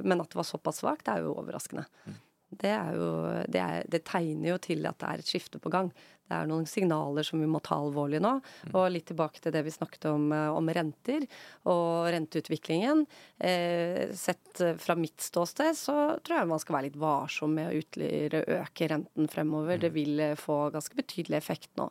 men 0.04 0.20
at 0.24 0.30
det 0.32 0.40
var 0.40 0.48
såpass 0.48 0.80
svakt, 0.84 1.08
er 1.12 1.24
jo 1.24 1.34
overraskende. 1.36 1.84
Mm. 2.06 2.16
Det, 2.56 2.70
er 2.72 2.92
jo, 2.96 3.06
det, 3.52 3.60
er, 3.60 3.84
det 3.90 4.04
tegner 4.08 4.52
jo 4.54 4.58
til 4.62 4.84
at 4.88 4.96
det 5.02 5.08
er 5.12 5.22
et 5.24 5.28
skifte 5.32 5.60
på 5.60 5.72
gang. 5.72 5.92
Det 6.26 6.34
er 6.34 6.48
noen 6.50 6.66
signaler 6.66 7.26
som 7.26 7.40
vi 7.42 7.48
må 7.50 7.60
ta 7.64 7.78
alvorlig 7.78 8.20
nå. 8.22 8.32
Mm. 8.66 8.72
Og 8.74 8.88
litt 8.92 9.06
tilbake 9.10 9.42
til 9.42 9.54
det 9.54 9.62
vi 9.66 9.74
snakket 9.74 10.08
om, 10.10 10.28
eh, 10.34 10.48
om 10.50 10.70
renter 10.74 11.26
og 11.70 12.08
renteutviklingen. 12.14 13.04
Eh, 13.38 14.14
sett 14.16 14.60
eh, 14.64 14.74
fra 14.82 14.96
mitt 14.98 15.22
ståsted 15.22 15.78
så 15.78 15.96
tror 16.26 16.40
jeg 16.40 16.50
man 16.50 16.62
skal 16.62 16.78
være 16.78 16.88
litt 16.88 17.00
varsom 17.00 17.54
med 17.56 17.70
å 17.70 17.82
ytterligere 17.82 18.42
øke 18.58 18.90
renten 18.90 19.30
fremover. 19.30 19.78
Mm. 19.78 19.84
Det 19.86 19.92
vil 19.94 20.24
eh, 20.24 20.38
få 20.40 20.58
ganske 20.74 20.98
betydelig 20.98 21.38
effekt 21.38 21.70
nå. 21.78 21.90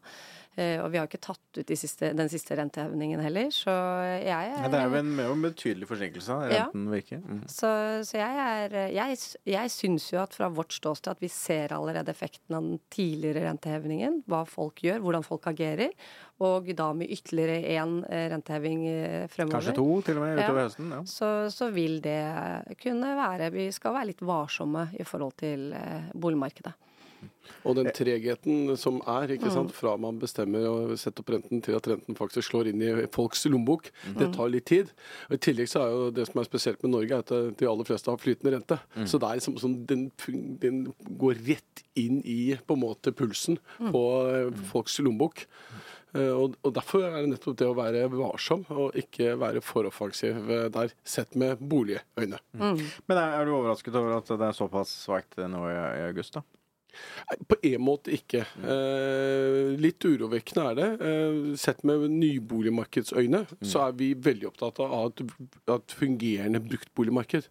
Eh, 0.55 0.79
og 0.79 0.87
vi 0.93 0.99
har 0.99 1.07
ikke 1.09 1.19
tatt 1.19 1.59
ut 1.59 1.67
de 1.67 1.75
siste, 1.75 2.13
den 2.15 2.29
siste 2.31 2.55
rentehevingen 2.55 3.19
heller, 3.19 3.49
så 3.51 3.73
jeg 4.21 4.51
Ja, 4.55 4.69
det 4.71 4.79
er 4.79 4.87
jo 4.87 4.99
en, 5.01 5.09
med 5.17 5.27
en 5.27 5.43
betydelig 5.43 5.89
forsinkelse, 5.89 6.31
av 6.31 6.45
renten 6.51 6.85
virker. 6.93 7.19
Mm. 7.25 7.41
så, 7.51 7.71
så 8.07 8.19
jeg 8.21 8.45
er 8.45 8.77
Jeg, 8.95 9.19
jeg 9.51 9.73
syns 9.73 10.07
jo 10.13 10.21
at 10.23 10.35
fra 10.37 10.47
vårt 10.53 10.77
ståsted 10.77 11.11
at 11.15 11.23
vi 11.23 11.31
ser 11.31 11.75
allerede 11.75 12.13
effekten 12.13 12.55
av 12.55 12.63
den 12.63 12.79
tidligere 12.93 13.49
rentehevingen. 13.49 14.21
Hva 14.31 14.45
folk 14.47 14.79
gjør, 14.85 15.03
hvordan 15.03 15.27
folk 15.27 15.49
agerer. 15.51 15.91
Og 16.43 16.67
da 16.75 16.89
med 16.93 17.07
ytterligere 17.15 17.61
én 17.77 18.01
eh, 18.11 18.25
renteheving 18.33 18.81
eh, 18.91 19.27
fremover. 19.31 19.61
Kanskje 19.61 19.75
to, 19.77 19.85
til 20.03 20.17
og 20.19 20.25
med, 20.25 20.39
utover 20.41 20.59
Ja. 20.59 20.65
høsten. 20.67 20.89
Ja. 20.91 21.03
Så, 21.07 21.29
så 21.53 21.69
vil 21.71 22.01
det 22.03 22.17
kunne 22.81 23.13
være 23.15 23.51
Vi 23.55 23.69
skal 23.71 23.93
være 23.95 24.09
litt 24.11 24.19
varsomme 24.25 24.89
i 24.99 25.03
forhold 25.07 25.37
til 25.39 25.71
eh, 25.73 26.09
boligmarkedet. 26.13 26.73
Og 27.65 27.75
den 27.77 27.87
tregheten 27.93 28.75
som 28.77 28.99
er, 29.09 29.31
ikke 29.33 29.49
sant, 29.53 29.71
fra 29.73 29.95
man 29.97 30.17
bestemmer 30.21 30.65
å 30.67 30.97
sette 30.99 31.21
opp 31.23 31.31
renten 31.33 31.61
til 31.65 31.77
at 31.77 31.87
renten 31.89 32.17
faktisk 32.17 32.51
slår 32.51 32.69
inn 32.69 32.81
i 32.85 32.89
folks 33.13 33.45
lommebok, 33.49 33.89
det 34.17 34.27
tar 34.35 34.49
litt 34.53 34.65
tid. 34.69 34.91
Og 35.29 35.37
I 35.37 35.41
tillegg 35.41 35.69
så 35.71 35.81
er 35.85 35.93
jo 35.93 36.11
det 36.13 36.27
som 36.29 36.41
er 36.41 36.47
spesielt 36.49 36.83
med 36.85 36.93
Norge, 36.93 37.17
er 37.17 37.25
at 37.25 37.57
de 37.57 37.69
aller 37.69 37.87
fleste 37.87 38.11
har 38.13 38.21
flytende 38.21 38.53
rente. 38.57 38.77
Så 39.09 39.17
det 39.21 39.29
er 39.29 39.39
liksom 39.39 39.57
sånn, 39.61 39.77
den, 39.89 40.05
den 40.61 40.83
går 41.21 41.41
rett 41.47 41.85
inn 41.97 42.21
i 42.25 42.39
på 42.65 42.77
en 42.77 42.83
måte 42.85 43.13
pulsen 43.15 43.57
på 43.79 44.03
eh, 44.29 44.51
folks 44.69 44.99
lommebok. 45.01 45.45
Eh, 46.15 46.31
Og, 46.31 46.55
og 46.63 46.73
Derfor 46.73 47.03
er 47.05 47.17
det 47.21 47.29
nettopp 47.35 47.57
det 47.59 47.67
å 47.67 47.75
være 47.77 48.05
varsom 48.13 48.65
og 48.71 48.95
ikke 48.95 49.33
være 49.41 49.61
for 49.61 49.85
offensiv 49.89 50.37
eh, 50.49 50.67
der, 50.73 50.93
sett 51.03 51.35
med 51.35 51.59
boligøyne. 51.59 52.39
Men 52.55 53.17
er, 53.19 53.39
er 53.41 53.45
du 53.49 53.55
overrasket 53.57 53.95
over 53.99 54.17
at 54.21 54.27
det 54.31 54.47
er 54.47 54.55
såpass 54.55 54.93
svakt 55.05 55.37
nå 55.37 55.65
i, 55.69 55.75
i 55.75 56.05
august, 56.09 56.37
da? 56.39 56.45
På 57.51 57.57
en 57.67 57.81
måte 57.83 58.13
ikke. 58.15 58.45
Eh, 58.63 59.73
litt 59.83 59.99
urovekkende 60.07 60.63
er 60.69 60.77
det. 60.79 60.85
Eh, 61.03 61.39
sett 61.59 61.81
med 61.83 62.05
nyboligmarkedsøyne 62.13 63.41
så 63.67 63.81
er 63.89 63.97
vi 63.99 64.13
veldig 64.15 64.47
opptatt 64.53 64.79
av 64.85 65.09
et, 65.09 65.25
et 65.75 65.95
fungerende 65.99 66.61
bruktboligmarked. 66.63 67.49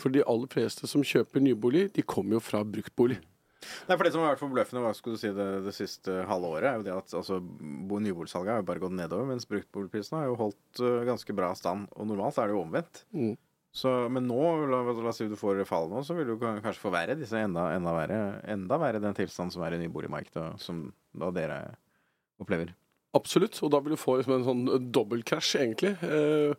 For 0.00 0.08
de 0.08 0.22
aller 0.24 0.48
fleste 0.48 0.88
som 0.88 1.02
kjøper 1.04 1.42
nybolig, 1.44 1.90
de 1.92 2.00
kommer 2.08 2.38
jo 2.38 2.40
fra 2.40 2.62
bruktbolig. 2.64 3.18
Nei, 3.60 3.96
for 3.96 4.06
Det 4.06 4.12
som 4.14 4.22
har 4.24 4.32
vært 4.32 4.42
forbløffende 4.42 4.82
hva 4.84 4.94
skulle 4.96 5.18
du 5.18 5.22
si, 5.22 5.30
det, 5.36 5.48
det 5.66 5.74
siste 5.76 6.22
halve 6.28 6.54
året, 6.56 6.68
er 6.70 6.80
jo 6.80 6.86
det 6.86 6.96
at 6.96 7.14
altså, 7.18 7.40
nyboligsalget 7.40 8.54
har 8.54 8.62
jo 8.62 8.68
bare 8.70 8.82
gått 8.82 8.96
nedover, 8.96 9.28
mens 9.28 9.48
bruktboligprisene 9.50 10.22
har 10.22 10.30
jo 10.30 10.38
holdt 10.40 10.82
uh, 10.82 11.02
ganske 11.08 11.36
bra 11.36 11.52
stand. 11.58 11.90
Og 11.96 12.08
normalt 12.08 12.40
er 12.40 12.48
det 12.48 12.56
jo 12.56 12.64
omvendt. 12.64 13.04
Mm. 13.12 13.34
Så, 13.76 13.90
men 14.10 14.26
nå, 14.26 14.40
la, 14.66 14.80
la 14.82 15.10
oss 15.12 15.20
si 15.20 15.28
du 15.30 15.36
får 15.38 15.62
fall 15.68 15.86
nå, 15.92 16.02
så 16.02 16.16
vil 16.16 16.32
du 16.32 16.38
kanskje 16.40 16.80
forverre 16.82 17.14
disse 17.18 17.38
enda, 17.38 17.68
enda 17.76 17.92
verre 17.94 18.20
enda 18.50 18.78
verre 18.82 19.02
den 19.02 19.14
tilstanden 19.14 19.54
som 19.54 19.62
er 19.62 19.76
i 19.76 19.82
nyboligmarkedet, 19.84 20.56
som 20.62 20.88
da 21.14 21.30
dere 21.34 21.60
opplever. 22.42 22.72
Absolutt, 23.12 23.56
og 23.66 23.72
da 23.74 23.80
vil 23.82 23.96
du 23.96 23.98
få 23.98 24.18
liksom 24.20 24.36
en 24.36 24.44
sånn 24.46 24.90
dobbeltkrasj, 24.94 25.56
egentlig. 25.58 25.96
Eh, 26.06 26.52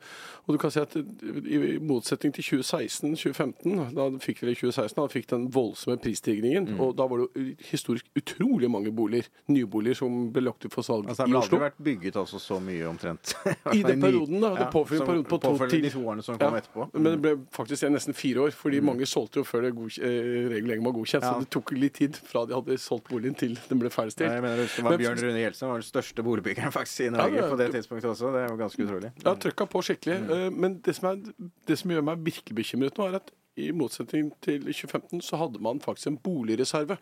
og 0.43 0.51
du 0.51 0.57
kan 0.59 0.71
si 0.73 0.81
at 0.81 0.97
i 0.97 1.77
motsetning 1.79 2.33
til 2.35 2.43
2016-2015, 2.59 3.93
da 3.95 4.07
fikk 4.19 4.41
i 4.43 4.55
2016, 4.59 4.97
da 4.99 5.05
fikk 5.11 5.29
den 5.31 5.45
voldsomme 5.53 5.95
prisstigningen. 6.03 6.73
Mm. 6.73 6.81
Og 6.83 6.95
da 6.99 7.05
var 7.07 7.21
det 7.21 7.27
jo 7.29 7.45
historisk 7.69 8.09
utrolig 8.19 8.67
mange 8.71 8.91
boliger, 8.91 9.29
nyboliger, 9.47 9.95
som 10.01 10.17
ble 10.35 10.43
lagt 10.49 10.65
ut 10.67 10.73
for 10.75 10.83
salg 10.83 11.07
Altså, 11.07 11.23
i 11.23 11.31
Oslo. 11.31 11.31
Det 11.31 11.39
Oslo. 11.45 11.57
aldri 11.57 11.69
vært 11.69 11.79
bygget 11.87 12.19
altså 12.19 12.41
så 12.43 12.59
mye 12.63 12.89
omtrent. 12.89 13.33
I 13.77 13.83
den 13.87 14.03
perioden, 14.03 14.41
da. 14.43 14.51
Det 14.57 14.65
Ja, 14.65 14.69
påførte 14.75 15.07
som 15.07 15.23
på 15.31 15.39
to 15.41 15.53
til- 15.71 15.81
de 15.87 15.93
to 15.95 16.03
årene 16.03 16.23
som 16.27 16.37
kom 16.37 16.53
Ja, 16.53 16.59
etterpå. 16.61 16.89
Men 16.93 17.03
det 17.13 17.21
ble 17.23 17.33
faktisk 17.55 17.87
nesten 17.95 18.13
fire 18.17 18.43
år, 18.49 18.51
fordi 18.51 18.81
mange 18.83 19.07
solgte 19.07 19.39
jo 19.39 19.47
før 19.47 19.69
det 19.69 19.71
eh, 20.03 20.51
reguleringen 20.51 20.83
var 20.83 20.97
godkjent. 20.99 21.23
Ja. 21.23 21.31
Så 21.33 21.45
det 21.45 21.49
tok 21.55 21.71
litt 21.79 21.93
tid 22.01 22.15
fra 22.27 22.43
de 22.45 22.53
hadde 22.59 22.77
solgt 22.81 23.07
boligen 23.09 23.35
til 23.39 23.55
den 23.69 23.79
ble 23.79 23.87
Ja, 23.91 24.35
jeg 24.35 24.41
mener 24.43 24.57
det 24.57 24.83
var 24.83 24.91
Men- 24.91 24.99
Bjørn 24.99 25.19
Rune 25.23 25.39
Gjelsen 25.45 25.67
var 25.71 25.79
den 25.79 25.87
største 25.87 26.23
boligbyggeren 26.41 26.71
faktisk 26.73 26.99
i 27.05 27.09
Norge 27.13 27.35
Ja, 27.35 27.41
det- 27.41 27.51
på 27.51 27.57
det 27.57 27.71
tidspunktet 27.75 28.09
også. 28.11 28.31
Det 28.33 28.41
er 28.41 28.49
jo 28.49 28.57
ganske 28.57 28.83
utrolig. 28.85 29.11
Ja, 29.25 29.33
trøkka 29.35 29.65
på 29.69 29.81
skikkelig. 29.83 30.17
Mm. 30.27 30.53
Men 30.59 30.79
det 30.81 30.95
som, 30.95 31.09
er, 31.11 31.33
det 31.67 31.77
som 31.79 31.91
gjør 31.91 32.03
meg 32.03 32.17
virkelig 32.25 32.55
bekymret 32.55 32.97
nå, 32.97 33.07
er 33.11 33.15
at 33.15 33.31
i 33.57 33.71
motsetning 33.71 34.31
til 34.41 34.61
2015 34.63 35.21
så 35.21 35.37
hadde 35.37 35.59
man 35.61 35.79
faktisk 35.79 36.07
en 36.07 36.17
boligreserve. 36.17 36.97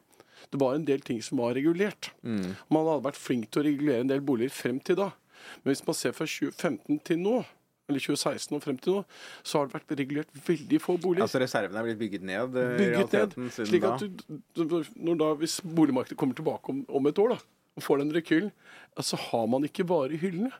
Det 0.52 0.60
var 0.60 0.76
en 0.76 0.86
del 0.86 1.00
ting 1.02 1.22
som 1.22 1.38
var 1.38 1.54
regulert. 1.54 2.12
Mm. 2.24 2.56
Man 2.72 2.86
hadde 2.86 3.04
vært 3.04 3.16
flink 3.20 3.52
til 3.52 3.62
å 3.62 3.66
regulere 3.66 4.00
en 4.02 4.08
del 4.08 4.22
boliger 4.22 4.50
frem 4.52 4.80
til 4.80 4.96
da. 4.96 5.12
Men 5.64 5.74
hvis 5.74 5.86
man 5.88 5.94
ser 5.96 6.12
fra 6.12 6.26
2015 6.26 7.00
til 7.06 7.18
nå, 7.20 7.46
eller 7.90 8.00
2016 8.00 8.56
og 8.56 8.62
frem 8.64 8.78
til 8.78 8.94
nå, 8.94 9.04
så 9.44 9.60
har 9.60 9.68
det 9.68 9.74
vært 9.80 9.94
regulert 10.00 10.28
veldig 10.48 10.80
få 10.82 10.98
boliger. 11.02 11.24
Altså 11.26 11.40
Reservene 11.42 11.80
er 11.80 11.84
blitt 11.84 12.00
bygget 12.00 12.22
ned? 12.24 12.56
eh, 12.56 12.78
bygget 12.78 13.14
ned. 13.14 13.52
Slik 13.66 13.84
at 13.84 14.00
du, 14.00 14.64
du, 14.64 14.84
når 14.96 15.18
da, 15.18 15.34
hvis 15.42 15.60
boligmarkedet 15.62 16.18
kommer 16.18 16.36
tilbake 16.36 16.70
om, 16.70 16.86
om 16.90 17.08
et 17.08 17.18
år 17.20 17.30
da, 17.30 17.38
og 17.78 17.86
får 17.86 18.02
den 18.02 18.16
rekylen, 18.16 18.52
så 19.00 19.20
har 19.30 19.46
man 19.48 19.64
ikke 19.68 19.88
varer 19.88 20.18
i 20.18 20.22
hyllene. 20.22 20.52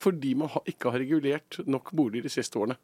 Fordi 0.00 0.34
man 0.34 0.52
ikke 0.68 0.92
har 0.92 1.02
regulert 1.02 1.60
nok 1.68 1.92
boliger 1.96 2.24
de 2.24 2.32
siste 2.32 2.58
årene. 2.58 2.78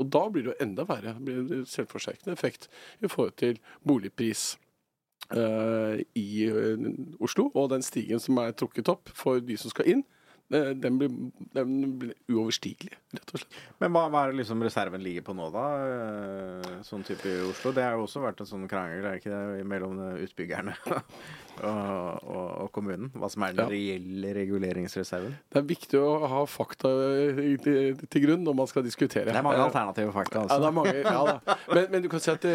Og 0.00 0.10
da 0.10 0.24
blir 0.28 0.44
det 0.44 0.52
jo 0.52 0.62
enda 0.64 0.86
verre. 0.88 1.14
Det 1.16 1.24
blir 1.24 1.60
en 1.60 1.68
selvforsterkende 1.70 2.34
effekt 2.34 2.68
i 3.00 3.08
forhold 3.10 3.36
til 3.40 3.60
boligpris 3.86 4.56
uh, 5.32 5.94
i 6.18 6.26
uh, 6.50 6.88
Oslo. 7.22 7.48
Og 7.54 7.70
den 7.72 7.86
stigen 7.86 8.20
som 8.22 8.40
er 8.42 8.56
trukket 8.58 8.90
opp 8.90 9.12
for 9.14 9.40
de 9.40 9.56
som 9.60 9.72
skal 9.72 9.92
inn, 9.94 10.02
uh, 10.52 10.72
den 10.74 10.98
blir, 10.98 11.14
den 11.54 11.94
blir 12.02 12.18
uoverstigelig, 12.26 12.98
rett 13.14 13.32
og 13.36 13.44
slett. 13.44 13.62
Men 13.80 13.94
hva, 13.94 14.08
hva 14.10 14.24
er 14.24 14.34
det 14.34 14.42
liksom 14.42 14.66
reserven 14.66 15.04
ligger 15.06 15.28
på 15.28 15.38
nå, 15.38 15.48
da? 15.54 15.64
Sånn 16.84 17.06
type 17.06 17.30
i 17.30 17.46
Oslo. 17.46 17.72
Det 17.76 17.86
har 17.86 17.94
jo 17.94 18.08
også 18.08 18.24
vært 18.26 18.42
en 18.42 18.50
sånn 18.50 18.68
krangel, 18.68 19.06
er 19.06 19.22
ikke 19.22 19.32
det, 19.32 19.64
mellom 19.70 20.02
utbyggerne 20.26 20.74
og, 21.62 22.24
og, 22.24 22.48
og 22.64 22.72
kommunen? 22.74 23.10
Hva 23.14 23.28
som 23.30 23.42
er 23.46 23.52
den 23.54 23.64
Ja. 23.64 23.68
reelle 23.70 24.32
reguleringsreserven? 24.34 25.36
Det 25.52 25.60
er 25.60 25.66
viktig 25.68 26.00
å 26.00 26.26
ha 26.28 26.40
fakta 26.50 26.90
til, 27.62 27.96
til 28.10 28.24
grunn 28.26 28.42
når 28.46 28.56
man 28.58 28.66
skal 28.70 28.82
diskutere. 28.86 29.26
Det 29.30 29.36
er 29.36 29.42
mange 29.46 29.60
Eh, 29.60 29.66
alternative 29.68 30.12
fakta, 30.12 30.40
Ja, 30.40 30.46
det 30.46 30.56
altså. 30.56 30.68
er 30.68 30.72
mange, 30.72 30.94
ja. 31.04 31.56
Men, 31.74 31.86
men 31.92 32.02
du 32.02 32.08
kan 32.08 32.20
si 32.24 32.30
at 32.32 32.40
det, 32.42 32.54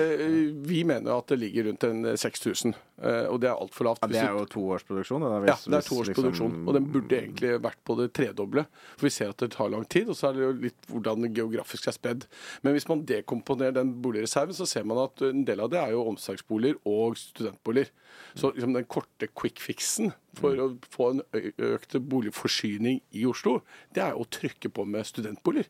vi 0.68 0.84
mener 0.84 1.16
at 1.18 1.28
det 1.32 1.40
ligger 1.40 1.70
rundt 1.70 1.84
en 1.88 2.04
6000, 2.18 2.74
eh, 3.02 3.26
og 3.32 3.40
det 3.42 3.50
er 3.50 3.56
altfor 3.56 3.88
lavt. 3.88 4.04
Ja, 4.04 4.08
det 4.12 4.20
er 4.26 4.36
jo 4.36 4.46
toårsproduksjon. 4.52 5.22
Ja, 5.48 5.56
det 5.56 5.78
er 5.80 5.88
toårsproduksjon, 5.88 6.52
liksom- 6.52 6.68
og 6.68 6.74
den 6.76 6.90
burde 6.92 7.16
egentlig 7.22 7.54
vært 7.64 7.80
på 7.88 7.96
det 8.02 8.10
tredoble. 8.14 8.66
For 8.98 9.08
vi 9.08 9.14
ser 9.16 9.30
at 9.30 9.38
det 9.38 9.52
tar 9.56 9.70
lang 9.72 9.86
tid, 9.88 10.10
og 10.10 10.16
så 10.20 10.30
er 10.30 10.34
det 10.34 10.44
jo 10.44 10.52
litt 10.68 10.90
hvordan 10.92 11.22
det 11.24 11.34
geografisk 11.40 11.88
er 11.88 11.96
spredd. 11.96 12.26
Men 12.64 12.74
hvis 12.76 12.88
man 12.90 13.06
dekomponerer 13.06 13.74
den 13.80 13.94
boligreserven, 14.02 14.54
så 14.54 14.68
ser 14.68 14.84
man 14.84 14.98
at 15.06 15.22
en 15.22 15.46
del 15.46 15.60
av 15.62 15.70
det 15.72 15.80
er 15.80 15.92
jo 15.96 16.04
omsorgsboliger 16.12 16.76
og 16.86 17.16
studentboliger. 17.18 17.90
Så 18.36 18.52
liksom 18.54 18.74
den 18.74 18.86
korte 18.90 19.28
quick 19.38 19.60
fixen 19.62 20.12
for 20.40 20.58
å 20.62 20.70
få 20.94 21.12
en 21.14 21.22
økt 21.70 21.96
boligforsyning 22.10 23.02
i 23.18 23.26
Oslo, 23.30 23.60
det 23.96 24.04
er 24.06 24.16
å 24.18 24.26
trykke 24.30 24.72
på 24.74 24.86
med 24.88 25.06
studentboliger. 25.08 25.70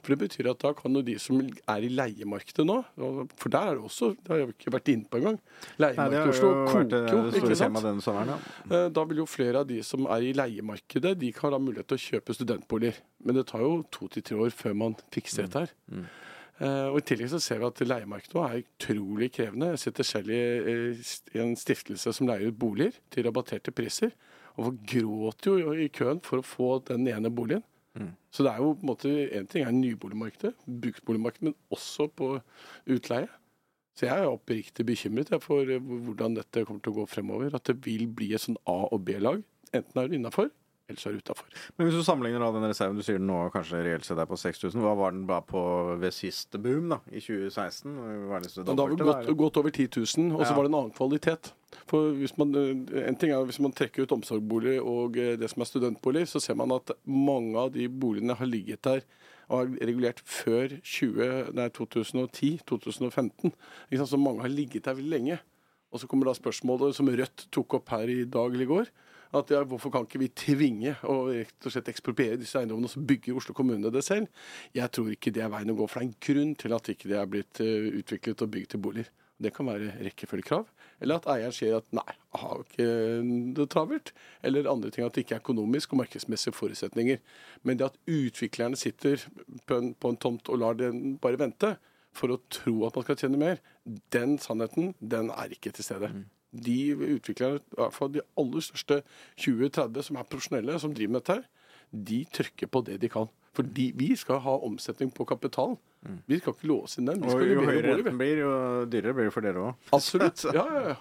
For 0.00 0.14
det 0.14 0.16
betyr 0.22 0.46
at 0.48 0.62
da 0.64 0.70
kan 0.72 0.94
jo 0.96 1.02
de 1.04 1.18
som 1.20 1.42
er 1.44 1.84
i 1.84 1.90
leiemarkedet 1.92 2.64
nå, 2.64 2.78
for 3.36 3.52
der 3.52 3.66
er 3.68 3.76
det 3.76 3.82
også, 3.84 4.14
det 4.24 4.32
har 4.32 4.38
jeg 4.40 4.54
ikke 4.54 4.72
vært 4.72 4.88
inne 4.94 5.04
på 5.12 5.18
engang, 5.20 5.36
leiemarkedet 5.76 6.22
i 6.24 6.32
Oslo 6.32 6.52
koker 6.70 7.10
jo, 7.12 7.18
ikke 7.42 7.58
sant? 7.60 7.76
sommeren, 8.06 8.32
ja. 8.32 8.38
Eh, 8.70 8.86
Da 8.96 9.04
vil 9.10 9.20
jo 9.20 9.26
flere 9.28 9.60
av 9.60 9.68
de 9.68 9.82
som 9.84 10.08
er 10.08 10.24
i 10.24 10.32
leiemarkedet, 10.40 11.12
de 11.20 11.32
kan 11.36 11.52
ha 11.52 11.60
mulighet 11.60 11.90
til 11.92 12.00
å 12.00 12.04
kjøpe 12.06 12.38
studentboliger. 12.38 12.96
Men 13.24 13.36
det 13.36 13.44
tar 13.52 13.60
jo 13.66 13.82
to 13.92 14.08
til 14.08 14.24
tre 14.24 14.40
år 14.46 14.56
før 14.56 14.74
man 14.86 14.96
fikser 15.12 15.44
dette 15.44 15.66
her. 15.66 15.76
Eh, 15.92 16.08
Og 16.58 16.96
I 16.98 17.04
tillegg 17.06 17.30
så 17.30 17.38
ser 17.42 17.60
vi 17.60 17.68
at 17.68 17.80
leiemarkedet 17.86 18.34
nå 18.34 18.42
er 18.42 18.62
utrolig 18.64 19.28
krevende. 19.34 19.70
Jeg 19.76 19.82
sitter 19.84 20.06
selv 20.06 20.32
i, 20.34 20.38
eh, 20.58 21.02
i 21.36 21.42
en 21.42 21.54
stiftelse 21.58 22.10
som 22.16 22.26
leier 22.26 22.50
ut 22.50 22.58
boliger 22.58 22.96
til 23.14 23.28
rabatterte 23.28 23.70
priser. 23.70 24.10
Og 24.56 24.64
folk 24.72 24.80
gråter 24.90 25.60
jo 25.62 25.74
i 25.78 25.86
køen 25.94 26.18
for 26.24 26.40
å 26.40 26.46
få 26.46 26.70
den 26.88 27.06
ene 27.06 27.30
boligen. 27.30 27.62
Så 28.30 28.44
det 28.44 28.52
er 28.52 28.58
jo 28.62 28.74
på 28.74 28.84
en 28.84 28.90
måte 28.92 29.10
En 29.34 29.46
ting 29.46 29.64
er 29.64 29.72
nyboligmarkedet, 29.74 30.54
bruktboligmarkedet, 30.66 31.42
men 31.42 31.54
også 31.74 32.08
på 32.14 32.40
utleie. 32.86 33.28
Så 33.98 34.06
jeg 34.06 34.14
er 34.22 34.30
oppriktig 34.30 34.86
bekymret 34.86 35.30
jeg, 35.30 35.42
for 35.42 35.62
eh, 35.62 35.82
hvordan 35.82 36.36
dette 36.38 36.64
kommer 36.64 36.82
til 36.82 36.92
å 36.92 37.00
gå 37.00 37.06
fremover. 37.10 37.54
At 37.54 37.64
det 37.66 37.84
vil 37.84 38.06
bli 38.06 38.32
et 38.34 38.44
sånn 38.44 38.58
A- 38.66 38.90
og 38.92 39.04
B-lag. 39.04 39.42
Enten 39.74 39.98
er 39.98 40.06
du 40.08 40.14
innafor, 40.14 40.50
eller 40.88 40.98
så 41.00 41.08
er 41.10 41.12
du 41.16 41.20
utafor. 41.20 41.46
Men 41.76 41.86
hvis 41.88 41.98
du 41.98 42.04
sammenligner 42.06 42.40
da 42.40 42.48
den 42.54 42.64
reserven 42.70 42.96
du 42.96 43.02
sier 43.04 43.18
den 43.20 43.28
nå 43.28 43.38
kanskje 43.52 43.82
reelt 43.84 44.04
sett 44.08 44.18
er 44.22 44.26
på 44.28 44.38
6000, 44.40 44.80
hva 44.80 44.94
var 44.96 45.10
den 45.12 45.26
bare 45.28 45.44
på 45.44 45.60
ved 46.00 46.12
siste 46.16 46.56
boom, 46.62 46.88
da, 46.94 46.98
i 47.12 47.20
2016? 47.20 47.92
Var 48.30 48.40
Da 48.64 48.72
har 48.82 48.88
vi 48.94 49.02
gått, 49.02 49.28
gått 49.42 49.56
over 49.60 49.70
10 49.70 49.88
000, 50.00 50.32
og 50.32 50.40
så 50.46 50.50
Ja. 50.50 50.56
var 50.56 50.62
det 50.64 50.70
en 50.72 50.78
annen 50.80 50.96
kvalitet. 50.96 51.52
For 51.86 52.00
man, 52.38 52.54
eh, 52.56 53.04
En 53.08 53.16
ting 53.16 53.30
er 53.30 53.44
hvis 53.44 53.60
man 53.60 53.72
trekker 53.72 54.02
ut 54.02 54.12
omsorgsbolig 54.16 54.80
og 54.80 55.16
eh, 55.18 55.36
det 55.36 55.50
som 55.50 55.60
er 55.60 55.66
studentbolig, 55.68 56.26
så 56.26 56.40
ser 56.40 56.54
man 56.56 56.72
at 56.72 56.90
mange 57.04 57.54
av 57.56 57.70
de 57.72 57.86
boligene 57.88 58.34
har 58.34 58.46
ligget 58.46 58.80
der 58.82 59.00
og 59.50 59.76
er 59.80 59.86
regulert 59.86 60.20
før 60.24 60.68
2010-2015. 60.84 63.52
Så 64.06 64.16
mange 64.20 64.40
har 64.42 64.48
ligget 64.48 64.84
der 64.84 64.94
veldig 64.94 65.10
lenge. 65.10 65.38
Og 65.92 66.00
så 66.00 66.06
kommer 66.06 66.26
da 66.28 66.34
spørsmålet 66.36 66.94
som 66.94 67.08
Rødt 67.08 67.46
tok 67.50 67.74
opp 67.78 67.88
her 67.94 68.08
i 68.12 68.24
dag 68.28 68.52
eller 68.52 68.62
i 68.66 68.68
går. 68.68 68.86
At 69.36 69.50
ja, 69.52 69.60
Hvorfor 69.68 69.92
kan 69.92 70.06
ikke 70.06 70.22
vi 70.22 70.30
tvinge 70.32 70.94
og 71.04 71.32
rett 71.34 71.68
og 71.68 71.74
slett 71.74 71.90
ekspropriere 71.92 72.38
disse 72.40 72.60
eiendommene, 72.60 72.88
og 72.88 72.94
så 72.94 73.04
bygge 73.04 73.34
Oslo 73.36 73.54
kommune 73.56 73.92
det 73.92 74.04
selv? 74.06 74.28
Jeg 74.76 74.88
tror 74.94 75.10
ikke 75.12 75.32
det 75.34 75.44
er 75.44 75.52
veien 75.52 75.72
å 75.72 75.76
gå, 75.76 75.88
for 75.88 76.00
det 76.00 76.06
er 76.06 76.08
en 76.08 76.20
grunn 76.28 76.54
til 76.62 76.76
at 76.76 76.92
ikke 76.94 77.10
det 77.10 77.18
er 77.20 77.28
blitt 77.30 77.60
eh, 77.64 77.90
utviklet 78.00 78.44
og 78.44 78.52
bygd 78.54 78.72
til 78.72 78.82
boliger. 78.86 79.10
Det 79.38 79.52
kan 79.54 79.68
være 79.70 79.92
rekkefølgekrav, 80.02 80.64
eller 80.98 81.20
at 81.20 81.28
eieren 81.30 81.54
sier 81.54 81.76
at 81.76 81.92
nei, 81.94 82.14
har 82.40 82.64
ikke 82.64 82.86
det 83.54 83.68
travelt. 83.70 84.10
Eller 84.42 84.66
andre 84.70 84.90
ting 84.90 85.06
at 85.06 85.14
det 85.14 85.22
ikke 85.22 85.36
er 85.36 85.44
økonomisk 85.44 85.94
og 85.94 86.00
markedsmessige 86.00 86.56
forutsetninger. 86.56 87.20
Men 87.62 87.78
det 87.78 87.86
at 87.92 88.00
utviklerne 88.10 88.80
sitter 88.80 89.22
på 89.68 89.78
en, 89.78 89.92
på 89.94 90.10
en 90.10 90.18
tomt 90.18 90.50
og 90.50 90.58
lar 90.64 90.80
den 90.80 91.14
bare 91.22 91.38
vente 91.38 91.76
for 92.18 92.34
å 92.34 92.40
tro 92.50 92.80
at 92.88 92.98
man 92.98 93.06
skal 93.06 93.20
tjene 93.20 93.38
mer, 93.38 93.62
den 94.14 94.40
sannheten, 94.42 94.92
den 94.98 95.30
er 95.30 95.54
ikke 95.54 95.70
til 95.76 95.86
stede. 95.86 96.10
De 96.52 96.76
utviklerne, 97.18 97.58
i 97.60 97.80
hvert 97.80 97.92
fall 97.96 98.12
de 98.14 98.22
aller 98.40 98.64
største 98.64 99.02
20-30 99.42 100.06
som 100.06 100.16
er 100.20 100.28
profesjonelle, 100.30 100.78
som 100.80 100.94
driver 100.96 101.12
med 101.18 101.20
dette 101.24 101.36
her, 101.40 101.44
de 102.08 102.22
trykker 102.36 102.70
på 102.72 102.82
det 102.86 102.98
de 103.02 103.08
kan. 103.12 103.28
For 103.56 103.66
vi 103.74 104.12
skal 104.16 104.40
ha 104.44 104.54
omsetning 104.64 105.10
på 105.12 105.26
kapital. 105.28 105.76
Vi 106.28 106.38
skal 106.38 106.54
ikke 106.54 106.68
låse 106.70 107.00
inn 107.00 107.08
den. 107.10 107.20
Vi 107.24 107.32
Og 107.32 107.42
jo 107.42 107.64
høyere 107.66 107.96
renten 107.98 108.18
blir, 108.20 108.38
jo 108.44 108.50
dyrere 108.88 109.16
blir 109.16 109.28
det 109.28 109.34
for 109.34 109.44
dere 109.44 109.64
òg. 109.70 109.86
Absolutt. 109.96 110.44
Ja, 110.56 110.64
ja, 110.72 110.82
ja. 110.94 110.98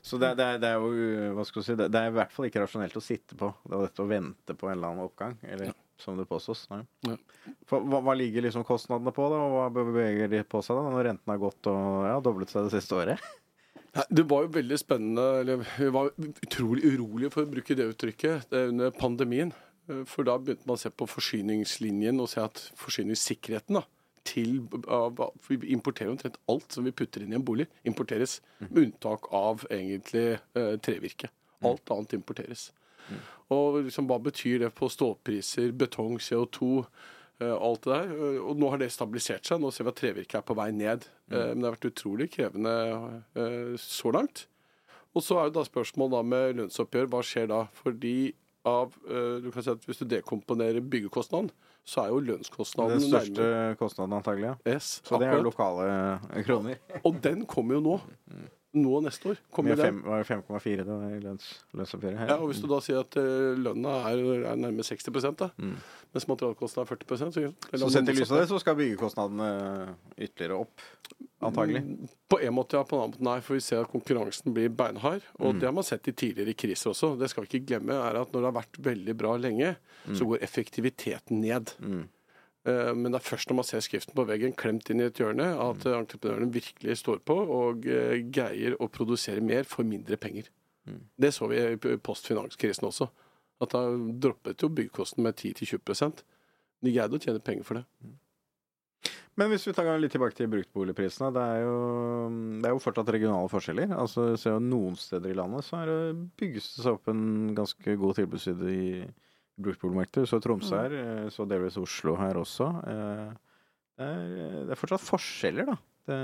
Så 0.00 0.16
det, 0.16 0.30
det, 0.38 0.44
er- 0.54 0.60
det 0.62 0.68
er 0.72 0.78
jo 0.80 1.32
hva 1.36 1.44
skal 1.44 1.60
du 1.60 1.66
si, 1.66 1.74
det, 1.76 1.90
det 1.92 2.00
er 2.00 2.08
i 2.08 2.14
hvert 2.16 2.32
fall 2.32 2.46
ikke 2.48 2.62
rasjonelt 2.62 2.94
å 2.96 3.02
sitte 3.04 3.36
på 3.36 3.50
det 3.66 3.74
er 3.76 3.82
dette 3.90 4.04
å 4.06 4.08
vente 4.08 4.54
på 4.56 4.70
en 4.70 4.76
eller 4.78 4.88
annen 4.94 5.04
oppgang. 5.04 5.34
Eller 5.44 5.74
som 6.00 6.16
det 6.16 6.24
påstås. 6.30 6.62
Ja. 6.72 7.16
For, 7.68 7.84
hva, 7.84 8.00
hva 8.06 8.14
ligger 8.16 8.46
liksom 8.46 8.64
kostnadene 8.68 9.12
på, 9.16 9.26
da? 9.32 9.42
Og 9.44 9.56
hva 9.58 9.66
beveger 9.76 10.30
de 10.32 10.40
på 10.48 10.62
seg 10.64 10.78
da, 10.80 10.86
når 10.94 11.10
renten 11.10 11.32
har 11.34 11.42
gått 11.42 11.68
og 11.72 12.06
ja, 12.08 12.16
doblet 12.24 12.52
seg 12.52 12.70
det 12.70 12.78
siste 12.78 12.96
året? 12.96 13.20
Det 14.10 14.24
var 14.28 14.44
jo 14.44 14.52
veldig 14.56 14.78
spennende, 14.80 15.24
eller 15.40 15.62
vi 15.78 15.88
var 15.94 16.10
utrolig 16.44 16.84
urolige 16.92 17.30
for 17.32 17.46
å 17.46 17.50
bruke 17.50 17.76
det 17.78 17.86
uttrykket, 17.92 18.48
det 18.50 18.60
er 18.60 18.72
under 18.72 18.90
pandemien. 18.96 19.52
Eh, 19.88 20.02
For 20.04 20.26
da 20.26 20.36
begynte 20.38 20.66
man 20.68 20.76
å 20.76 20.82
se 20.82 20.90
på 20.90 21.08
forsyningslinjen 21.08 22.20
og 22.20 22.28
se 22.32 22.42
at 22.44 22.60
forsyningssikkerheten 22.76 23.78
da, 23.80 23.84
til, 24.26 24.58
Vi 25.48 25.70
importerer 25.70 26.10
omtrent 26.10 26.36
alt 26.50 26.72
som 26.72 26.84
vi 26.84 26.90
putter 26.90 27.22
inn 27.22 27.32
i 27.32 27.38
en 27.38 27.44
bolig, 27.46 27.68
importeres. 27.84 28.40
Med 28.58 28.82
unntak 28.88 29.32
av 29.32 29.64
egentlig 29.70 30.40
eh, 30.54 30.74
trevirke. 30.82 31.30
Alt 31.64 31.90
annet 31.90 32.12
importeres. 32.18 32.72
Og 33.54 33.84
liksom, 33.86 34.08
hva 34.10 34.18
betyr 34.18 34.64
det 34.64 34.72
på 34.74 34.88
stålpriser, 34.90 35.70
betong, 35.72 36.18
CO2, 36.18 36.80
eh, 36.82 37.14
alt 37.44 37.82
det 37.84 37.92
der? 37.92 38.12
Eh, 38.16 38.40
Og 38.40 38.56
nå 38.56 38.70
har 38.72 38.78
det 38.80 38.90
stabilisert 38.94 39.44
seg. 39.44 39.60
Nå 39.60 39.72
ser 39.74 39.84
vi 39.84 39.92
at 39.92 40.00
trevirket 40.00 40.38
er 40.40 40.46
på 40.46 40.56
vei 40.56 40.70
ned. 40.72 41.04
Mm. 41.28 41.36
Men 41.36 41.60
det 41.60 41.68
har 41.68 41.76
vært 41.76 41.90
utrolig 41.92 42.30
krevende 42.32 42.74
eh, 43.36 43.74
så 43.82 44.12
langt. 44.14 44.46
Og 45.16 45.24
så 45.24 45.38
er 45.40 45.48
det 45.50 45.56
da 45.56 45.64
spørsmål 45.64 46.10
da 46.12 46.22
med 46.22 46.58
lønnsoppgjør. 46.60 47.08
Hva 47.12 47.22
skjer 47.24 47.48
da? 47.52 47.62
Fordi 47.82 48.16
av, 48.66 48.92
eh, 49.06 49.36
du 49.44 49.50
kan 49.54 49.62
si 49.62 49.70
at 49.70 49.84
Hvis 49.86 50.00
du 50.02 50.08
dekomponerer 50.10 50.80
byggekostnaden, 50.82 51.52
så 51.86 52.02
er 52.02 52.08
jo 52.10 52.18
lønnskostnaden 52.32 52.98
Den 52.98 53.04
største 53.06 53.38
nærmere 53.38 53.76
kostnaden, 53.78 54.16
antagelig. 54.16 54.48
Ja. 54.50 54.56
yes, 54.74 55.00
Så 55.06 55.20
det 55.22 55.28
er 55.28 55.36
jo 55.38 55.46
lokale 55.46 56.42
kroner. 56.44 56.80
Og 57.06 57.20
den 57.22 57.44
kommer 57.46 57.78
jo 57.78 57.84
nå. 57.84 57.98
Nå 58.76 58.98
neste 59.00 59.30
år. 59.30 59.38
kommer 59.54 59.78
det 59.78 59.86
var 60.04 60.20
det 60.20 60.26
5,4 60.28 60.82
det 60.84 60.96
i 61.16 61.20
lønns, 61.22 61.46
lønnsoppgjøret? 61.72 62.28
Ja, 62.28 62.36
og 62.36 62.50
Hvis 62.50 62.58
du 62.60 62.66
da 62.68 62.80
sier 62.84 62.98
at 63.06 63.16
eh, 63.16 63.54
lønna 63.56 63.94
er, 64.10 64.20
er 64.50 64.58
nærmere 64.60 64.84
60% 64.84 65.38
da, 65.40 65.48
mens 66.14 66.26
materialkostnaden 66.30 66.86
er 66.86 67.04
40 67.06 67.32
så, 67.34 67.42
Så 67.80 67.90
sett 67.92 68.08
i 68.08 68.14
lys 68.16 68.30
av 68.30 68.40
det, 68.40 68.46
så 68.50 68.60
skal 68.62 68.76
byggekostnadene 68.78 69.48
ytterligere 70.16 70.58
opp, 70.62 70.84
antagelig. 71.44 71.82
På 72.28 72.40
en 72.40 72.54
måte 72.56 72.78
ja, 72.78 72.84
på 72.86 72.96
en 72.96 73.04
annen 73.04 73.14
måte 73.16 73.26
nei, 73.28 73.38
for 73.44 73.58
vi 73.58 73.64
ser 73.64 73.84
at 73.84 73.92
konkurransen 73.92 74.54
blir 74.56 74.72
beinhard. 74.72 75.24
Og 75.38 75.60
det 75.60 75.68
har 75.68 75.76
man 75.76 75.86
sett 75.86 76.08
i 76.08 76.14
tidligere 76.16 76.56
kriser 76.58 76.92
også. 76.92 77.14
Det 77.20 77.30
skal 77.32 77.44
vi 77.44 77.52
ikke 77.52 77.72
glemme, 77.74 77.96
er 77.96 78.20
at 78.22 78.32
når 78.32 78.40
det 78.44 78.50
har 78.50 78.58
vært 78.62 78.82
veldig 78.90 79.16
bra 79.18 79.36
lenge, 79.40 79.74
så 80.12 80.28
går 80.28 80.44
effektiviteten 80.46 81.40
ned. 81.44 81.74
Eh, 82.66 82.94
Men 82.94 83.12
det 83.12 83.20
er 83.20 83.28
først 83.28 83.50
når 83.50 83.60
man 83.60 83.68
ser 83.68 83.84
skriften 83.84 84.16
på 84.16 84.26
veggen 84.26 84.54
klemt 84.58 84.90
inn 84.90 85.00
i 85.00 85.06
et 85.06 85.20
hjørne, 85.20 85.52
at 85.54 85.86
eh, 85.86 85.98
entreprenørene 85.98 86.50
virkelig 86.52 86.98
står 87.02 87.20
på 87.26 87.36
og 87.44 87.86
eh, 87.86 88.18
greier 88.26 88.74
å 88.82 88.88
produsere 88.90 89.44
mer 89.44 89.68
for 89.68 89.86
mindre 89.86 90.18
penger. 90.18 90.50
Det 91.18 91.32
så 91.34 91.48
vi 91.50 91.58
i 91.58 91.98
post-finanskrisen 91.98 92.86
også. 92.86 93.08
At 93.62 93.72
da 93.72 93.82
droppet 94.26 94.62
jo 94.62 94.68
byggekosten 94.68 95.24
med 95.24 95.38
10-20 95.40 96.22
De 96.84 96.92
greide 96.92 97.16
å 97.16 97.22
tjene 97.22 97.40
penger 97.40 97.64
for 97.64 97.80
det. 97.80 97.86
Men 99.36 99.50
hvis 99.52 99.66
vi 99.68 99.74
tar 99.76 99.88
litt 100.00 100.14
tilbake 100.14 100.36
til 100.36 100.48
bruktboligprisene. 100.48 101.28
Det 101.36 101.42
er 101.44 101.62
jo, 101.66 101.76
det 102.62 102.68
er 102.68 102.72
jo 102.72 102.80
fortsatt 102.80 103.10
regionale 103.12 103.50
forskjeller. 103.52 103.92
Altså, 103.92 104.30
ser 104.40 104.54
jo 104.56 104.62
Noen 104.64 104.96
steder 104.96 105.32
i 105.32 105.36
landet 105.36 105.66
så 105.66 105.82
er 105.82 105.90
det, 105.90 105.98
bygges 106.40 106.70
det 106.76 106.86
seg 106.86 106.96
opp 106.96 107.10
en 107.12 107.26
ganske 107.56 107.96
god 108.00 108.16
tilbudsside 108.16 108.70
i 108.72 108.86
bruktboligmarkedet. 109.60 110.28
Så 110.30 110.40
Tromsø 110.44 110.80
her, 110.80 110.96
eh, 111.00 111.26
så 111.32 111.44
delvis 111.48 111.76
Oslo 111.80 112.16
her 112.20 112.40
også. 112.40 112.70
Eh, 112.92 113.34
Det 113.96 114.04
er, 114.04 114.24
det 114.68 114.72
er 114.74 114.76
fortsatt 114.76 115.00
forskjeller, 115.00 115.70
da. 115.70 115.76
Det, 116.06 116.16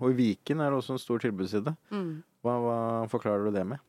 og 0.00 0.06
i 0.10 0.14
Viken 0.16 0.62
er 0.64 0.72
det 0.72 0.78
også 0.78 0.94
en 0.96 1.00
stor 1.02 1.20
tilbudsside. 1.20 1.74
Mm. 1.92 2.22
Hva, 2.42 2.54
hva 2.64 2.78
forklarer 3.12 3.44
du 3.44 3.52
det 3.52 3.64
med? 3.68 3.82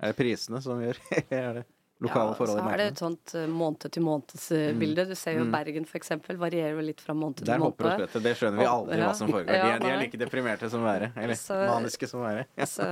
Er 0.00 0.12
det 0.14 0.16
prisene 0.16 0.62
som 0.64 0.80
gjør 0.80 0.96
er 1.42 1.58
det 1.60 1.64
lokale 2.00 2.30
Ja, 2.32 2.36
forhold 2.38 2.58
i 2.58 2.62
så 2.64 2.70
er 2.72 2.80
det 2.80 2.86
et 2.92 3.00
sånt 3.02 3.34
eh, 3.36 3.46
måned-til-måneds-bilde. 3.46 5.04
Du 5.10 5.14
ser 5.18 5.36
jo 5.38 5.44
Bergen 5.52 5.84
f.eks. 5.86 6.10
varierer 6.40 6.72
jo 6.78 6.84
litt 6.84 7.00
fra 7.04 7.14
måned 7.14 7.36
til 7.42 7.50
måned. 7.60 7.76
Der 7.78 8.04
hopper. 8.06 8.20
Det 8.24 8.32
skjønner 8.38 8.58
vi 8.62 8.66
aldri 8.66 8.96
aldri 8.96 9.00
hva 9.04 9.14
som 9.18 9.28
foregår. 9.32 9.54
Ja, 9.54 9.64
De 9.66 9.72
er, 9.74 9.78
de 9.84 9.90
er 9.94 10.00
like 10.04 10.20
deprimerte 10.20 10.70
som 10.72 10.82
være. 10.86 11.10
Eller 11.22 11.34
Så- 11.38 11.58
maniske 11.68 12.08
som 12.08 12.20
været. 12.24 12.46
Så, 12.74 12.86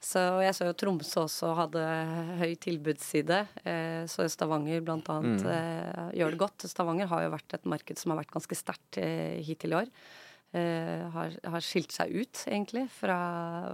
så 0.00 0.24
jeg 0.44 0.54
så 0.56 0.68
jo 0.70 0.76
Tromsø 0.80 1.24
også 1.26 1.52
hadde 1.58 1.84
høy 2.40 2.54
tilbudsside. 2.66 3.42
Eh, 3.64 4.04
Så 4.10 4.28
Stavanger 4.32 4.80
blant 4.84 5.08
annet 5.12 5.42
Mm. 5.42 5.50
eh, 5.50 6.12
gjør 6.20 6.30
det 6.32 6.38
godt. 6.38 6.64
Stavanger 6.70 7.06
har 7.10 7.22
jo 7.26 7.30
vært 7.34 7.54
et 7.54 7.64
marked 7.68 7.98
som 7.98 8.12
har 8.12 8.22
vært 8.22 8.30
ganske 8.32 8.56
sterkt 8.56 8.98
eh, 9.02 9.42
hittil 9.44 9.72
i 9.74 9.80
år. 9.82 9.90
Eh, 10.54 11.08
har, 11.10 11.32
har 11.42 11.64
skilt 11.64 11.92
seg 11.92 12.12
ut, 12.14 12.38
egentlig, 12.46 12.86
fra, 12.94 13.16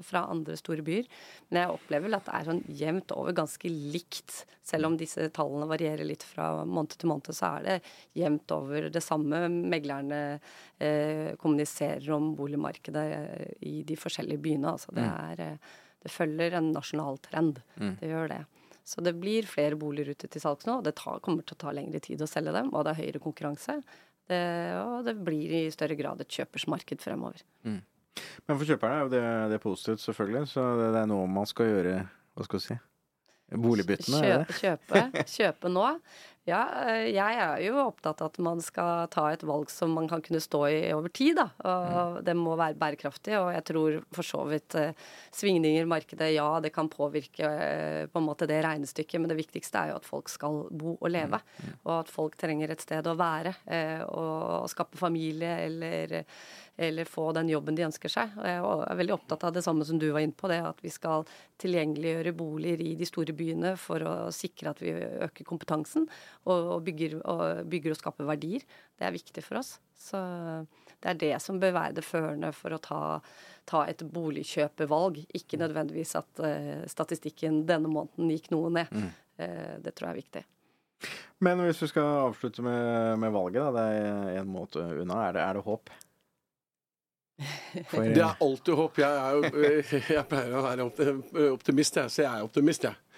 fra 0.02 0.24
andre 0.32 0.56
store 0.58 0.82
byer. 0.82 1.06
Men 1.50 1.60
jeg 1.60 1.74
opplever 1.76 2.08
vel 2.08 2.16
at 2.16 2.26
det 2.26 2.34
er 2.38 2.48
sånn 2.48 2.62
jevnt 2.80 3.12
over 3.14 3.36
ganske 3.36 3.70
likt. 3.70 4.38
Selv 4.66 4.88
om 4.88 4.96
disse 4.98 5.28
tallene 5.36 5.68
varierer 5.70 6.08
litt 6.08 6.24
fra 6.26 6.64
måned 6.64 6.96
til 6.96 7.12
måned, 7.12 7.30
så 7.36 7.52
er 7.58 7.68
det 7.68 7.76
jevnt 8.18 8.56
over 8.56 8.88
det 8.94 9.04
samme. 9.04 9.44
Meglerne 9.52 10.22
eh, 10.32 11.36
kommuniserer 11.38 12.08
om 12.16 12.32
boligmarkedet 12.38 13.06
eh, 13.20 13.52
i 13.68 13.76
de 13.86 13.98
forskjellige 14.00 14.42
byene. 14.42 14.72
Altså 14.72 14.96
det, 14.96 15.06
er, 15.06 15.44
eh, 15.44 15.78
det 16.02 16.14
følger 16.14 16.58
en 16.58 16.72
nasjonal 16.74 17.20
trend. 17.28 17.62
Det 18.00 18.10
gjør 18.10 18.32
det. 18.32 18.42
Så 18.82 19.04
det 19.04 19.12
blir 19.20 19.46
flere 19.46 19.76
boliger 19.78 20.16
ute 20.16 20.26
til 20.26 20.42
salgs 20.42 20.66
nå, 20.66 20.80
og 20.80 20.88
det 20.88 20.96
tar, 20.98 21.20
kommer 21.22 21.46
til 21.46 21.54
å 21.54 21.62
ta 21.68 21.74
lengre 21.76 22.00
tid 22.02 22.24
å 22.24 22.26
selge 22.26 22.56
dem. 22.56 22.72
Og 22.74 22.82
det 22.82 22.96
er 22.96 23.04
høyere 23.04 23.22
konkurranse. 23.22 23.78
Det, 24.32 24.42
og 24.82 25.02
det 25.08 25.16
blir 25.26 25.56
i 25.60 25.64
større 25.74 25.96
grad 25.98 26.22
et 26.24 26.38
kjøpersmarked 26.40 27.04
fremover. 27.04 27.44
Men 27.62 28.58
for 28.58 28.68
kjøperne 28.68 28.96
er 28.96 29.04
jo 29.06 29.12
det, 29.12 29.22
det 29.52 29.58
er 29.58 29.62
positivt, 29.62 30.02
selvfølgelig. 30.04 30.46
Så 30.52 30.64
det, 30.80 30.88
det 30.96 31.04
er 31.04 31.12
noe 31.12 31.28
man 31.30 31.48
skal 31.48 31.70
gjøre 31.70 31.94
Hva 32.36 32.48
skal 32.48 32.60
vi 32.60 32.64
si 32.66 32.78
Boligbyttene? 33.62 34.20
Kjøpe, 34.24 34.54
kjøpe, 34.58 35.24
kjøpe 35.28 35.70
nå. 35.72 35.84
Ja, 36.42 36.62
eh, 36.88 37.12
jeg 37.14 37.36
er 37.38 37.60
jo 37.62 37.76
opptatt 37.84 38.18
av 38.18 38.32
at 38.32 38.38
man 38.42 38.58
skal 38.64 39.06
ta 39.14 39.28
et 39.30 39.44
valg 39.46 39.70
som 39.70 39.92
man 39.94 40.08
kan 40.10 40.24
kunne 40.24 40.40
stå 40.42 40.62
i 40.74 40.78
over 40.90 41.12
tid, 41.14 41.36
da. 41.38 41.44
Og 41.70 42.16
det 42.26 42.34
må 42.34 42.56
være 42.58 42.74
bærekraftig, 42.80 43.36
og 43.38 43.52
jeg 43.54 43.62
tror 43.68 43.98
for 44.16 44.26
så 44.26 44.40
vidt 44.50 44.74
eh, 44.80 44.96
svingninger 45.38 45.86
i 45.86 45.92
markedet, 45.92 46.32
ja, 46.34 46.48
det 46.64 46.72
kan 46.74 46.90
påvirke 46.90 47.46
eh, 47.46 48.08
på 48.10 48.18
en 48.18 48.26
måte 48.26 48.48
det 48.50 48.58
regnestykket, 48.66 49.22
men 49.22 49.30
det 49.30 49.38
viktigste 49.38 49.84
er 49.84 49.92
jo 49.92 50.00
at 50.00 50.08
folk 50.08 50.32
skal 50.32 50.64
bo 50.74 50.96
og 50.96 51.14
leve. 51.14 51.38
Og 51.84 51.94
at 52.00 52.10
folk 52.10 52.34
trenger 52.40 52.74
et 52.74 52.82
sted 52.82 53.06
å 53.06 53.14
være, 53.18 53.54
og 54.10 54.66
skape 54.70 54.98
familie 54.98 55.54
eller 55.68 56.22
eller 56.76 57.04
få 57.04 57.32
den 57.36 57.50
jobben 57.52 57.76
de 57.76 57.84
ønsker 57.84 58.10
seg. 58.10 58.32
Og 58.38 58.46
jeg 58.48 58.60
er 58.88 58.98
veldig 58.98 59.14
opptatt 59.14 59.44
av 59.44 59.52
det 59.54 59.62
samme 59.64 59.84
som 59.84 59.98
du 60.00 60.08
var 60.14 60.24
inne 60.24 60.36
på, 60.36 60.48
det 60.48 60.62
at 60.64 60.80
vi 60.82 60.90
skal 60.92 61.26
tilgjengeliggjøre 61.60 62.32
boliger 62.36 62.80
i 62.80 62.94
de 62.98 63.08
store 63.08 63.34
byene 63.36 63.74
for 63.80 64.02
å 64.08 64.14
sikre 64.34 64.72
at 64.72 64.80
vi 64.82 64.94
øker 64.96 65.46
kompetansen 65.48 66.08
og, 66.44 66.68
og, 66.76 66.78
bygger, 66.86 67.18
og 67.28 67.66
bygger 67.70 67.94
og 67.94 67.98
skaper 68.00 68.28
verdier. 68.28 68.64
Det 68.98 69.06
er 69.06 69.14
viktig 69.14 69.44
for 69.46 69.60
oss. 69.60 69.76
Så 69.98 70.20
det 71.02 71.12
er 71.12 71.18
det 71.20 71.32
som 71.42 71.60
bør 71.62 71.74
være 71.76 71.98
det 71.98 72.06
førende 72.06 72.52
for 72.56 72.74
å 72.74 72.80
ta, 72.82 73.02
ta 73.68 73.84
et 73.90 74.02
boligkjøpevalg. 74.14 75.22
Ikke 75.38 75.60
nødvendigvis 75.60 76.16
at 76.18 76.42
uh, 76.42 76.82
statistikken 76.90 77.62
denne 77.68 77.90
måneden 77.90 78.30
gikk 78.34 78.50
noe 78.54 78.72
ned. 78.80 78.94
Eh, 79.40 79.76
det 79.82 79.94
tror 79.96 80.10
jeg 80.10 80.12
er 80.12 80.20
viktig. 80.20 80.42
Men 81.42 81.62
hvis 81.64 81.82
vi 81.82 81.90
skal 81.90 82.28
avslutte 82.28 82.62
med, 82.62 83.18
med 83.18 83.34
valget, 83.34 83.62
da. 83.64 83.70
Det 83.74 84.34
er 84.36 84.40
en 84.42 84.50
måte 84.52 84.82
unna. 85.02 85.24
Er 85.28 85.36
det, 85.36 85.44
er 85.44 85.58
det 85.58 85.64
håp? 85.66 85.94
For, 87.90 88.04
Det 88.16 88.22
er 88.22 88.44
alltid 88.44 88.74
håp. 88.78 89.00
Jeg, 89.02 89.18
er 89.18 89.38
jo, 89.38 89.72
jeg 90.18 90.26
pleier 90.30 90.58
å 90.58 90.66
være 90.66 90.86
optimist, 91.50 91.98
jeg, 91.98 92.12
så 92.12 92.24
jeg 92.26 92.30
er 92.30 92.46
optimist, 92.46 92.86
jeg. 92.86 93.11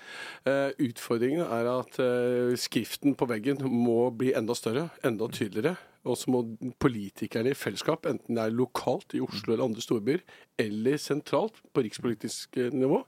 Eh, 0.48 0.70
Utfordringen 0.88 1.44
er 1.46 1.70
at 1.72 1.98
eh, 2.02 2.54
skriften 2.60 3.16
på 3.18 3.28
veggen 3.30 3.62
må 3.70 4.10
bli 4.14 4.34
enda 4.36 4.56
større, 4.58 4.88
enda 5.06 5.28
tydeligere. 5.32 5.76
Og 6.04 6.18
så 6.20 6.32
må 6.32 6.42
politikerne 6.82 7.54
i 7.54 7.56
fellesskap, 7.56 8.04
enten 8.08 8.36
det 8.36 8.42
er 8.44 8.52
lokalt 8.52 9.14
i 9.16 9.22
Oslo 9.24 9.54
eller 9.54 9.64
andre 9.64 9.84
storbyer, 9.84 10.24
eller 10.60 10.98
sentralt 11.00 11.56
på 11.74 11.82
rikspolitisk 11.86 12.58
eh, 12.60 12.74
nivå, 12.74 13.00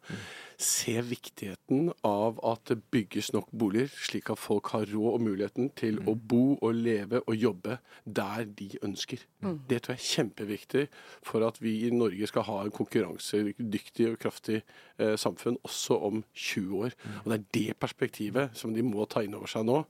se 0.58 0.94
viktigheten 1.04 1.90
av 2.06 2.40
at 2.46 2.64
det 2.70 2.78
bygges 2.94 3.32
nok 3.36 3.50
boliger, 3.52 3.90
slik 3.92 4.30
at 4.32 4.40
folk 4.40 4.72
har 4.72 4.88
råd 4.88 5.18
og 5.18 5.26
muligheten 5.26 5.68
til 5.76 6.00
å 6.08 6.16
bo 6.16 6.56
og 6.56 6.80
leve 6.80 7.20
og 7.26 7.36
jobbe 7.36 7.76
der 8.04 8.48
de 8.48 8.70
ønsker. 8.86 9.26
Det 9.68 9.82
tror 9.84 9.94
jeg 9.94 10.00
er 10.00 10.08
kjempeviktig 10.14 10.86
for 11.26 11.44
at 11.46 11.60
vi 11.62 11.76
i 11.86 11.92
Norge 11.94 12.30
skal 12.30 12.48
ha 12.48 12.62
en 12.64 12.74
konkurransedyktig 12.74 14.08
og 14.14 14.18
kraftig 14.24 14.62
eh, 14.62 15.14
samfunn 15.20 15.60
også 15.68 16.00
om 16.08 16.24
20 16.32 16.88
år. 16.88 16.98
Og 17.22 17.30
det 17.30 17.38
er 17.38 17.46
det 17.60 17.78
perspektivet 17.82 18.56
som 18.56 18.72
de 18.74 18.84
må 18.86 19.04
ta 19.04 19.22
inn 19.22 19.36
over 19.36 19.52
seg 19.52 19.68
nå, 19.68 19.82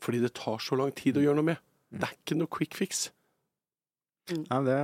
fordi 0.00 0.20
det 0.22 0.34
tar 0.36 0.60
så 0.62 0.76
lang 0.76 0.92
tid 0.96 1.16
å 1.16 1.24
gjøre 1.24 1.40
noe 1.40 1.52
med. 1.54 1.66
Det 1.90 2.06
er 2.06 2.14
ikke 2.14 2.38
noe 2.38 2.50
quick 2.50 2.76
fix. 2.78 3.08
Ja, 4.30 4.58
det 4.66 4.76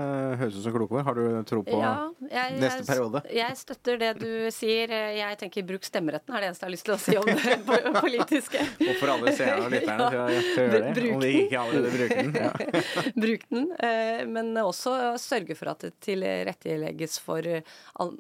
høres 0.43 0.57
ut 0.59 0.65
som 0.67 0.75
kloke 0.75 0.97
ord. 0.99 1.05
Har 1.07 1.17
du 1.19 1.25
tro 1.49 1.61
på 1.67 1.79
Ja, 1.81 1.93
jeg, 2.31 2.57
neste 2.63 2.87
periode? 2.89 3.23
Jeg 3.35 3.57
støtter 3.61 3.99
det 4.01 4.11
du 4.21 4.29
sier. 4.55 4.93
Jeg 5.17 5.39
tenker 5.41 5.67
bruk 5.69 5.87
stemmeretten, 5.87 6.35
er 6.37 6.45
det 6.45 6.51
eneste 6.51 6.67
jeg 6.67 6.71
har 6.71 6.75
lyst 6.77 6.87
til 6.89 6.95
å 6.97 7.01
si 7.03 7.17
om 7.21 7.31
det 7.31 8.01
politiske. 8.07 8.65
Og 8.87 8.93
for 9.01 9.15
alle 9.15 9.35
seerne 9.37 9.67
og 9.69 9.75
lytterne 9.75 10.07
ja, 10.07 10.11
til 10.11 10.21
å 10.21 10.67
gjøre 10.67 10.81
det. 10.87 10.93
Bruk 10.99 11.13
Om 11.17 11.25
de 11.27 11.33
ikke 11.43 11.63
allerede 11.63 11.95
bruker 11.97 12.23
den. 12.23 12.35
Ja. 12.43 12.53
Bruk 13.27 13.47
den. 13.53 13.69
eh, 13.91 14.23
Men 14.37 14.53
også 14.65 14.97
sørge 15.23 15.57
for 15.59 15.73
at 15.73 15.87
det 15.87 15.93
tilrettelegges 16.07 17.19
for 17.25 17.47
eh, 17.47 17.63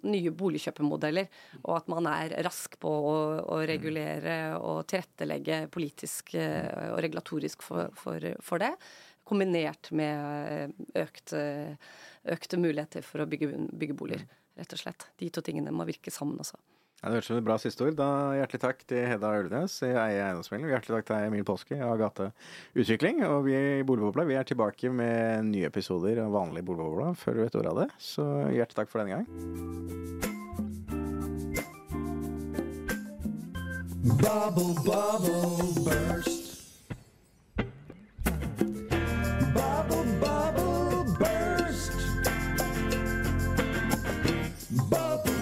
nye 0.06 0.32
boligkjøpemodeller. 0.36 1.28
Og 1.64 1.74
at 1.80 1.90
man 1.92 2.08
er 2.10 2.36
rask 2.46 2.78
på 2.82 2.90
å, 2.90 3.16
å 3.56 3.60
regulere 3.68 4.36
og 4.60 4.84
tilrettelegge 4.90 5.64
politisk 5.74 6.34
eh, 6.38 6.92
og 6.92 7.00
regulatorisk 7.04 7.64
for, 7.66 7.90
for, 7.98 8.22
for 8.44 8.62
det. 8.62 8.72
Kombinert 9.26 9.90
med 9.96 10.76
økte, 10.94 11.42
eh, 11.42 11.92
økte 12.36 12.60
muligheter 12.62 13.02
for 13.02 13.24
å 13.24 13.28
bygge, 13.28 13.52
bygge 13.74 13.98
boliger, 13.98 14.24
rett 14.56 14.72
og 14.72 14.82
slett. 14.82 15.08
De 15.18 15.30
to 15.30 15.42
tingene 15.42 15.74
må 15.74 15.86
virke 15.88 16.14
sammen 16.14 16.38
også. 16.38 16.58
Ja, 17.02 17.10
det 17.10 17.18
høres 17.18 17.26
ut 17.26 17.32
som 17.34 17.40
et 17.42 17.44
bra 17.44 17.56
siste 17.60 17.84
ord. 17.84 17.96
Da 17.98 18.08
Hjertelig 18.38 18.62
takk 18.62 18.78
til 18.88 19.02
Hedda 19.04 19.32
Ulvenes 19.36 19.74
i 19.84 19.90
Eie 19.92 20.22
eiendomsmegler. 20.24 20.72
Hjertelig 20.72 20.96
takk 20.96 21.08
til 21.10 21.26
Emil 21.28 21.44
Påske 21.44 21.76
i 21.76 21.84
Agate 21.84 22.30
Utvikling. 22.72 23.20
Og 23.28 23.44
vi 23.46 23.54
i 23.58 23.84
Boligbobla 23.86 24.24
vi 24.26 24.38
er 24.38 24.48
tilbake 24.48 24.90
med 24.90 25.50
nye 25.50 25.68
episoder 25.68 26.22
av 26.24 26.32
vanlig 26.32 26.64
Boligbobla 26.64 27.12
før 27.20 27.36
du 27.36 27.42
vet 27.44 27.60
ordet 27.60 27.74
av 27.74 27.82
det. 27.82 27.90
Så 28.00 28.24
hjertelig 28.56 28.80
takk 28.80 28.90
for 28.94 29.04
denne 29.04 29.20
gang. 29.20 30.34
Bubble, 34.16 34.74
bubble, 34.86 35.84
burst. 35.84 36.45
Bubble. 44.90 45.35